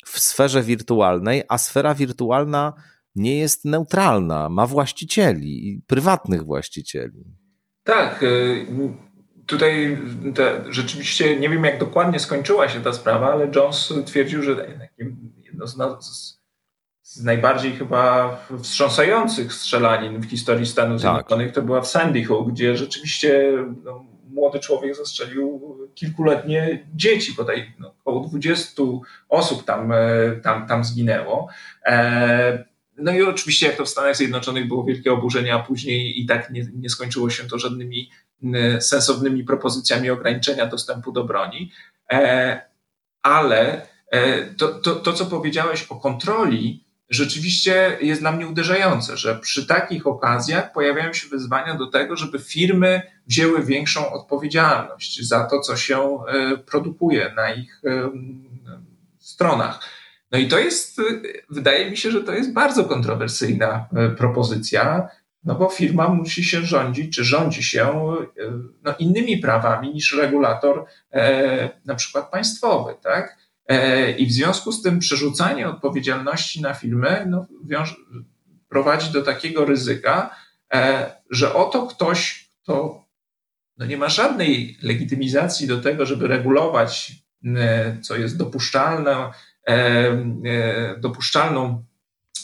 w 0.05 0.19
sferze 0.19 0.63
wirtualnej, 0.63 1.43
a 1.49 1.57
sfera 1.57 1.95
wirtualna 1.95 2.73
nie 3.15 3.37
jest 3.37 3.65
neutralna, 3.65 4.49
ma 4.49 4.67
właścicieli, 4.67 5.81
prywatnych 5.87 6.43
właścicieli. 6.43 7.23
Tak. 7.83 8.25
Tutaj 9.45 9.97
te, 10.35 10.63
rzeczywiście 10.69 11.39
nie 11.39 11.49
wiem, 11.49 11.63
jak 11.63 11.79
dokładnie 11.79 12.19
skończyła 12.19 12.69
się 12.69 12.81
ta 12.81 12.93
sprawa, 12.93 13.33
ale 13.33 13.51
Jones 13.55 13.93
twierdził, 14.05 14.43
że 14.43 14.77
jedno 15.45 15.67
z, 15.67 16.39
z 17.01 17.23
najbardziej 17.23 17.71
chyba 17.71 18.37
wstrząsających 18.61 19.53
strzelanin 19.53 20.21
w 20.21 20.29
historii 20.29 20.65
Stanów 20.65 21.01
tak. 21.01 21.11
Zjednoczonych 21.11 21.51
to 21.51 21.61
była 21.61 21.81
w 21.81 21.87
Sandy 21.87 22.23
Hook, 22.23 22.51
gdzie 22.51 22.77
rzeczywiście 22.77 23.53
no, 23.83 24.05
młody 24.29 24.59
człowiek 24.59 24.95
zastrzelił 24.95 25.77
kilkuletnie 25.95 26.87
dzieci, 26.95 27.33
bodaj 27.37 27.73
no, 27.79 27.95
około 28.05 28.27
20 28.27 28.83
osób 29.29 29.65
tam, 29.65 29.91
e, 29.91 29.97
tam, 30.43 30.67
tam 30.67 30.83
zginęło. 30.83 31.47
E, 31.85 32.65
no 32.97 33.11
i 33.11 33.21
oczywiście, 33.21 33.67
jak 33.67 33.75
to 33.75 33.85
w 33.85 33.89
Stanach 33.89 34.15
Zjednoczonych 34.15 34.67
było 34.67 34.83
wielkie 34.83 35.13
oburzenie, 35.13 35.53
a 35.53 35.59
później 35.59 36.21
i 36.21 36.25
tak 36.25 36.51
nie, 36.51 36.65
nie 36.73 36.89
skończyło 36.89 37.29
się 37.29 37.43
to 37.43 37.59
żadnymi 37.59 38.09
sensownymi 38.79 39.43
propozycjami 39.43 40.09
ograniczenia 40.09 40.65
dostępu 40.65 41.11
do 41.11 41.23
broni. 41.23 41.71
E, 42.11 42.61
ale 43.23 43.87
to, 44.57 44.67
to, 44.67 44.95
to 44.95 45.13
co 45.13 45.25
powiedziałeś 45.25 45.83
o 45.89 45.95
kontroli, 45.95 46.85
rzeczywiście 47.11 47.97
jest 48.01 48.21
dla 48.21 48.31
mnie 48.31 48.47
uderzające, 48.47 49.17
że 49.17 49.39
przy 49.39 49.67
takich 49.67 50.07
okazjach 50.07 50.73
pojawiają 50.73 51.13
się 51.13 51.27
wyzwania 51.27 51.75
do 51.75 51.87
tego, 51.87 52.15
żeby 52.15 52.39
firmy 52.39 53.01
wzięły 53.27 53.63
większą 53.63 54.11
odpowiedzialność 54.13 55.27
za 55.27 55.43
to, 55.43 55.59
co 55.59 55.77
się 55.77 55.99
e, 55.99 56.57
produkuje 56.57 57.33
na 57.35 57.53
ich 57.53 57.81
e, 57.85 58.11
stronach. 59.19 59.79
No 60.31 60.37
i 60.37 60.47
to 60.47 60.59
jest, 60.59 60.99
e, 60.99 61.03
wydaje 61.49 61.91
mi 61.91 61.97
się, 61.97 62.11
że 62.11 62.23
to 62.23 62.31
jest 62.31 62.53
bardzo 62.53 62.85
kontrowersyjna 62.85 63.85
propozycja, 64.17 65.07
no 65.43 65.55
bo 65.55 65.69
firma 65.69 66.07
musi 66.07 66.43
się 66.43 66.61
rządzić, 66.61 67.15
czy 67.15 67.23
rządzi 67.23 67.63
się 67.63 68.15
no, 68.83 68.95
innymi 68.99 69.37
prawami 69.37 69.93
niż 69.93 70.13
regulator 70.17 70.85
na 71.85 71.95
przykład 71.95 72.31
państwowy, 72.31 72.95
tak? 73.03 73.37
E, 73.71 74.11
I 74.11 74.25
w 74.25 74.31
związku 74.31 74.71
z 74.71 74.81
tym 74.81 74.99
przerzucanie 74.99 75.69
odpowiedzialności 75.69 76.61
na 76.61 76.73
firmy 76.73 77.25
no, 77.29 77.45
prowadzi 78.69 79.11
do 79.11 79.21
takiego 79.21 79.65
ryzyka, 79.65 80.35
e, 80.73 81.11
że 81.29 81.53
oto 81.53 81.87
ktoś, 81.87 82.49
kto 82.63 83.05
no 83.77 83.85
nie 83.85 83.97
ma 83.97 84.09
żadnej 84.09 84.77
legitymizacji 84.81 85.67
do 85.67 85.81
tego, 85.81 86.05
żeby 86.05 86.27
regulować, 86.27 87.11
co 88.01 88.15
jest 88.15 88.37
dopuszczalne, 88.37 89.31
e, 89.67 90.99
dopuszczalną 90.99 91.83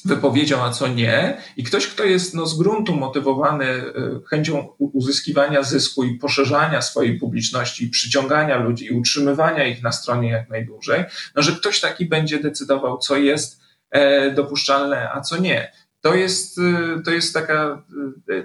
wypowiedzią, 0.07 0.63
a 0.63 0.69
co 0.71 0.87
nie. 0.87 1.37
I 1.57 1.63
ktoś, 1.63 1.87
kto 1.87 2.03
jest 2.03 2.33
no, 2.33 2.45
z 2.45 2.57
gruntu 2.57 2.95
motywowany 2.95 3.65
e, 3.65 3.93
chęcią 4.29 4.67
uzyskiwania 4.79 5.63
zysku 5.63 6.03
i 6.03 6.19
poszerzania 6.19 6.81
swojej 6.81 7.19
publiczności, 7.19 7.85
i 7.85 7.89
przyciągania 7.89 8.57
ludzi 8.57 8.85
i 8.85 8.91
utrzymywania 8.91 9.67
ich 9.67 9.83
na 9.83 9.91
stronie 9.91 10.29
jak 10.29 10.49
najdłużej, 10.49 11.03
no, 11.35 11.41
że 11.41 11.51
ktoś 11.51 11.79
taki 11.79 12.05
będzie 12.05 12.39
decydował, 12.39 12.97
co 12.97 13.17
jest 13.17 13.61
e, 13.91 14.31
dopuszczalne, 14.31 15.09
a 15.11 15.21
co 15.21 15.37
nie. 15.37 15.71
To 16.01 16.15
jest, 16.15 16.59
e, 16.59 17.01
to 17.03 17.11
jest 17.11 17.33
taka, 17.33 17.83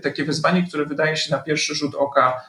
takie 0.02 0.24
wyzwanie, 0.24 0.66
które 0.68 0.86
wydaje 0.86 1.16
się 1.16 1.30
na 1.30 1.38
pierwszy 1.38 1.74
rzut 1.74 1.94
oka 1.94 2.40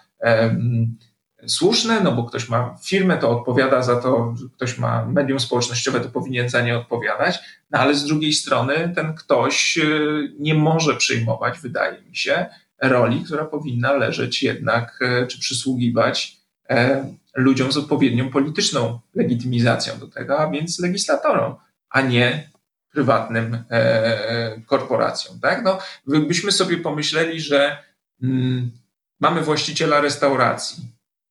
słuszne, 1.48 2.02
no 2.02 2.12
bo 2.12 2.24
ktoś 2.24 2.50
ma 2.50 2.78
firmę, 2.84 3.18
to 3.18 3.30
odpowiada 3.30 3.82
za 3.82 3.96
to, 3.96 4.36
ktoś 4.56 4.78
ma 4.78 5.06
medium 5.06 5.40
społecznościowe, 5.40 6.00
to 6.00 6.10
powinien 6.10 6.50
za 6.50 6.62
nie 6.62 6.78
odpowiadać, 6.78 7.40
no 7.72 7.80
ale 7.80 7.96
z 7.96 8.06
drugiej 8.06 8.34
strony 8.34 8.94
ten 8.96 9.16
ktoś 9.16 9.78
y, 9.78 10.34
nie 10.40 10.56
może 10.56 10.96
przyjmować, 10.96 11.60
wydaje 11.60 12.02
mi 12.02 12.16
się, 12.16 12.46
roli, 12.82 13.24
która 13.26 13.46
powinna 13.46 13.94
leżeć 13.94 14.44
jednak, 14.44 15.00
y, 15.24 15.28
czy 15.28 15.40
przysługiwać 15.40 16.38
e, 16.70 17.06
ludziom 17.36 17.72
z 17.72 17.78
odpowiednią 17.78 18.30
polityczną 18.30 19.00
legitymizacją 19.16 20.00
do 20.00 20.08
tego, 20.08 20.40
a 20.40 20.50
więc 20.50 20.80
legislatorom, 20.80 21.56
a 21.90 22.02
nie 22.02 22.50
prywatnym 22.94 23.54
e, 23.56 23.64
e, 23.72 24.62
korporacjom. 24.66 25.40
Tak? 25.40 25.64
No, 25.64 25.78
byśmy 26.06 26.52
sobie 26.52 26.78
pomyśleli, 26.78 27.42
że 27.42 27.78
mm, 28.24 28.72
mamy 29.20 29.42
właściciela 29.42 30.02
restauracji, 30.02 30.84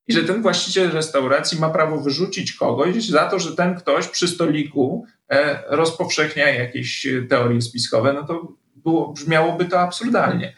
i 0.09 0.13
że 0.13 0.25
ten 0.25 0.43
właściciel 0.43 0.91
restauracji 0.91 1.61
ma 1.61 1.71
prawo 1.71 2.01
wyrzucić 2.01 2.53
kogoś 2.53 3.09
za 3.09 3.29
to, 3.29 3.39
że 3.39 3.57
ten 3.57 3.75
ktoś 3.75 4.09
przy 4.09 4.29
stoliku 4.29 5.07
e, 5.29 5.63
rozpowszechnia 5.69 6.49
jakieś 6.49 7.07
e, 7.07 7.23
teorie 7.23 7.63
spiskowe, 7.63 8.13
no 8.13 8.23
to 8.23 8.53
było, 8.77 9.13
brzmiałoby 9.13 9.65
to 9.65 9.81
absurdalnie. 9.81 10.55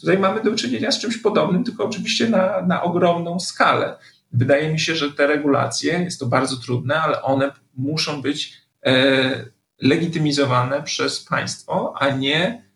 Tutaj 0.00 0.18
mamy 0.18 0.42
do 0.42 0.54
czynienia 0.54 0.92
z 0.92 1.00
czymś 1.00 1.16
podobnym, 1.16 1.64
tylko 1.64 1.84
oczywiście 1.84 2.28
na, 2.28 2.62
na 2.62 2.82
ogromną 2.82 3.40
skalę. 3.40 3.98
Wydaje 4.32 4.72
mi 4.72 4.80
się, 4.80 4.94
że 4.94 5.12
te 5.12 5.26
regulacje, 5.26 5.92
jest 5.92 6.20
to 6.20 6.26
bardzo 6.26 6.56
trudne, 6.56 7.00
ale 7.00 7.22
one 7.22 7.52
muszą 7.76 8.22
być 8.22 8.62
e, 8.86 9.44
legitymizowane 9.80 10.82
przez 10.82 11.24
państwo, 11.24 11.94
a 11.98 12.10
nie 12.10 12.67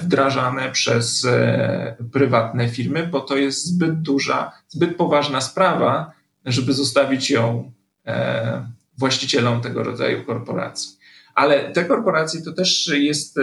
wdrażane 0.00 0.70
przez 0.70 1.24
e, 1.24 1.96
prywatne 2.12 2.68
firmy, 2.68 3.06
bo 3.06 3.20
to 3.20 3.36
jest 3.36 3.66
zbyt 3.66 4.02
duża, 4.02 4.52
zbyt 4.68 4.96
poważna 4.96 5.40
sprawa, 5.40 6.12
żeby 6.44 6.72
zostawić 6.72 7.30
ją 7.30 7.72
e, 8.06 8.66
właścicielom 8.98 9.60
tego 9.60 9.82
rodzaju 9.82 10.24
korporacji. 10.24 10.96
Ale 11.34 11.72
te 11.72 11.84
korporacje 11.84 12.42
to 12.42 12.52
też 12.52 12.90
jest, 12.94 13.38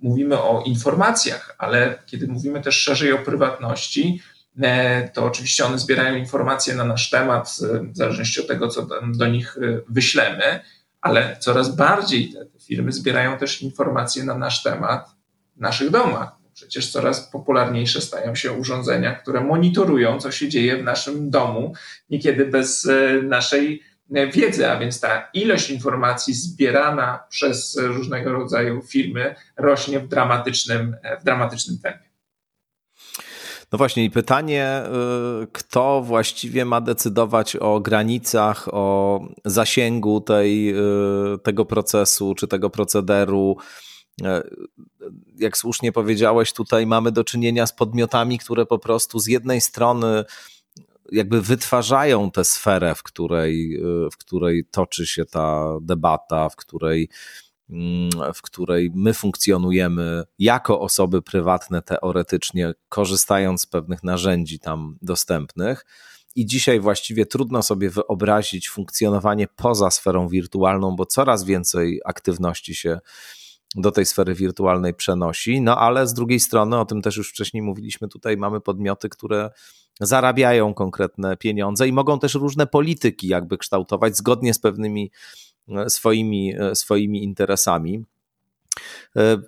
mówimy 0.00 0.38
o 0.38 0.62
informacjach, 0.66 1.54
ale 1.58 1.98
kiedy 2.06 2.26
mówimy 2.26 2.62
też 2.62 2.76
szerzej 2.76 3.12
o 3.12 3.18
prywatności, 3.18 4.22
to 5.14 5.24
oczywiście 5.24 5.64
one 5.66 5.78
zbierają 5.78 6.16
informacje 6.16 6.74
na 6.74 6.84
nasz 6.84 7.10
temat, 7.10 7.58
w 7.92 7.96
zależności 7.96 8.40
od 8.40 8.46
tego, 8.46 8.68
co 8.68 8.88
do 9.16 9.26
nich 9.26 9.58
wyślemy 9.88 10.60
ale 11.06 11.36
coraz 11.40 11.76
bardziej 11.76 12.32
te 12.32 12.46
firmy 12.66 12.92
zbierają 12.92 13.38
też 13.38 13.62
informacje 13.62 14.24
na 14.24 14.38
nasz 14.38 14.62
temat 14.62 15.10
w 15.56 15.60
naszych 15.60 15.90
domach. 15.90 16.36
Przecież 16.54 16.92
coraz 16.92 17.30
popularniejsze 17.30 18.00
stają 18.00 18.34
się 18.34 18.52
urządzenia, 18.52 19.14
które 19.14 19.40
monitorują, 19.40 20.20
co 20.20 20.32
się 20.32 20.48
dzieje 20.48 20.76
w 20.76 20.84
naszym 20.84 21.30
domu, 21.30 21.74
niekiedy 22.10 22.46
bez 22.46 22.86
e, 22.86 23.22
naszej 23.22 23.82
wiedzy, 24.32 24.70
a 24.70 24.78
więc 24.78 25.00
ta 25.00 25.28
ilość 25.34 25.70
informacji 25.70 26.34
zbierana 26.34 27.24
przez 27.28 27.76
różnego 27.76 28.32
rodzaju 28.32 28.82
firmy 28.82 29.34
rośnie 29.56 30.00
w 30.00 30.08
dramatycznym, 30.08 30.96
w 31.20 31.24
dramatycznym 31.24 31.78
tempie. 31.78 32.05
No 33.72 33.78
właśnie, 33.78 34.04
i 34.04 34.10
pytanie, 34.10 34.82
y, 35.42 35.46
kto 35.52 36.02
właściwie 36.02 36.64
ma 36.64 36.80
decydować 36.80 37.56
o 37.56 37.80
granicach, 37.80 38.68
o 38.72 39.20
zasięgu 39.44 40.20
tej, 40.20 40.74
y, 41.34 41.38
tego 41.42 41.64
procesu 41.64 42.34
czy 42.34 42.48
tego 42.48 42.70
procederu? 42.70 43.56
E, 44.22 44.42
jak 45.38 45.56
słusznie 45.56 45.92
powiedziałeś, 45.92 46.52
tutaj 46.52 46.86
mamy 46.86 47.12
do 47.12 47.24
czynienia 47.24 47.66
z 47.66 47.72
podmiotami, 47.72 48.38
które 48.38 48.66
po 48.66 48.78
prostu 48.78 49.18
z 49.18 49.26
jednej 49.26 49.60
strony 49.60 50.24
jakby 51.12 51.42
wytwarzają 51.42 52.30
tę 52.30 52.44
sferę, 52.44 52.94
w 52.94 53.02
której, 53.02 53.76
y, 53.76 54.10
w 54.12 54.16
której 54.16 54.64
toczy 54.70 55.06
się 55.06 55.24
ta 55.24 55.78
debata, 55.80 56.48
w 56.48 56.56
której 56.56 57.08
w 58.34 58.42
której 58.42 58.90
my 58.94 59.14
funkcjonujemy 59.14 60.22
jako 60.38 60.80
osoby 60.80 61.22
prywatne 61.22 61.82
teoretycznie, 61.82 62.72
korzystając 62.88 63.62
z 63.62 63.66
pewnych 63.66 64.02
narzędzi 64.02 64.58
tam 64.58 64.98
dostępnych. 65.02 65.86
I 66.34 66.46
dzisiaj 66.46 66.80
właściwie 66.80 67.26
trudno 67.26 67.62
sobie 67.62 67.90
wyobrazić 67.90 68.68
funkcjonowanie 68.68 69.46
poza 69.56 69.90
sferą 69.90 70.28
wirtualną, 70.28 70.96
bo 70.96 71.06
coraz 71.06 71.44
więcej 71.44 72.00
aktywności 72.04 72.74
się 72.74 72.98
do 73.74 73.90
tej 73.90 74.06
sfery 74.06 74.34
wirtualnej 74.34 74.94
przenosi. 74.94 75.60
No 75.60 75.78
ale 75.78 76.06
z 76.06 76.14
drugiej 76.14 76.40
strony, 76.40 76.78
o 76.78 76.84
tym 76.84 77.02
też 77.02 77.16
już 77.16 77.30
wcześniej 77.30 77.62
mówiliśmy, 77.62 78.08
tutaj 78.08 78.36
mamy 78.36 78.60
podmioty, 78.60 79.08
które 79.08 79.50
zarabiają 80.00 80.74
konkretne 80.74 81.36
pieniądze 81.36 81.88
i 81.88 81.92
mogą 81.92 82.18
też 82.18 82.34
różne 82.34 82.66
polityki 82.66 83.28
jakby 83.28 83.58
kształtować 83.58 84.16
zgodnie 84.16 84.54
z 84.54 84.58
pewnymi 84.58 85.10
swoimi, 85.88 86.54
e, 86.58 86.74
swoimi 86.74 87.24
interesami. 87.24 88.04
E, 89.16 89.38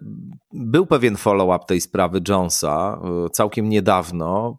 był 0.53 0.87
pewien 0.87 1.17
follow-up 1.17 1.65
tej 1.67 1.81
sprawy 1.81 2.21
Jonesa 2.29 3.01
całkiem 3.33 3.69
niedawno. 3.69 4.59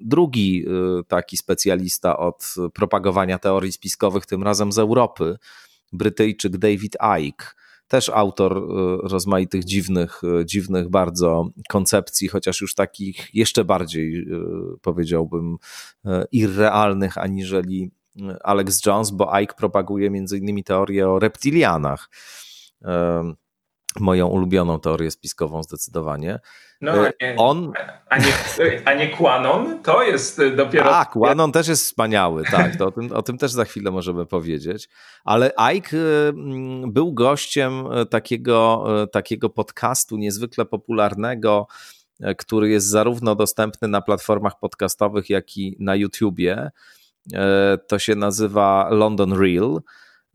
Drugi 0.00 0.64
taki 1.08 1.36
specjalista 1.36 2.18
od 2.18 2.54
propagowania 2.74 3.38
teorii 3.38 3.72
spiskowych, 3.72 4.26
tym 4.26 4.42
razem 4.42 4.72
z 4.72 4.78
Europy, 4.78 5.36
Brytyjczyk 5.92 6.56
David 6.56 6.96
Icke, 7.20 7.46
też 7.88 8.08
autor 8.08 8.62
rozmaitych 9.02 9.64
dziwnych, 9.64 10.22
dziwnych 10.44 10.88
bardzo 10.88 11.48
koncepcji, 11.68 12.28
chociaż 12.28 12.60
już 12.60 12.74
takich 12.74 13.34
jeszcze 13.34 13.64
bardziej 13.64 14.26
powiedziałbym 14.82 15.56
irrealnych 16.32 17.18
aniżeli 17.18 17.90
Alex 18.44 18.86
Jones, 18.86 19.10
bo 19.10 19.38
Ike 19.40 19.54
propaguje 19.54 20.10
między 20.10 20.38
innymi 20.38 20.64
teorię 20.64 21.08
o 21.08 21.18
reptilianach. 21.18 22.10
Moją 24.00 24.26
ulubioną 24.26 24.80
teorię 24.80 25.10
spiskową 25.10 25.62
zdecydowanie. 25.62 26.40
No, 26.80 26.92
a 26.92 27.24
nie, 27.24 27.36
On... 27.36 27.72
a, 28.08 28.18
nie, 28.18 28.32
a 28.84 28.94
nie 28.94 29.08
Quanon 29.08 29.82
to 29.82 30.02
jest 30.02 30.40
dopiero. 30.56 30.90
Tak, 30.90 31.10
Quanon 31.10 31.52
też 31.52 31.68
jest 31.68 31.84
wspaniały, 31.84 32.44
tak. 32.44 32.76
To 32.76 32.86
o, 32.86 32.90
tym, 32.90 33.12
o 33.12 33.22
tym 33.22 33.38
też 33.38 33.52
za 33.52 33.64
chwilę 33.64 33.90
możemy 33.90 34.26
powiedzieć. 34.26 34.88
Ale 35.24 35.52
Ike 35.74 35.96
mm, 36.28 36.92
był 36.92 37.12
gościem 37.12 37.86
e, 37.92 38.06
takiego, 38.06 38.84
e, 39.02 39.06
takiego 39.06 39.50
podcastu 39.50 40.16
niezwykle 40.16 40.64
popularnego, 40.64 41.66
e, 42.20 42.34
który 42.34 42.68
jest 42.68 42.86
zarówno 42.86 43.34
dostępny 43.34 43.88
na 43.88 44.02
platformach 44.02 44.58
podcastowych, 44.58 45.30
jak 45.30 45.56
i 45.56 45.76
na 45.80 45.94
YouTubie. 45.94 46.70
E, 47.34 47.78
to 47.88 47.98
się 47.98 48.14
nazywa 48.14 48.88
London 48.90 49.32
Real. 49.32 49.80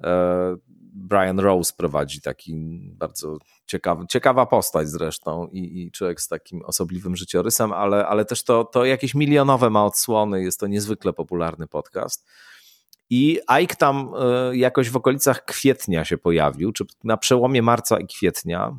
E, 0.03 0.55
Brian 0.93 1.39
Rose 1.39 1.73
prowadzi 1.77 2.21
taki 2.21 2.55
bardzo 2.93 3.37
ciekawy, 3.65 4.05
ciekawa 4.09 4.45
postać 4.45 4.89
zresztą 4.89 5.47
i, 5.47 5.81
i 5.81 5.91
człowiek 5.91 6.21
z 6.21 6.27
takim 6.27 6.61
osobliwym 6.61 7.15
życiorysem, 7.15 7.73
ale, 7.73 8.07
ale 8.07 8.25
też 8.25 8.43
to, 8.43 8.63
to 8.63 8.85
jakieś 8.85 9.15
milionowe 9.15 9.69
ma 9.69 9.85
odsłony, 9.85 10.43
jest 10.43 10.59
to 10.59 10.67
niezwykle 10.67 11.13
popularny 11.13 11.67
podcast. 11.67 12.27
I 13.09 13.39
Ike 13.61 13.75
tam 13.75 14.13
e, 14.19 14.57
jakoś 14.57 14.89
w 14.89 14.95
okolicach 14.95 15.45
kwietnia 15.45 16.05
się 16.05 16.17
pojawił, 16.17 16.71
czy 16.71 16.85
na 17.03 17.17
przełomie 17.17 17.61
marca 17.61 17.99
i 17.99 18.07
kwietnia, 18.07 18.75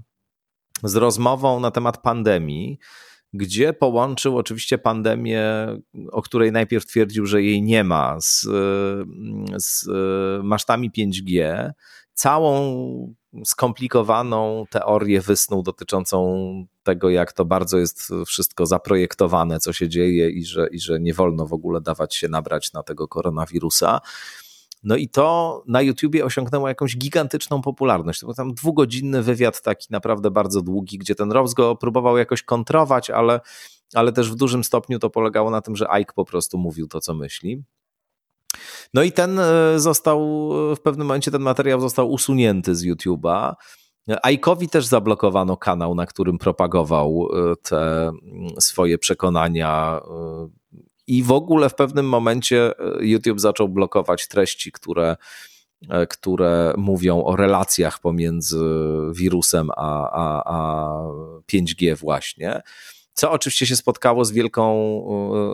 z 0.82 0.96
rozmową 0.96 1.60
na 1.60 1.70
temat 1.70 2.02
pandemii 2.02 2.78
gdzie 3.32 3.72
połączył 3.72 4.38
oczywiście 4.38 4.78
pandemię, 4.78 5.44
o 6.12 6.22
której 6.22 6.52
najpierw 6.52 6.86
twierdził, 6.86 7.26
że 7.26 7.42
jej 7.42 7.62
nie 7.62 7.84
ma, 7.84 8.20
z, 8.20 8.40
z 9.56 9.86
masztami 10.42 10.90
5G, 10.90 11.70
całą 12.14 13.14
skomplikowaną 13.44 14.64
teorię 14.70 15.20
wysnuł 15.20 15.62
dotyczącą 15.62 16.44
tego, 16.82 17.10
jak 17.10 17.32
to 17.32 17.44
bardzo 17.44 17.78
jest 17.78 18.12
wszystko 18.26 18.66
zaprojektowane, 18.66 19.60
co 19.60 19.72
się 19.72 19.88
dzieje 19.88 20.30
i 20.30 20.44
że, 20.44 20.68
i 20.68 20.80
że 20.80 21.00
nie 21.00 21.14
wolno 21.14 21.46
w 21.46 21.52
ogóle 21.52 21.80
dawać 21.80 22.16
się 22.16 22.28
nabrać 22.28 22.72
na 22.72 22.82
tego 22.82 23.08
koronawirusa. 23.08 24.00
No 24.82 24.96
i 24.96 25.08
to 25.08 25.62
na 25.66 25.82
YouTubie 25.82 26.24
osiągnęło 26.24 26.68
jakąś 26.68 26.96
gigantyczną 26.96 27.62
popularność. 27.62 28.20
To 28.20 28.26
był 28.26 28.34
tam 28.34 28.54
dwugodzinny 28.54 29.22
wywiad, 29.22 29.62
taki 29.62 29.86
naprawdę 29.90 30.30
bardzo 30.30 30.62
długi, 30.62 30.98
gdzie 30.98 31.14
ten 31.14 31.32
Rose 31.32 31.54
go 31.54 31.76
próbował 31.76 32.18
jakoś 32.18 32.42
kontrować, 32.42 33.10
ale, 33.10 33.40
ale 33.94 34.12
też 34.12 34.30
w 34.30 34.34
dużym 34.34 34.64
stopniu 34.64 34.98
to 34.98 35.10
polegało 35.10 35.50
na 35.50 35.60
tym, 35.60 35.76
że 35.76 35.86
Ike 36.00 36.12
po 36.14 36.24
prostu 36.24 36.58
mówił 36.58 36.88
to, 36.88 37.00
co 37.00 37.14
myśli. 37.14 37.62
No 38.94 39.02
i 39.02 39.12
ten 39.12 39.38
e, 39.38 39.80
został, 39.80 40.50
w 40.76 40.80
pewnym 40.80 41.06
momencie 41.06 41.30
ten 41.30 41.42
materiał 41.42 41.80
został 41.80 42.10
usunięty 42.10 42.74
z 42.74 42.84
YouTube'a. 42.84 43.54
Ike'owi 44.08 44.68
też 44.68 44.86
zablokowano 44.86 45.56
kanał, 45.56 45.94
na 45.94 46.06
którym 46.06 46.38
propagował 46.38 47.28
e, 47.32 47.56
te 47.56 48.12
swoje 48.60 48.98
przekonania 48.98 50.00
e, 50.04 50.61
i 51.12 51.22
w 51.22 51.32
ogóle 51.32 51.68
w 51.68 51.74
pewnym 51.74 52.08
momencie 52.08 52.78
e, 52.78 53.06
YouTube 53.06 53.40
zaczął 53.40 53.68
blokować 53.68 54.28
treści, 54.28 54.72
które, 54.72 55.16
e, 55.88 56.06
które 56.06 56.74
mówią 56.76 57.24
o 57.24 57.36
relacjach 57.36 58.00
pomiędzy 58.00 58.64
wirusem 59.12 59.70
a, 59.76 60.10
a, 60.10 60.42
a 60.44 60.96
5G 61.52 61.96
właśnie. 61.96 62.62
Co 63.14 63.30
oczywiście 63.30 63.66
się 63.66 63.76
spotkało 63.76 64.24
z 64.24 64.32
wielką 64.32 64.74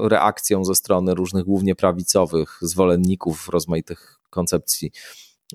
e, 0.04 0.08
reakcją 0.08 0.64
ze 0.64 0.74
strony 0.74 1.14
różnych 1.14 1.44
głównie 1.44 1.74
prawicowych 1.74 2.58
zwolenników 2.62 3.48
rozmaitych 3.48 4.20
koncepcji 4.30 4.90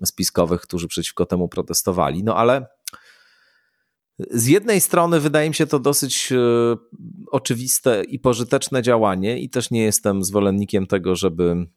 spiskowych, 0.05 0.61
którzy 0.61 0.87
przeciwko 0.87 1.25
temu 1.25 1.47
protestowali. 1.47 2.23
No 2.23 2.35
ale 2.37 2.67
z 4.19 4.47
jednej 4.47 4.81
strony 4.81 5.19
wydaje 5.19 5.49
mi 5.49 5.55
się 5.55 5.67
to 5.67 5.79
dosyć 5.79 6.31
e, 6.31 6.37
oczywiste 7.31 8.03
i 8.03 8.19
pożyteczne 8.19 8.81
działanie, 8.81 9.39
i 9.39 9.49
też 9.49 9.71
nie 9.71 9.83
jestem 9.83 10.23
zwolennikiem 10.23 10.87
tego, 10.87 11.15
żeby 11.15 11.67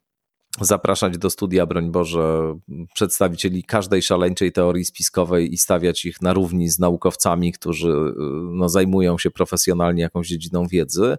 zapraszać 0.60 1.18
do 1.18 1.30
studia, 1.30 1.66
broń 1.66 1.90
Boże, 1.90 2.54
przedstawicieli 2.94 3.64
każdej 3.64 4.02
szaleńczej 4.02 4.52
teorii 4.52 4.84
spiskowej 4.84 5.52
i 5.52 5.56
stawiać 5.56 6.04
ich 6.04 6.22
na 6.22 6.32
równi 6.32 6.68
z 6.68 6.78
naukowcami, 6.78 7.52
którzy 7.52 7.90
e, 7.90 8.12
no, 8.52 8.68
zajmują 8.68 9.18
się 9.18 9.30
profesjonalnie 9.30 10.02
jakąś 10.02 10.28
dziedziną 10.28 10.66
wiedzy. 10.66 11.16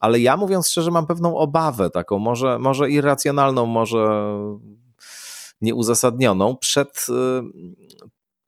Ale 0.00 0.20
ja 0.20 0.36
mówiąc 0.36 0.68
szczerze, 0.68 0.90
mam 0.90 1.06
pewną 1.06 1.36
obawę, 1.36 1.90
taką 1.90 2.18
może, 2.18 2.58
może 2.58 2.90
irracjonalną, 2.90 3.66
może 3.66 4.34
nieuzasadnioną, 5.60 6.56
przed 6.56 7.06
e, 7.08 7.42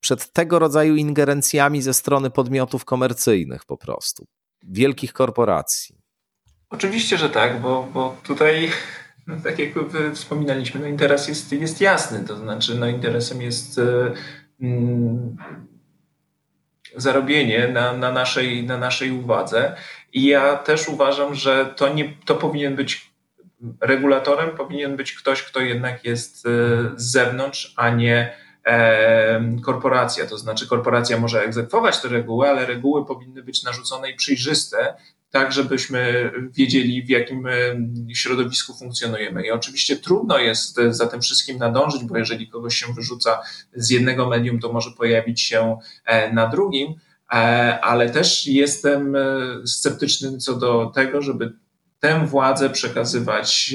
przed 0.07 0.33
tego 0.33 0.59
rodzaju 0.59 0.97
ingerencjami 0.97 1.83
ze 1.83 1.95
strony 1.95 2.31
podmiotów 2.31 2.85
komercyjnych 2.85 3.65
po 3.65 3.77
prostu, 3.77 4.27
wielkich 4.63 5.13
korporacji. 5.13 5.99
Oczywiście, 6.71 7.19
że 7.19 7.31
tak, 7.31 7.61
bo, 7.61 7.89
bo 7.95 8.17
tutaj, 8.23 8.71
no, 9.27 9.37
tak 9.45 9.59
jak 9.59 9.69
wspominaliśmy, 10.15 10.81
no 10.81 10.87
interes 10.87 11.29
jest, 11.29 11.53
jest 11.53 11.81
jasny, 11.81 12.25
to 12.25 12.37
znaczy 12.37 12.75
no 12.75 12.89
interesem 12.89 13.43
jest 13.43 13.79
e, 13.79 14.13
mm, 14.61 15.37
zarobienie 16.97 17.69
na, 17.69 17.93
na, 17.93 18.13
naszej, 18.13 18.67
na 18.67 18.79
naszej 18.79 19.11
uwadze 19.11 19.77
i 20.13 20.27
ja 20.27 20.57
też 20.57 20.89
uważam, 20.89 21.35
że 21.35 21.75
to, 21.77 21.95
nie, 21.95 22.13
to 22.25 22.35
powinien 22.35 22.77
być 22.77 23.11
regulatorem, 23.81 24.57
powinien 24.57 24.97
być 24.97 25.13
ktoś, 25.13 25.43
kto 25.43 25.61
jednak 25.61 26.05
jest 26.05 26.47
e, 26.47 26.51
z 26.97 27.13
zewnątrz, 27.13 27.75
a 27.77 27.91
nie 27.91 28.46
korporacja. 29.65 30.27
To 30.27 30.39
znaczy, 30.39 30.67
korporacja 30.67 31.19
może 31.19 31.43
egzekwować 31.43 32.01
te 32.01 32.09
reguły, 32.09 32.49
ale 32.49 32.67
reguły 32.67 33.07
powinny 33.07 33.43
być 33.43 33.63
narzucone 33.63 34.11
i 34.11 34.17
przejrzyste, 34.17 34.95
tak 35.31 35.53
żebyśmy 35.53 36.33
wiedzieli, 36.53 37.03
w 37.03 37.09
jakim 37.09 37.49
środowisku 38.15 38.75
funkcjonujemy. 38.75 39.47
I 39.47 39.51
oczywiście 39.51 39.97
trudno 39.97 40.39
jest 40.39 40.81
za 40.91 41.07
tym 41.07 41.21
wszystkim 41.21 41.59
nadążyć, 41.59 42.05
bo 42.05 42.19
jeżeli 42.19 42.49
kogoś 42.49 42.77
się 42.77 42.87
wyrzuca 42.95 43.43
z 43.75 43.91
jednego 43.91 44.29
medium, 44.29 44.61
to 44.61 44.73
może 44.73 44.91
pojawić 44.91 45.43
się 45.43 45.79
e, 46.05 46.33
na 46.33 46.47
drugim, 46.47 46.95
e, 47.33 47.35
ale 47.81 48.11
też 48.11 48.47
jestem 48.47 49.17
e, 49.17 49.21
sceptyczny 49.67 50.39
co 50.39 50.55
do 50.55 50.93
tego, 50.95 51.23
żeby 51.23 51.53
tę 52.01 52.27
władzę 52.27 52.71
przekazywać, 52.71 53.75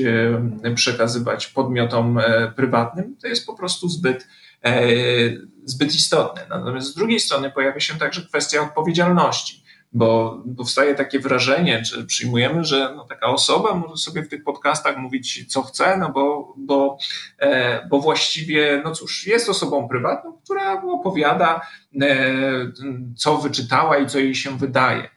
przekazywać 0.76 1.48
podmiotom 1.48 2.20
prywatnym, 2.56 3.16
to 3.22 3.28
jest 3.28 3.46
po 3.46 3.54
prostu 3.54 3.90
zbyt, 3.90 4.28
zbyt 5.66 5.96
istotne. 5.96 6.46
Natomiast 6.50 6.88
z 6.88 6.96
drugiej 6.96 7.20
strony 7.20 7.52
pojawia 7.52 7.80
się 7.80 7.98
także 7.98 8.22
kwestia 8.22 8.62
odpowiedzialności 8.62 9.62
bo 9.94 10.38
powstaje 10.58 10.96
takie 10.96 11.20
wrażenie, 11.20 11.84
czy 11.84 12.06
przyjmujemy, 12.06 12.64
że 12.64 12.94
no, 12.96 13.06
taka 13.06 13.28
osoba 13.28 13.74
może 13.74 13.98
sobie 13.98 14.24
w 14.24 14.30
tych 14.30 14.44
podcastach 14.44 14.98
mówić, 14.98 15.54
co 15.54 15.62
chce, 15.62 15.98
no 15.98 16.12
bo, 16.12 16.54
bo, 16.58 16.98
e, 17.40 17.88
bo 17.88 18.00
właściwie, 18.00 18.82
no 18.86 18.92
cóż, 18.92 19.28
jest 19.28 19.50
osobą 19.50 19.88
prywatną, 19.88 20.38
która 20.44 20.82
opowiada, 20.82 21.62
e, 22.02 22.18
co 23.18 23.38
wyczytała 23.38 23.98
i 23.98 24.08
co 24.08 24.20
jej 24.20 24.36
się 24.36 24.58
wydaje. 24.58 25.10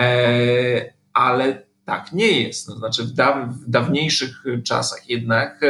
E, 0.00 0.94
ale 1.12 1.67
tak 1.88 2.12
nie 2.12 2.40
jest. 2.42 2.68
No, 2.68 2.76
znaczy, 2.76 3.04
w, 3.04 3.12
da, 3.12 3.46
w 3.46 3.70
dawniejszych 3.70 4.44
czasach 4.64 5.10
jednak 5.10 5.60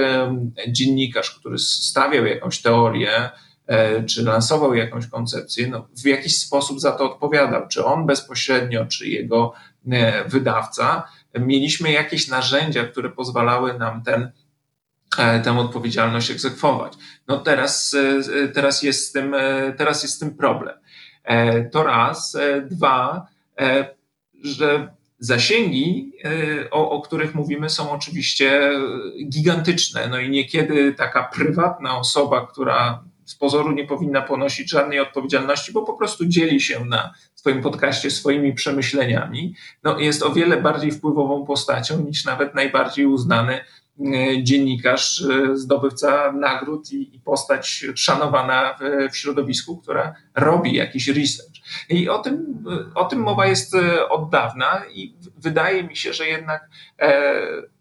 dziennikarz, 0.68 1.30
który 1.30 1.58
stawiał 1.58 2.26
jakąś 2.26 2.62
teorię, 2.62 3.30
E, 3.68 4.02
czy 4.02 4.22
lansował 4.22 4.74
jakąś 4.74 5.06
koncepcję, 5.06 5.68
no, 5.68 5.88
w 6.02 6.06
jakiś 6.06 6.38
sposób 6.38 6.80
za 6.80 6.92
to 6.92 7.12
odpowiadał, 7.12 7.68
czy 7.68 7.84
on 7.84 8.06
bezpośrednio, 8.06 8.86
czy 8.86 9.08
jego 9.08 9.52
e, 9.90 10.28
wydawca. 10.28 11.08
Mieliśmy 11.38 11.92
jakieś 11.92 12.28
narzędzia, 12.28 12.84
które 12.84 13.10
pozwalały 13.10 13.78
nam 13.78 14.02
ten, 14.02 14.30
e, 15.18 15.40
tę 15.40 15.58
odpowiedzialność 15.58 16.30
egzekwować. 16.30 16.92
No 17.28 17.38
teraz, 17.38 17.96
teraz, 18.54 18.82
jest 18.82 19.08
z 19.08 19.12
tym, 19.12 19.34
teraz 19.76 20.02
jest 20.02 20.14
z 20.14 20.18
tym 20.18 20.36
problem. 20.36 20.76
To 21.72 21.82
raz. 21.82 22.36
Dwa, 22.70 23.26
że 24.44 24.94
zasięgi, 25.18 26.12
o, 26.70 26.90
o, 26.90 27.00
których 27.00 27.34
mówimy, 27.34 27.70
są 27.70 27.90
oczywiście 27.90 28.70
gigantyczne. 29.28 30.08
No 30.08 30.18
i 30.18 30.30
niekiedy 30.30 30.92
taka 30.92 31.24
prywatna 31.24 31.98
osoba, 31.98 32.46
która 32.46 33.04
z 33.28 33.34
pozoru 33.34 33.72
nie 33.72 33.86
powinna 33.86 34.22
ponosić 34.22 34.70
żadnej 34.70 35.00
odpowiedzialności, 35.00 35.72
bo 35.72 35.82
po 35.82 35.92
prostu 35.92 36.26
dzieli 36.26 36.60
się 36.60 36.84
na 36.84 37.14
swoim 37.34 37.62
podcaście 37.62 38.10
swoimi 38.10 38.54
przemyśleniami, 38.54 39.54
no, 39.84 39.98
jest 39.98 40.22
o 40.22 40.32
wiele 40.32 40.62
bardziej 40.62 40.92
wpływową 40.92 41.46
postacią 41.46 42.00
niż 42.00 42.24
nawet 42.24 42.54
najbardziej 42.54 43.06
uznany 43.06 43.54
e, 43.54 44.42
dziennikarz, 44.42 45.22
e, 45.22 45.56
zdobywca 45.56 46.32
nagród 46.32 46.92
i, 46.92 47.20
postać 47.24 47.84
szanowana 47.94 48.78
w, 49.10 49.16
środowisku, 49.16 49.76
która 49.76 50.14
robi 50.34 50.74
jakiś 50.74 51.08
research. 51.08 51.57
I 51.88 52.08
o 52.08 52.18
tym, 52.18 52.64
o 52.94 53.04
tym 53.04 53.18
mowa 53.18 53.46
jest 53.46 53.74
e, 53.74 54.08
od 54.08 54.30
dawna 54.30 54.82
i 54.92 55.14
wydaje 55.36 55.84
mi 55.84 55.96
się, 55.96 56.12
że 56.12 56.26
jednak 56.26 56.68
e, 56.98 57.32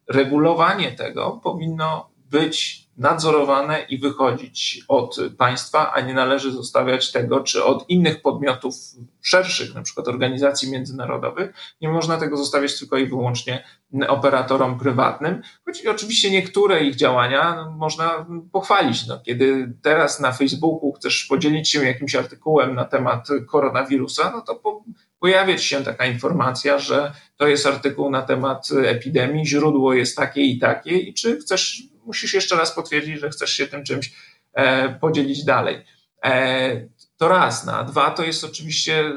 regulowanie 0.08 0.92
tego 0.92 1.40
powinno 1.44 2.10
być 2.30 2.88
nadzorowane 2.98 3.82
i 3.90 3.98
wychodzić 3.98 4.84
od 4.88 5.18
państwa, 5.38 5.94
a 5.94 6.02
nie 6.02 6.14
należy 6.14 6.52
zostawiać 6.52 7.12
tego, 7.12 7.40
czy 7.40 7.64
od 7.64 7.90
innych 7.90 8.22
podmiotów 8.22 8.76
szerszych, 9.22 9.76
na 9.76 9.82
przykład 9.82 10.08
organizacji 10.08 10.72
międzynarodowych. 10.72 11.54
Nie 11.82 11.90
można 11.90 12.18
tego 12.18 12.38
zostawiać 12.38 12.80
tylko 12.80 12.98
i 12.98 13.08
wyłącznie 13.08 13.64
operatorom 14.08 14.80
prywatnym, 14.80 15.42
choć 15.66 15.86
oczywiście 15.86 16.32
niektóre 16.32 16.84
ich 16.84 16.96
działania 16.96 17.66
można 17.78 18.26
pochwalić. 18.52 19.08
No, 19.08 19.20
kiedy 19.26 19.74
teraz 19.82 20.20
na 20.20 20.32
Facebooku 20.32 20.94
chcesz 20.94 21.26
podzielić 21.26 21.70
się 21.70 21.86
jakimś 21.86 22.16
artykułem 22.16 22.76
na 22.76 22.86
temat 22.86 23.28
koronawirusa, 23.48 24.32
no 24.32 24.42
to 24.42 24.56
po, 24.56 24.84
pojawiać 25.20 25.64
się 25.64 25.84
taka 25.84 26.06
informacja, 26.06 26.80
że 26.80 27.12
to 27.38 27.48
jest 27.48 27.66
artykuł 27.66 28.10
na 28.10 28.22
temat 28.22 28.68
epidemii, 28.86 29.48
źródło 29.48 29.94
jest 29.94 30.18
takie 30.18 30.42
i 30.42 30.60
takie 30.60 30.98
i 30.98 31.14
czy 31.14 31.40
chcesz 31.40 31.84
musisz 32.08 32.34
jeszcze 32.34 32.56
raz 32.56 32.76
potwierdzić, 32.76 33.20
że 33.20 33.30
chcesz 33.30 33.54
się 33.54 33.68
tym 33.68 33.84
czymś 33.84 34.14
e, 34.54 34.90
podzielić 34.90 35.46
dalej. 35.46 35.86
E, 36.26 36.88
to 37.18 37.28
raz. 37.28 37.66
Na 37.66 37.84
dwa 37.84 38.12
to 38.12 38.24
jest 38.24 38.44
oczywiście 38.44 39.12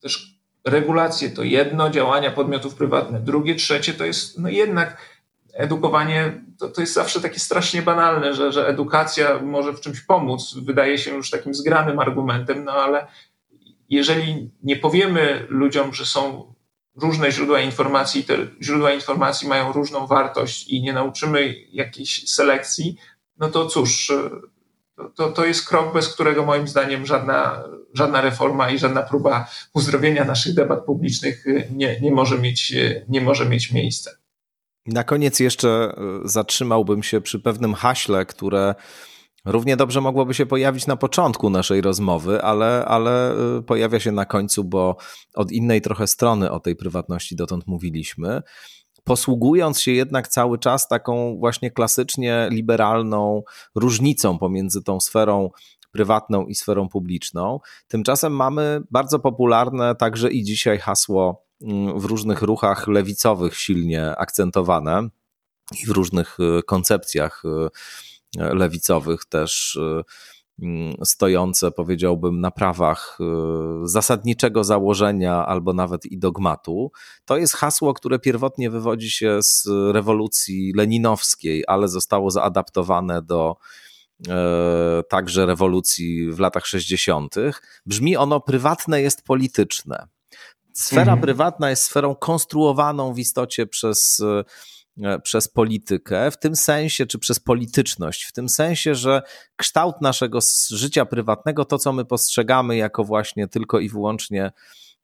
też 0.00 0.34
regulacje, 0.64 1.30
to 1.30 1.42
jedno, 1.42 1.90
działania 1.90 2.30
podmiotów 2.30 2.74
prywatnych. 2.74 3.22
Drugie, 3.22 3.54
trzecie 3.54 3.94
to 3.94 4.04
jest 4.04 4.38
no 4.38 4.48
jednak 4.48 5.14
edukowanie, 5.54 6.44
to, 6.58 6.68
to 6.68 6.80
jest 6.80 6.94
zawsze 6.94 7.20
takie 7.20 7.38
strasznie 7.38 7.82
banalne, 7.82 8.34
że, 8.34 8.52
że 8.52 8.68
edukacja 8.68 9.38
może 9.38 9.72
w 9.72 9.80
czymś 9.80 10.00
pomóc. 10.00 10.54
Wydaje 10.54 10.98
się 10.98 11.14
już 11.14 11.30
takim 11.30 11.54
zgranym 11.54 11.98
argumentem, 11.98 12.64
no 12.64 12.72
ale 12.72 13.06
jeżeli 13.90 14.50
nie 14.62 14.76
powiemy 14.76 15.46
ludziom, 15.48 15.94
że 15.94 16.06
są 16.06 16.53
różne 16.96 17.32
źródła 17.32 17.60
informacji, 17.60 18.24
te 18.24 18.36
źródła 18.62 18.92
informacji 18.92 19.48
mają 19.48 19.72
różną 19.72 20.06
wartość 20.06 20.68
i 20.68 20.82
nie 20.82 20.92
nauczymy 20.92 21.54
jakiejś 21.72 22.30
selekcji, 22.30 22.96
no 23.38 23.48
to 23.48 23.66
cóż, 23.66 24.12
to, 25.14 25.32
to 25.32 25.44
jest 25.44 25.68
krok, 25.68 25.94
bez 25.94 26.08
którego 26.08 26.44
moim 26.44 26.68
zdaniem 26.68 27.06
żadna, 27.06 27.62
żadna 27.94 28.20
reforma 28.20 28.70
i 28.70 28.78
żadna 28.78 29.02
próba 29.02 29.50
uzdrowienia 29.74 30.24
naszych 30.24 30.54
debat 30.54 30.84
publicznych 30.84 31.44
nie, 31.70 32.00
nie, 32.00 32.10
może 32.10 32.38
mieć, 32.38 32.74
nie 33.08 33.20
może 33.20 33.48
mieć 33.48 33.72
miejsca. 33.72 34.10
Na 34.86 35.04
koniec 35.04 35.40
jeszcze 35.40 35.94
zatrzymałbym 36.24 37.02
się 37.02 37.20
przy 37.20 37.40
pewnym 37.40 37.74
haśle, 37.74 38.26
które 38.26 38.74
Równie 39.44 39.76
dobrze 39.76 40.00
mogłoby 40.00 40.34
się 40.34 40.46
pojawić 40.46 40.86
na 40.86 40.96
początku 40.96 41.50
naszej 41.50 41.80
rozmowy, 41.80 42.42
ale, 42.42 42.84
ale 42.84 43.34
y, 43.58 43.62
pojawia 43.62 44.00
się 44.00 44.12
na 44.12 44.24
końcu, 44.24 44.64
bo 44.64 44.96
od 45.34 45.52
innej 45.52 45.80
trochę 45.80 46.06
strony 46.06 46.50
o 46.50 46.60
tej 46.60 46.76
prywatności 46.76 47.36
dotąd 47.36 47.66
mówiliśmy. 47.66 48.42
Posługując 49.04 49.80
się 49.80 49.92
jednak 49.92 50.28
cały 50.28 50.58
czas 50.58 50.88
taką 50.88 51.36
właśnie 51.38 51.70
klasycznie 51.70 52.48
liberalną 52.50 53.42
różnicą 53.74 54.38
pomiędzy 54.38 54.82
tą 54.82 55.00
sferą 55.00 55.50
prywatną 55.90 56.46
i 56.46 56.54
sferą 56.54 56.88
publiczną. 56.88 57.60
Tymczasem 57.88 58.36
mamy 58.36 58.80
bardzo 58.90 59.18
popularne 59.18 59.94
także 59.94 60.30
i 60.30 60.42
dzisiaj 60.42 60.78
hasło 60.78 61.46
mm, 61.62 62.00
w 62.00 62.04
różnych 62.04 62.42
ruchach 62.42 62.88
lewicowych 62.88 63.56
silnie 63.56 64.16
akcentowane 64.16 65.08
i 65.82 65.86
w 65.86 65.90
różnych 65.90 66.40
y, 66.40 66.62
koncepcjach 66.62 67.42
y, 67.44 67.68
lewicowych 68.38 69.24
też 69.24 69.76
y, 69.76 70.02
mm, 70.62 70.94
stojące, 71.04 71.70
powiedziałbym, 71.70 72.40
na 72.40 72.50
prawach 72.50 73.18
y, 73.20 73.88
zasadniczego 73.88 74.64
założenia 74.64 75.46
albo 75.46 75.72
nawet 75.72 76.06
i 76.06 76.18
dogmatu. 76.18 76.92
To 77.24 77.36
jest 77.36 77.54
hasło, 77.54 77.94
które 77.94 78.18
pierwotnie 78.18 78.70
wywodzi 78.70 79.10
się 79.10 79.38
z 79.42 79.68
rewolucji 79.92 80.72
leninowskiej, 80.76 81.64
ale 81.66 81.88
zostało 81.88 82.30
zaadaptowane 82.30 83.22
do 83.22 83.56
e, 84.28 85.02
także 85.08 85.46
rewolucji 85.46 86.32
w 86.32 86.38
latach 86.38 86.66
60. 86.66 87.34
Brzmi 87.86 88.16
ono: 88.16 88.40
prywatne 88.40 89.02
jest 89.02 89.24
polityczne. 89.24 90.06
Sfera 90.72 91.02
mhm. 91.02 91.20
prywatna 91.20 91.70
jest 91.70 91.82
sferą 91.82 92.14
konstruowaną 92.14 93.14
w 93.14 93.18
istocie 93.18 93.66
przez 93.66 94.22
przez 95.22 95.48
politykę, 95.48 96.30
w 96.30 96.38
tym 96.38 96.56
sensie, 96.56 97.06
czy 97.06 97.18
przez 97.18 97.40
polityczność, 97.40 98.24
w 98.24 98.32
tym 98.32 98.48
sensie, 98.48 98.94
że 98.94 99.22
kształt 99.56 99.96
naszego 100.00 100.38
życia 100.70 101.04
prywatnego, 101.04 101.64
to 101.64 101.78
co 101.78 101.92
my 101.92 102.04
postrzegamy 102.04 102.76
jako 102.76 103.04
właśnie 103.04 103.48
tylko 103.48 103.80
i 103.80 103.88
wyłącznie 103.88 104.52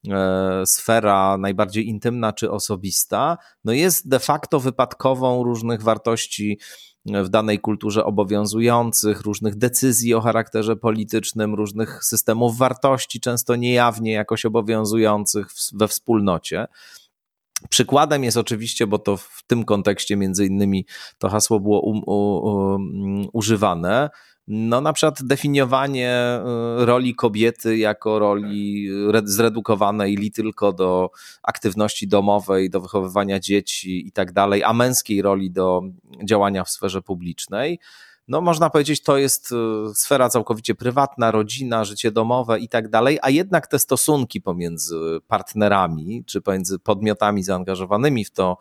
e, 0.08 0.62
sfera 0.66 1.36
najbardziej 1.38 1.88
intymna 1.88 2.32
czy 2.32 2.50
osobista, 2.50 3.38
no 3.64 3.72
jest 3.72 4.08
de 4.08 4.18
facto 4.18 4.60
wypadkową 4.60 5.44
różnych 5.44 5.82
wartości 5.82 6.58
w 7.06 7.28
danej 7.28 7.58
kulturze 7.58 8.04
obowiązujących, 8.04 9.20
różnych 9.20 9.56
decyzji 9.56 10.14
o 10.14 10.20
charakterze 10.20 10.76
politycznym, 10.76 11.54
różnych 11.54 12.04
systemów 12.04 12.58
wartości, 12.58 13.20
często 13.20 13.56
niejawnie 13.56 14.12
jakoś 14.12 14.44
obowiązujących 14.44 15.46
we 15.72 15.88
wspólnocie. 15.88 16.66
Przykładem 17.68 18.24
jest 18.24 18.36
oczywiście, 18.36 18.86
bo 18.86 18.98
to 18.98 19.16
w 19.16 19.42
tym 19.46 19.64
kontekście 19.64 20.16
między 20.16 20.46
innymi 20.46 20.86
to 21.18 21.28
hasło 21.28 21.60
było 21.60 21.80
u, 21.80 21.90
u, 21.90 22.14
u, 22.14 22.78
używane, 23.32 24.10
no 24.52 24.80
na 24.80 24.92
przykład 24.92 25.22
definiowanie 25.22 26.40
y, 26.80 26.86
roli 26.86 27.14
kobiety 27.14 27.78
jako 27.78 28.18
roli 28.18 28.88
zredukowanej 29.24 30.16
li 30.16 30.30
tylko 30.30 30.72
do 30.72 31.10
aktywności 31.42 32.08
domowej, 32.08 32.70
do 32.70 32.80
wychowywania 32.80 33.40
dzieci 33.40 34.06
i 34.06 34.12
tak 34.12 34.32
dalej, 34.32 34.64
a 34.64 34.72
męskiej 34.72 35.22
roli 35.22 35.50
do 35.50 35.82
działania 36.24 36.64
w 36.64 36.70
sferze 36.70 37.02
publicznej 37.02 37.78
no 38.30 38.40
można 38.40 38.70
powiedzieć, 38.70 39.02
to 39.02 39.16
jest 39.16 39.52
y, 39.52 39.54
sfera 39.94 40.28
całkowicie 40.28 40.74
prywatna, 40.74 41.30
rodzina, 41.30 41.84
życie 41.84 42.10
domowe 42.10 42.58
i 42.58 42.68
tak 42.68 42.88
dalej, 42.88 43.18
a 43.22 43.30
jednak 43.30 43.66
te 43.66 43.78
stosunki 43.78 44.40
pomiędzy 44.40 44.96
partnerami 45.28 46.24
czy 46.26 46.40
pomiędzy 46.40 46.78
podmiotami 46.78 47.42
zaangażowanymi 47.42 48.24
w 48.24 48.30
to, 48.30 48.58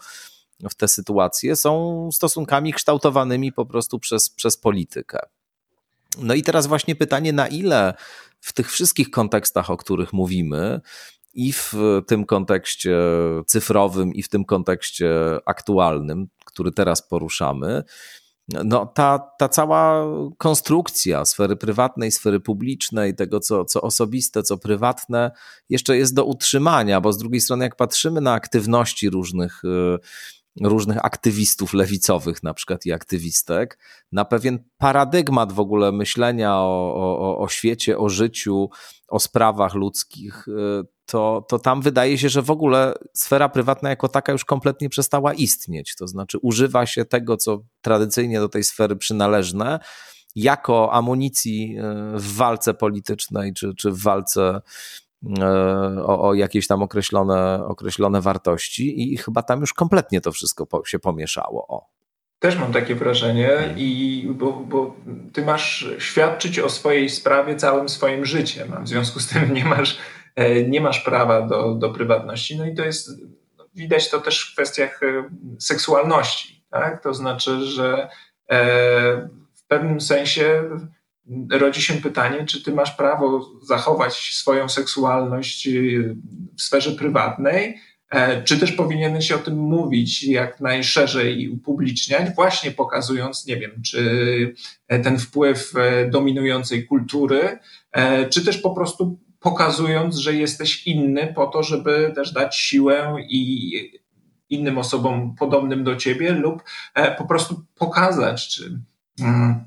w 0.70 0.76
te 0.76 0.88
sytuacje 0.88 1.55
są 1.55 2.09
stosunkami 2.13 2.74
kształtowanymi 2.74 3.51
po 3.51 3.65
prostu 3.65 3.99
przez, 3.99 4.30
przez 4.30 4.57
politykę. 4.57 5.20
No 6.17 6.34
i 6.34 6.43
teraz 6.43 6.67
właśnie 6.67 6.95
pytanie, 6.95 7.34
na 7.34 7.47
ile 7.47 7.93
w 8.39 8.53
tych 8.53 8.72
wszystkich 8.72 9.11
kontekstach, 9.11 9.70
o 9.70 9.78
których 9.78 10.13
mówimy, 10.13 10.82
i 11.34 11.53
w 11.53 11.74
tym 12.07 12.26
kontekście 12.26 12.97
cyfrowym, 13.47 14.13
i 14.13 14.24
w 14.24 14.30
tym 14.30 14.45
kontekście 14.45 15.11
aktualnym, 15.45 16.28
który 16.45 16.72
teraz 16.72 17.07
poruszamy, 17.07 17.84
no, 18.66 18.86
ta, 18.86 19.20
ta 19.38 19.50
cała 19.50 20.06
konstrukcja 20.38 21.26
sfery 21.26 21.56
prywatnej, 21.56 22.12
sfery 22.12 22.39
publicznej, 22.39 23.16
tego 23.16 23.39
co, 23.39 23.66
co 23.66 23.82
osobiste, 23.82 24.43
co 24.43 24.58
prywatne, 24.58 25.32
jeszcze 25.70 25.97
jest 25.97 26.14
do 26.14 26.26
utrzymania, 26.26 27.02
bo 27.02 27.14
z 27.14 27.18
drugiej 27.18 27.41
strony, 27.41 27.66
jak 27.66 27.76
patrzymy 27.76 28.22
na 28.22 28.34
aktywności 28.34 29.10
różnych 29.10 29.64
y, 29.64 30.00
różnych 30.62 31.06
aktywistów 31.06 31.74
lewicowych, 31.74 32.43
na 32.43 32.54
przykład 32.54 32.86
i 32.86 32.91
aktywistek, 32.91 33.80
na 34.12 34.26
pewien 34.26 34.64
paradygmat 34.78 35.52
w 35.52 35.60
ogóle 35.60 35.91
myślenia 35.91 36.56
o, 36.56 36.95
o, 36.95 37.38
o 37.39 37.47
świecie, 37.47 37.97
o 37.97 38.10
życiu, 38.10 38.70
o 39.08 39.20
sprawach 39.20 39.74
ludzkich, 39.74 40.47
y, 40.47 40.52
to, 41.06 41.45
to 41.50 41.60
tam 41.60 41.82
wydaje 41.82 42.18
się, 42.18 42.30
że 42.30 42.41
w 42.41 42.52
ogóle 42.52 42.93
sfera 43.14 43.50
prywatna 43.50 43.89
jako 43.89 44.08
taka 44.08 44.32
już 44.32 44.45
kompletnie 44.45 44.89
przestała 44.89 45.34
istnieć. 45.34 45.95
To 45.95 46.08
znaczy, 46.08 46.38
używa 46.41 46.86
się 46.86 47.06
tego, 47.06 47.38
co 47.38 47.64
tradycyjnie 47.82 48.39
do 48.39 48.50
tej 48.50 48.64
sfery 48.64 48.95
przynależne, 48.95 49.80
jako 50.36 50.93
amunicji 50.93 51.78
y, 51.78 52.20
w 52.20 52.36
walce 52.36 52.74
politycznej 52.74 53.54
czy, 53.54 53.76
czy 53.76 53.91
w 53.91 54.02
walce 54.02 54.62
o, 56.05 56.28
o, 56.28 56.34
jakieś 56.34 56.67
tam 56.67 56.84
określone, 56.84 57.65
określone 57.65 58.22
wartości 58.22 59.13
i 59.13 59.17
chyba 59.17 59.43
tam 59.43 59.61
już 59.61 59.74
kompletnie 59.74 60.22
to 60.22 60.32
wszystko 60.32 60.65
po, 60.65 60.86
się 60.86 60.99
pomieszało. 60.99 61.67
O. 61.67 61.88
Też 62.39 62.57
mam 62.57 62.74
takie 62.74 62.95
wrażenie, 62.95 63.74
i 63.78 64.28
bo, 64.32 64.51
bo 64.51 64.95
ty 65.34 65.45
masz 65.45 65.89
świadczyć 65.97 66.59
o 66.59 66.70
swojej 66.70 67.09
sprawie 67.09 67.55
całym 67.55 67.89
swoim 67.89 68.26
życiem, 68.26 68.74
a 68.74 68.82
w 68.82 68.88
związku 68.88 69.20
z 69.20 69.28
tym 69.28 69.53
nie 69.53 69.65
masz, 69.65 69.97
e, 70.36 70.63
nie 70.63 70.82
masz 70.82 70.99
prawa 70.99 71.41
do, 71.41 71.76
do 71.76 71.89
prywatności. 71.89 72.57
No 72.57 72.65
i 72.65 72.76
to 72.76 72.86
jest, 72.86 73.09
widać 73.76 74.09
to 74.09 74.20
też 74.20 74.49
w 74.49 74.53
kwestiach 74.53 75.03
e, 75.03 75.30
seksualności. 75.59 76.63
Tak? 76.72 77.03
To 77.03 77.13
znaczy, 77.13 77.65
że 77.65 78.09
w 79.53 79.67
pewnym 79.67 80.01
sensie 80.01 80.63
rodzi 81.52 81.82
się 81.82 81.94
pytanie, 81.94 82.46
czy 82.46 82.64
ty 82.64 82.72
masz 82.72 82.92
prawo 82.92 83.52
zachować 83.62 84.14
swoją 84.14 84.70
seksualność 84.70 85.68
y, 85.68 86.16
w 86.58 86.62
sferze 86.62 86.92
prywatnej, 86.92 87.78
e, 88.10 88.44
czy 88.44 88.60
też 88.60 88.72
powinieneś 88.72 89.32
o 89.32 89.38
tym 89.38 89.58
mówić 89.58 90.24
jak 90.24 90.60
najszerzej 90.60 91.42
i 91.42 91.50
upubliczniać, 91.50 92.36
właśnie 92.36 92.72
pokazując, 92.72 93.46
nie 93.46 93.58
wiem, 93.58 93.82
czy 93.86 94.56
ten 94.88 95.20
wpływ 95.20 95.74
e, 95.76 96.10
dominującej 96.10 96.86
kultury, 96.86 97.60
e, 97.92 98.30
czy 98.30 98.46
też 98.46 98.58
po 98.58 98.76
prostu 98.76 99.20
pokazując, 99.40 100.16
że 100.16 100.34
jesteś 100.34 100.88
inny 100.88 101.34
po 101.36 101.48
to, 101.48 101.64
żeby 101.64 102.12
też 102.16 102.32
dać 102.32 102.56
siłę 102.56 103.16
i 103.30 104.00
innym 104.50 104.78
osobom 104.78 105.36
podobnym 105.36 105.84
do 105.84 105.96
ciebie 105.96 106.32
lub 106.32 106.64
po 107.18 107.26
prostu 107.26 107.62
pokazać, 107.76 108.48
czy 108.48 108.80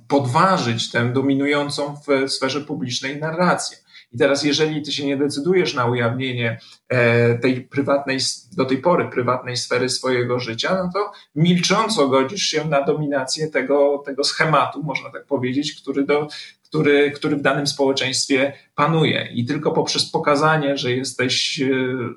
podważyć 0.09 0.91
tę 0.91 1.13
dominującą 1.13 1.97
w 2.07 2.31
sferze 2.31 2.61
publicznej 2.61 3.21
narrację. 3.21 3.77
I 4.13 4.19
teraz, 4.19 4.45
jeżeli 4.45 4.83
ty 4.83 4.93
się 4.93 5.07
nie 5.07 5.17
decydujesz 5.17 5.75
na 5.75 5.87
ujawnienie 5.87 6.59
e, 6.89 7.39
tej 7.39 7.61
prywatnej, 7.61 8.19
do 8.57 8.65
tej 8.65 8.79
pory 8.79 9.09
prywatnej 9.09 9.57
sfery 9.57 9.89
swojego 9.89 10.41
życia, 10.41 10.75
no 10.75 10.91
to 10.95 11.13
milcząco 11.35 12.09
godzisz 12.09 12.43
się 12.43 12.65
na 12.65 12.83
dominację 12.83 13.49
tego, 13.49 14.03
tego 14.07 14.25
schematu, 14.25 14.83
można 14.83 15.11
tak 15.11 15.27
powiedzieć, 15.27 15.81
który, 15.83 16.05
do, 16.05 16.29
który, 16.65 17.11
który 17.11 17.37
w 17.37 17.43
danym 17.43 17.67
społeczeństwie 17.67 18.53
panuje. 18.75 19.29
I 19.35 19.45
tylko 19.45 19.73
poprzez 19.73 20.11
pokazanie, 20.11 20.77
że 20.77 20.93
jesteś, 20.93 21.61
e, 21.61 21.67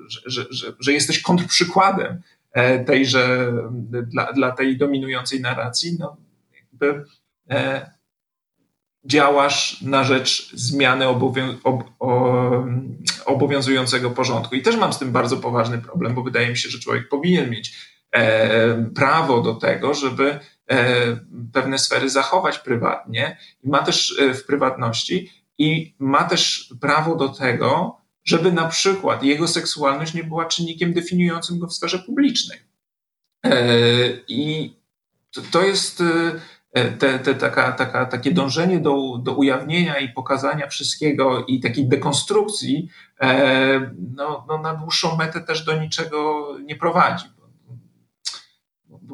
że, 0.08 0.20
że, 0.26 0.46
że, 0.50 0.72
że 0.80 0.92
jesteś 0.92 1.22
kontrprzykładem 1.22 2.20
e, 2.52 2.84
tejże, 2.84 3.52
dla, 3.82 4.32
dla 4.32 4.50
tej 4.52 4.76
dominującej 4.76 5.40
narracji, 5.40 5.96
no, 5.98 6.16
jakby 6.54 7.04
działasz 9.06 9.82
na 9.82 10.04
rzecz 10.04 10.50
zmiany 10.54 11.06
obowiązującego 13.26 14.10
porządku. 14.10 14.54
I 14.54 14.62
też 14.62 14.76
mam 14.76 14.92
z 14.92 14.98
tym 14.98 15.12
bardzo 15.12 15.36
poważny 15.36 15.78
problem, 15.78 16.14
bo 16.14 16.22
wydaje 16.22 16.48
mi 16.48 16.56
się, 16.56 16.68
że 16.68 16.78
człowiek 16.78 17.08
powinien 17.08 17.50
mieć 17.50 17.76
e, 18.12 18.84
prawo 18.94 19.42
do 19.42 19.54
tego, 19.54 19.94
żeby 19.94 20.38
e, 20.70 21.16
pewne 21.52 21.78
sfery 21.78 22.10
zachować 22.10 22.58
prywatnie 22.58 23.38
ma 23.64 23.82
też 23.82 24.20
w 24.34 24.44
prywatności 24.44 25.32
i 25.58 25.94
ma 25.98 26.24
też 26.24 26.72
prawo 26.80 27.16
do 27.16 27.28
tego, 27.28 27.96
żeby 28.24 28.52
na 28.52 28.68
przykład 28.68 29.22
jego 29.22 29.48
seksualność 29.48 30.14
nie 30.14 30.24
była 30.24 30.44
czynnikiem 30.44 30.92
definiującym 30.92 31.58
go 31.58 31.66
w 31.66 31.72
sferze 31.72 31.98
publicznej. 31.98 32.58
I 34.28 34.76
to 35.50 35.62
jest 35.62 36.02
E, 36.02 36.40
te, 36.84 37.18
te, 37.18 37.34
taka, 37.34 37.72
taka, 37.72 38.06
takie 38.06 38.32
dążenie 38.32 38.80
do, 38.80 39.18
do 39.22 39.32
ujawnienia 39.32 39.98
i 39.98 40.08
pokazania 40.08 40.68
wszystkiego 40.68 41.44
i 41.46 41.60
takiej 41.60 41.88
dekonstrukcji, 41.88 42.88
e, 43.20 43.90
no, 44.14 44.44
no 44.48 44.58
na 44.58 44.74
dłuższą 44.74 45.16
metę 45.16 45.40
też 45.40 45.64
do 45.64 45.80
niczego 45.80 46.48
nie 46.64 46.76
prowadzi. 46.76 47.24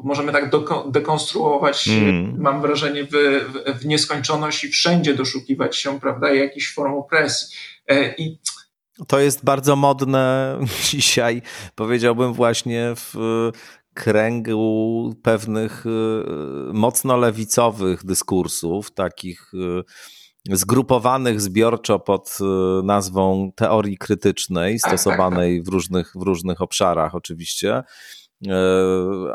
Możemy 0.03 0.31
tak 0.31 0.49
dekonstruować, 0.91 1.87
mm. 1.87 2.41
mam 2.41 2.61
wrażenie, 2.61 3.03
w, 3.03 3.11
w, 3.11 3.79
w, 3.79 3.85
nieskończoność 3.85 4.63
i 4.63 4.69
wszędzie 4.69 5.13
doszukiwać 5.13 5.77
się, 5.77 5.99
prawda, 5.99 6.33
jakichś 6.33 6.73
form 6.73 6.93
opresji. 6.93 7.57
E, 7.87 8.15
I 8.15 8.39
to 9.07 9.19
jest 9.19 9.45
bardzo 9.45 9.75
modne 9.75 10.57
dzisiaj, 10.89 11.41
powiedziałbym 11.75 12.33
właśnie 12.33 12.93
w 12.95 13.15
kręgu 13.93 15.13
pewnych 15.23 15.85
y, 15.85 15.89
mocno 16.73 17.17
lewicowych 17.17 18.05
dyskursów, 18.05 18.91
takich 18.91 19.51
y, 19.53 20.55
zgrupowanych 20.55 21.41
zbiorczo 21.41 21.99
pod 21.99 22.37
y, 22.41 22.83
nazwą 22.83 23.51
teorii 23.55 23.97
krytycznej, 23.97 24.79
stosowanej 24.79 25.61
w 25.61 25.67
różnych, 25.67 26.13
w 26.15 26.21
różnych 26.21 26.61
obszarach 26.61 27.15
oczywiście, 27.15 27.83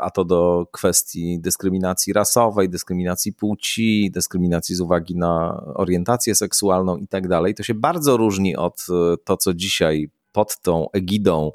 a 0.01 0.09
to 0.09 0.25
do 0.25 0.67
kwestii 0.71 1.39
dyskryminacji 1.39 2.13
rasowej, 2.13 2.69
dyskryminacji 2.69 3.33
płci, 3.33 4.11
dyskryminacji 4.11 4.75
z 4.75 4.81
uwagi 4.81 5.15
na 5.15 5.63
orientację 5.75 6.35
seksualną 6.35 6.97
i 6.97 7.07
tak 7.07 7.27
dalej. 7.27 7.55
To 7.55 7.63
się 7.63 7.73
bardzo 7.73 8.17
różni 8.17 8.55
od 8.55 8.87
to, 9.23 9.37
co 9.37 9.53
dzisiaj 9.53 10.09
pod 10.31 10.61
tą 10.61 10.87
egidą 10.93 11.51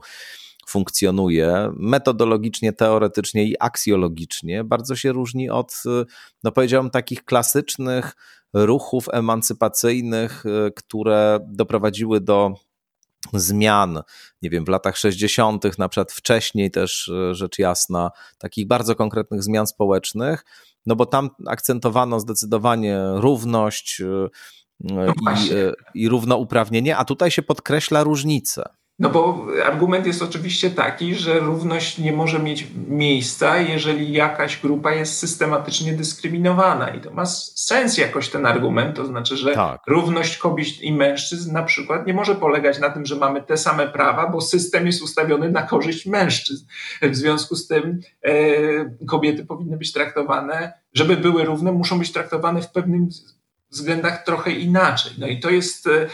funkcjonuje 0.68 1.70
metodologicznie, 1.76 2.72
teoretycznie 2.72 3.44
i 3.44 3.54
aksjologicznie, 3.60 4.64
bardzo 4.64 4.96
się 4.96 5.12
różni 5.12 5.50
od, 5.50 5.82
no 6.44 6.52
powiedziałbym, 6.52 6.90
takich 6.90 7.24
klasycznych 7.24 8.16
ruchów 8.54 9.08
emancypacyjnych, 9.12 10.44
które 10.76 11.38
doprowadziły 11.48 12.20
do 12.20 12.54
zmian, 13.32 14.02
nie 14.42 14.50
wiem, 14.50 14.64
w 14.64 14.68
latach 14.68 14.96
60., 14.96 15.78
na 15.78 15.88
przykład 15.88 16.12
wcześniej 16.12 16.70
też, 16.70 17.10
rzecz 17.30 17.58
jasna, 17.58 18.10
takich 18.38 18.66
bardzo 18.66 18.94
konkretnych 18.94 19.42
zmian 19.42 19.66
społecznych, 19.66 20.44
no 20.86 20.96
bo 20.96 21.06
tam 21.06 21.30
akcentowano 21.46 22.20
zdecydowanie 22.20 23.00
równość 23.14 24.02
no 24.80 25.06
i, 25.12 25.50
i 25.94 26.08
równouprawnienie, 26.08 26.96
a 26.96 27.04
tutaj 27.04 27.30
się 27.30 27.42
podkreśla 27.42 28.02
różnice. 28.02 28.64
No 28.98 29.10
bo 29.10 29.46
argument 29.64 30.06
jest 30.06 30.22
oczywiście 30.22 30.70
taki, 30.70 31.14
że 31.14 31.40
równość 31.40 31.98
nie 31.98 32.12
może 32.12 32.38
mieć 32.38 32.66
miejsca, 32.88 33.58
jeżeli 33.58 34.12
jakaś 34.12 34.60
grupa 34.60 34.92
jest 34.92 35.18
systematycznie 35.18 35.92
dyskryminowana. 35.92 36.88
I 36.88 37.00
to 37.00 37.10
ma 37.10 37.26
sens 37.26 37.98
jakoś 37.98 38.28
ten 38.28 38.46
argument, 38.46 38.96
to 38.96 39.06
znaczy, 39.06 39.36
że 39.36 39.54
tak. 39.54 39.80
równość 39.86 40.38
kobiet 40.38 40.82
i 40.82 40.92
mężczyzn 40.92 41.52
na 41.52 41.62
przykład 41.62 42.06
nie 42.06 42.14
może 42.14 42.34
polegać 42.34 42.78
na 42.78 42.90
tym, 42.90 43.06
że 43.06 43.16
mamy 43.16 43.42
te 43.42 43.56
same 43.56 43.88
prawa, 43.88 44.26
bo 44.26 44.40
system 44.40 44.86
jest 44.86 45.02
ustawiony 45.02 45.50
na 45.50 45.62
korzyść 45.62 46.06
mężczyzn. 46.06 46.66
W 47.02 47.16
związku 47.16 47.56
z 47.56 47.66
tym 47.66 48.00
e, 48.22 48.34
kobiety 49.06 49.46
powinny 49.46 49.76
być 49.76 49.92
traktowane, 49.92 50.72
żeby 50.92 51.16
były 51.16 51.44
równe, 51.44 51.72
muszą 51.72 51.98
być 51.98 52.12
traktowane 52.12 52.62
w 52.62 52.70
pewnym 52.70 53.08
względach 53.74 54.24
trochę 54.24 54.50
inaczej. 54.50 55.12
No 55.18 55.26
i 55.26 55.40
to 55.40 55.50
jest 55.50 55.86
e, 55.86 56.08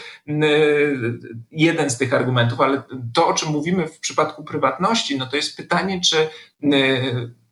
jeden 1.51 1.89
z 1.89 1.97
tych 1.97 2.13
argumentów, 2.13 2.61
ale 2.61 2.81
to, 3.13 3.27
o 3.27 3.33
czym 3.33 3.49
mówimy 3.49 3.87
w 3.87 3.99
przypadku 3.99 4.43
prywatności, 4.43 5.17
no 5.17 5.25
to 5.25 5.35
jest 5.35 5.57
pytanie, 5.57 6.01
czy 6.01 6.27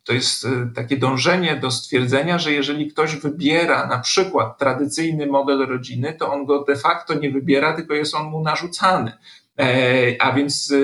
to 0.04 0.12
jest 0.12 0.44
e, 0.44 0.70
takie 0.74 0.96
dążenie 0.96 1.56
do 1.56 1.70
stwierdzenia, 1.70 2.38
że 2.38 2.52
jeżeli 2.52 2.90
ktoś 2.90 3.16
wybiera 3.16 3.86
na 3.86 3.98
przykład 3.98 4.58
tradycyjny 4.58 5.26
model 5.26 5.66
rodziny, 5.66 6.12
to 6.18 6.32
on 6.32 6.46
go 6.46 6.64
de 6.64 6.76
facto 6.76 7.14
nie 7.14 7.30
wybiera, 7.30 7.76
tylko 7.76 7.94
jest 7.94 8.14
on 8.14 8.26
mu 8.26 8.42
narzucany. 8.42 9.12
E, 9.58 10.16
a 10.20 10.32
więc 10.32 10.74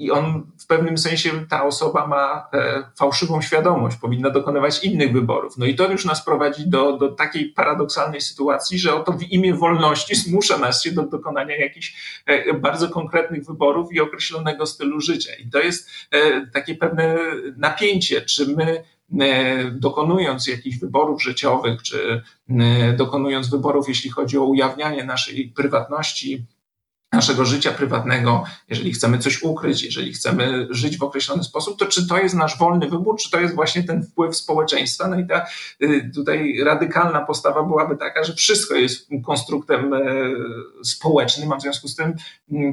i 0.00 0.10
on 0.10 0.46
w 0.58 0.66
pewnym 0.66 0.98
sensie, 0.98 1.30
ta 1.48 1.64
osoba 1.64 2.06
ma 2.06 2.48
fałszywą 2.96 3.42
świadomość, 3.42 3.96
powinna 3.96 4.30
dokonywać 4.30 4.84
innych 4.84 5.12
wyborów. 5.12 5.56
No 5.58 5.66
i 5.66 5.74
to 5.74 5.90
już 5.90 6.04
nas 6.04 6.24
prowadzi 6.24 6.68
do, 6.68 6.98
do 6.98 7.08
takiej 7.08 7.48
paradoksalnej 7.48 8.20
sytuacji, 8.20 8.78
że 8.78 8.94
oto 8.94 9.12
w 9.12 9.22
imię 9.22 9.54
wolności 9.54 10.14
zmusza 10.24 10.58
nas 10.58 10.82
się 10.82 10.92
do 10.92 11.02
dokonania 11.02 11.56
jakichś 11.56 11.94
bardzo 12.60 12.88
konkretnych 12.88 13.44
wyborów 13.44 13.92
i 13.92 14.00
określonego 14.00 14.66
stylu 14.66 15.00
życia. 15.00 15.32
I 15.44 15.50
to 15.50 15.58
jest 15.58 15.90
takie 16.52 16.74
pewne 16.74 17.18
napięcie, 17.56 18.22
czy 18.22 18.46
my 18.56 18.84
E, 19.18 19.70
dokonując 19.70 20.46
jakichś 20.46 20.78
wyborów 20.78 21.22
życiowych, 21.22 21.82
czy 21.82 22.22
e, 22.50 22.92
dokonując 22.92 23.50
wyborów, 23.50 23.88
jeśli 23.88 24.10
chodzi 24.10 24.38
o 24.38 24.44
ujawnianie 24.44 25.04
naszej 25.04 25.52
prywatności, 25.56 26.44
naszego 27.12 27.44
życia 27.44 27.72
prywatnego, 27.72 28.44
jeżeli 28.68 28.92
chcemy 28.92 29.18
coś 29.18 29.42
ukryć, 29.42 29.82
jeżeli 29.82 30.12
chcemy 30.12 30.66
żyć 30.70 30.98
w 30.98 31.02
określony 31.02 31.44
sposób, 31.44 31.78
to 31.78 31.86
czy 31.86 32.08
to 32.08 32.18
jest 32.18 32.34
nasz 32.34 32.58
wolny 32.58 32.88
wybór, 32.88 33.16
czy 33.16 33.30
to 33.30 33.40
jest 33.40 33.54
właśnie 33.54 33.82
ten 33.82 34.02
wpływ 34.02 34.36
społeczeństwa? 34.36 35.08
No 35.08 35.18
i 35.18 35.26
ta 35.26 35.46
e, 35.80 36.10
tutaj 36.14 36.58
radykalna 36.64 37.20
postawa 37.20 37.62
byłaby 37.62 37.96
taka, 37.96 38.24
że 38.24 38.34
wszystko 38.34 38.74
jest 38.74 39.08
konstruktem 39.24 39.94
społecznym, 40.82 41.52
a 41.52 41.56
w 41.56 41.62
związku 41.62 41.88
z 41.88 41.96
tym, 41.96 42.14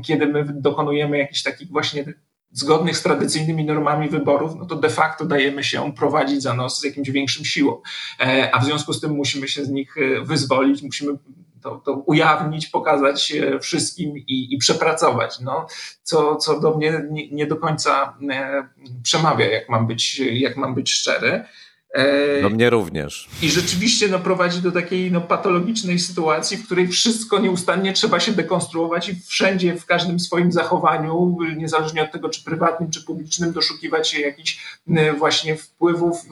kiedy 0.05 0.27
my 0.27 0.45
dokonujemy 0.53 1.17
jakichś 1.17 1.43
takich 1.43 1.69
właśnie 1.69 2.13
zgodnych 2.51 2.97
z 2.97 3.03
tradycyjnymi 3.03 3.65
normami 3.65 4.09
wyborów, 4.09 4.55
no 4.55 4.65
to 4.65 4.75
de 4.75 4.89
facto 4.89 5.25
dajemy 5.25 5.63
się 5.63 5.93
prowadzić 5.93 6.41
za 6.41 6.53
nos 6.53 6.79
z 6.79 6.83
jakimś 6.83 7.09
większym 7.09 7.45
siłą. 7.45 7.81
E, 8.19 8.55
a 8.55 8.59
w 8.59 8.65
związku 8.65 8.93
z 8.93 9.01
tym 9.01 9.11
musimy 9.11 9.47
się 9.47 9.65
z 9.65 9.69
nich 9.69 9.97
e, 9.97 10.21
wyzwolić, 10.21 10.81
musimy 10.81 11.11
to, 11.61 11.81
to 11.85 11.93
ujawnić, 11.93 12.67
pokazać 12.67 13.33
wszystkim 13.61 14.17
i, 14.17 14.53
i, 14.53 14.57
przepracować. 14.57 15.39
No, 15.39 15.67
co, 16.03 16.35
co 16.35 16.59
do 16.59 16.77
mnie 16.77 17.01
nie, 17.11 17.29
nie 17.29 17.47
do 17.47 17.55
końca 17.55 18.17
e, 18.31 18.67
przemawia, 19.03 19.47
jak 19.47 19.69
mam 19.69 19.87
być, 19.87 20.19
jak 20.19 20.57
mam 20.57 20.75
być 20.75 20.91
szczery. 20.91 21.43
No 22.41 22.49
mnie 22.49 22.69
również. 22.69 23.29
I 23.41 23.49
rzeczywiście 23.49 24.07
no, 24.07 24.19
prowadzi 24.19 24.61
do 24.61 24.71
takiej 24.71 25.11
no, 25.11 25.21
patologicznej 25.21 25.99
sytuacji, 25.99 26.57
w 26.57 26.65
której 26.65 26.87
wszystko 26.87 27.39
nieustannie 27.39 27.93
trzeba 27.93 28.19
się 28.19 28.31
dekonstruować 28.31 29.09
i 29.09 29.15
wszędzie, 29.21 29.75
w 29.75 29.85
każdym 29.85 30.19
swoim 30.19 30.51
zachowaniu, 30.51 31.37
niezależnie 31.57 32.03
od 32.03 32.11
tego, 32.11 32.29
czy 32.29 32.43
prywatnym, 32.43 32.91
czy 32.91 33.05
publicznym, 33.05 33.53
doszukiwać 33.53 34.09
się 34.09 34.21
jakichś 34.21 34.79
właśnie 35.17 35.55
wpływów, 35.55 36.25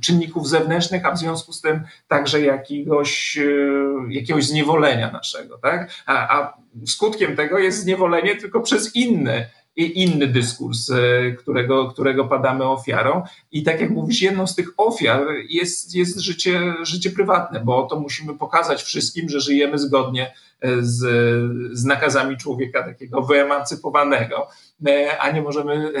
czynników 0.00 0.48
zewnętrznych, 0.48 1.06
a 1.06 1.12
w 1.12 1.18
związku 1.18 1.52
z 1.52 1.60
tym 1.60 1.80
także 2.08 2.40
jakiegoś, 2.40 3.38
jakiegoś 4.08 4.46
zniewolenia 4.46 5.10
naszego. 5.10 5.58
Tak? 5.58 5.90
A, 6.06 6.38
a 6.38 6.56
skutkiem 6.86 7.36
tego 7.36 7.58
jest 7.58 7.82
zniewolenie 7.82 8.36
tylko 8.36 8.60
przez 8.60 8.96
inny 8.96 9.50
i 9.76 10.02
inny 10.02 10.26
dyskurs, 10.26 10.90
e, 10.90 11.30
którego, 11.32 11.88
którego 11.88 12.24
padamy 12.24 12.64
ofiarą. 12.64 13.22
I 13.52 13.62
tak 13.62 13.80
jak 13.80 13.90
mówisz, 13.90 14.22
jedną 14.22 14.46
z 14.46 14.54
tych 14.54 14.68
ofiar 14.76 15.26
jest, 15.48 15.94
jest 15.94 16.18
życie, 16.18 16.74
życie 16.82 17.10
prywatne, 17.10 17.60
bo 17.60 17.82
to 17.82 18.00
musimy 18.00 18.34
pokazać 18.34 18.82
wszystkim, 18.82 19.28
że 19.28 19.40
żyjemy 19.40 19.78
zgodnie 19.78 20.34
e, 20.60 20.82
z, 20.82 21.00
z 21.72 21.84
nakazami 21.84 22.36
człowieka 22.36 22.82
takiego 22.82 23.22
wyemancypowanego, 23.22 24.48
e, 24.86 25.18
a 25.20 25.30
nie 25.30 25.42
możemy 25.42 25.92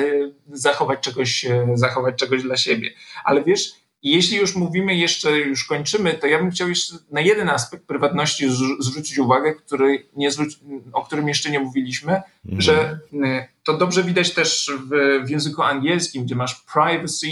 zachować 0.52 1.00
czegoś, 1.00 1.46
zachować 1.74 2.14
czegoś 2.14 2.42
dla 2.42 2.56
siebie. 2.56 2.90
Ale 3.24 3.44
wiesz, 3.44 3.72
jeśli 4.02 4.36
już 4.36 4.56
mówimy 4.56 4.96
jeszcze, 4.96 5.38
już 5.38 5.64
kończymy, 5.64 6.14
to 6.14 6.26
ja 6.26 6.38
bym 6.38 6.50
chciał 6.50 6.68
jeszcze 6.68 6.94
na 7.10 7.20
jeden 7.20 7.48
aspekt 7.48 7.86
prywatności 7.86 8.46
zwrócić 8.80 9.18
uwagę, 9.18 9.54
który 9.54 10.06
nie 10.16 10.30
zwróci, 10.30 10.56
o 10.92 11.04
którym 11.04 11.28
jeszcze 11.28 11.50
nie 11.50 11.60
mówiliśmy, 11.60 12.12
mhm. 12.44 12.62
że 12.62 12.98
to 13.64 13.76
dobrze 13.76 14.02
widać 14.02 14.34
też 14.34 14.72
w, 14.90 15.24
w, 15.26 15.30
języku 15.30 15.62
angielskim, 15.62 16.24
gdzie 16.24 16.34
masz 16.34 16.64
privacy 16.72 17.26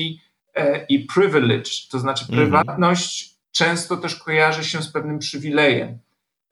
e, 0.54 0.86
i 0.86 1.06
privilege, 1.14 1.70
to 1.90 1.98
znaczy 1.98 2.24
mhm. 2.28 2.38
prywatność 2.38 3.30
często 3.52 3.96
też 3.96 4.16
kojarzy 4.16 4.64
się 4.64 4.82
z 4.82 4.92
pewnym 4.92 5.18
przywilejem. 5.18 5.98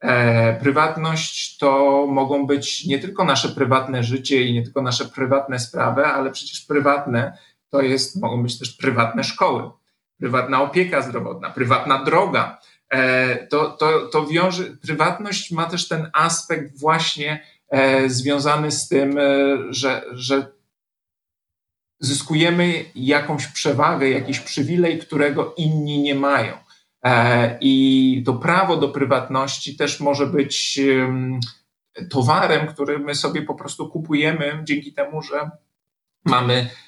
E, 0.01 0.61
prywatność 0.61 1.59
to 1.59 2.07
mogą 2.07 2.47
być 2.47 2.85
nie 2.85 2.99
tylko 2.99 3.25
nasze 3.25 3.49
prywatne 3.49 4.03
życie 4.03 4.43
i 4.43 4.55
nie 4.55 4.63
tylko 4.63 4.83
nasze 4.83 5.05
prywatne 5.05 5.59
sprawy, 5.59 6.07
ale 6.07 6.31
przecież 6.31 6.61
prywatne 6.61 7.39
to 7.71 7.83
jest, 7.83 8.21
mogą 8.21 8.43
być 8.43 8.59
też 8.59 8.71
prywatne 8.71 9.25
szkoły 9.25 9.71
prywatna 10.19 10.63
opieka 10.63 11.03
zdrowotna, 11.03 11.51
prywatna 11.51 12.05
droga. 12.05 12.59
E, 12.91 13.47
to, 13.47 13.71
to, 13.71 14.09
to 14.13 14.27
wiąże, 14.27 14.65
prywatność 14.65 15.51
ma 15.51 15.65
też 15.65 15.89
ten 15.89 16.11
aspekt 16.13 16.81
właśnie 16.81 17.45
związany 18.07 18.71
z 18.71 18.89
tym, 18.89 19.19
e, 19.19 19.23
że, 19.71 20.05
że 20.13 20.47
zyskujemy 22.01 22.85
jakąś 22.95 23.47
przewagę, 23.47 24.11
jakiś 24.11 24.41
przywilej, 24.41 24.99
którego 24.99 25.55
inni 25.57 26.03
nie 26.03 26.15
mają. 26.15 26.53
I 27.61 28.23
to 28.27 28.35
prawo 28.35 28.77
do 28.77 28.89
prywatności 28.89 29.77
też 29.77 30.01
może 30.01 30.27
być 30.27 30.81
towarem, 32.11 32.67
który 32.67 32.99
my 32.99 33.15
sobie 33.15 33.43
po 33.43 33.55
prostu 33.55 33.89
kupujemy 33.89 34.61
dzięki 34.65 34.93
temu, 34.93 35.23
że 35.23 35.51
mamy 36.25 36.71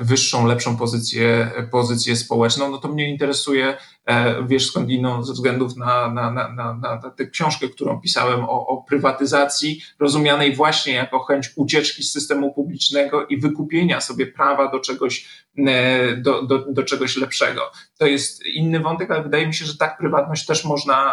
wyższą, 0.00 0.46
lepszą 0.46 0.76
pozycję, 0.76 1.50
pozycję 1.70 2.16
społeczną, 2.16 2.70
no 2.70 2.78
to 2.78 2.88
mnie 2.88 3.10
interesuje, 3.10 3.76
e, 4.06 4.46
wiesz 4.46 4.66
skądinąd, 4.66 5.26
ze 5.26 5.32
względów 5.32 5.76
na, 5.76 6.10
na, 6.10 6.30
na, 6.30 6.52
na, 6.52 6.74
na 6.74 7.10
tę 7.10 7.26
książkę, 7.26 7.68
którą 7.68 8.00
pisałem 8.00 8.44
o, 8.44 8.66
o 8.66 8.82
prywatyzacji, 8.82 9.82
rozumianej 10.00 10.56
właśnie 10.56 10.92
jako 10.92 11.18
chęć 11.18 11.50
ucieczki 11.56 12.02
z 12.02 12.12
systemu 12.12 12.54
publicznego 12.54 13.26
i 13.26 13.40
wykupienia 13.40 14.00
sobie 14.00 14.26
prawa 14.26 14.70
do 14.70 14.80
czegoś, 14.80 15.44
e, 15.58 16.16
do, 16.16 16.42
do, 16.42 16.58
do 16.58 16.82
czegoś 16.82 17.16
lepszego. 17.16 17.60
To 17.98 18.06
jest 18.06 18.46
inny 18.46 18.80
wątek, 18.80 19.10
ale 19.10 19.22
wydaje 19.22 19.46
mi 19.46 19.54
się, 19.54 19.64
że 19.64 19.76
tak 19.76 19.98
prywatność 19.98 20.46
też 20.46 20.64
można, 20.64 21.12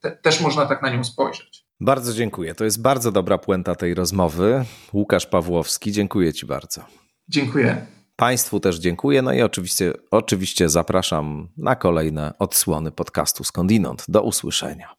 te, 0.00 0.10
też 0.10 0.40
można 0.40 0.66
tak 0.66 0.82
na 0.82 0.90
nią 0.90 1.04
spojrzeć. 1.04 1.64
Bardzo 1.80 2.12
dziękuję. 2.12 2.54
To 2.54 2.64
jest 2.64 2.82
bardzo 2.82 3.12
dobra 3.12 3.38
puenta 3.38 3.74
tej 3.74 3.94
rozmowy. 3.94 4.64
Łukasz 4.92 5.26
Pawłowski, 5.26 5.92
dziękuję 5.92 6.32
Ci 6.32 6.46
bardzo. 6.46 7.03
Dziękuję. 7.28 7.86
Państwu 8.16 8.60
też 8.60 8.78
dziękuję. 8.78 9.22
No 9.22 9.32
i 9.32 9.42
oczywiście, 9.42 9.92
oczywiście 10.10 10.68
zapraszam 10.68 11.48
na 11.56 11.76
kolejne 11.76 12.34
odsłony 12.38 12.92
podcastu 12.92 13.44
Skądinąd. 13.44 14.04
Do 14.08 14.22
usłyszenia. 14.22 14.94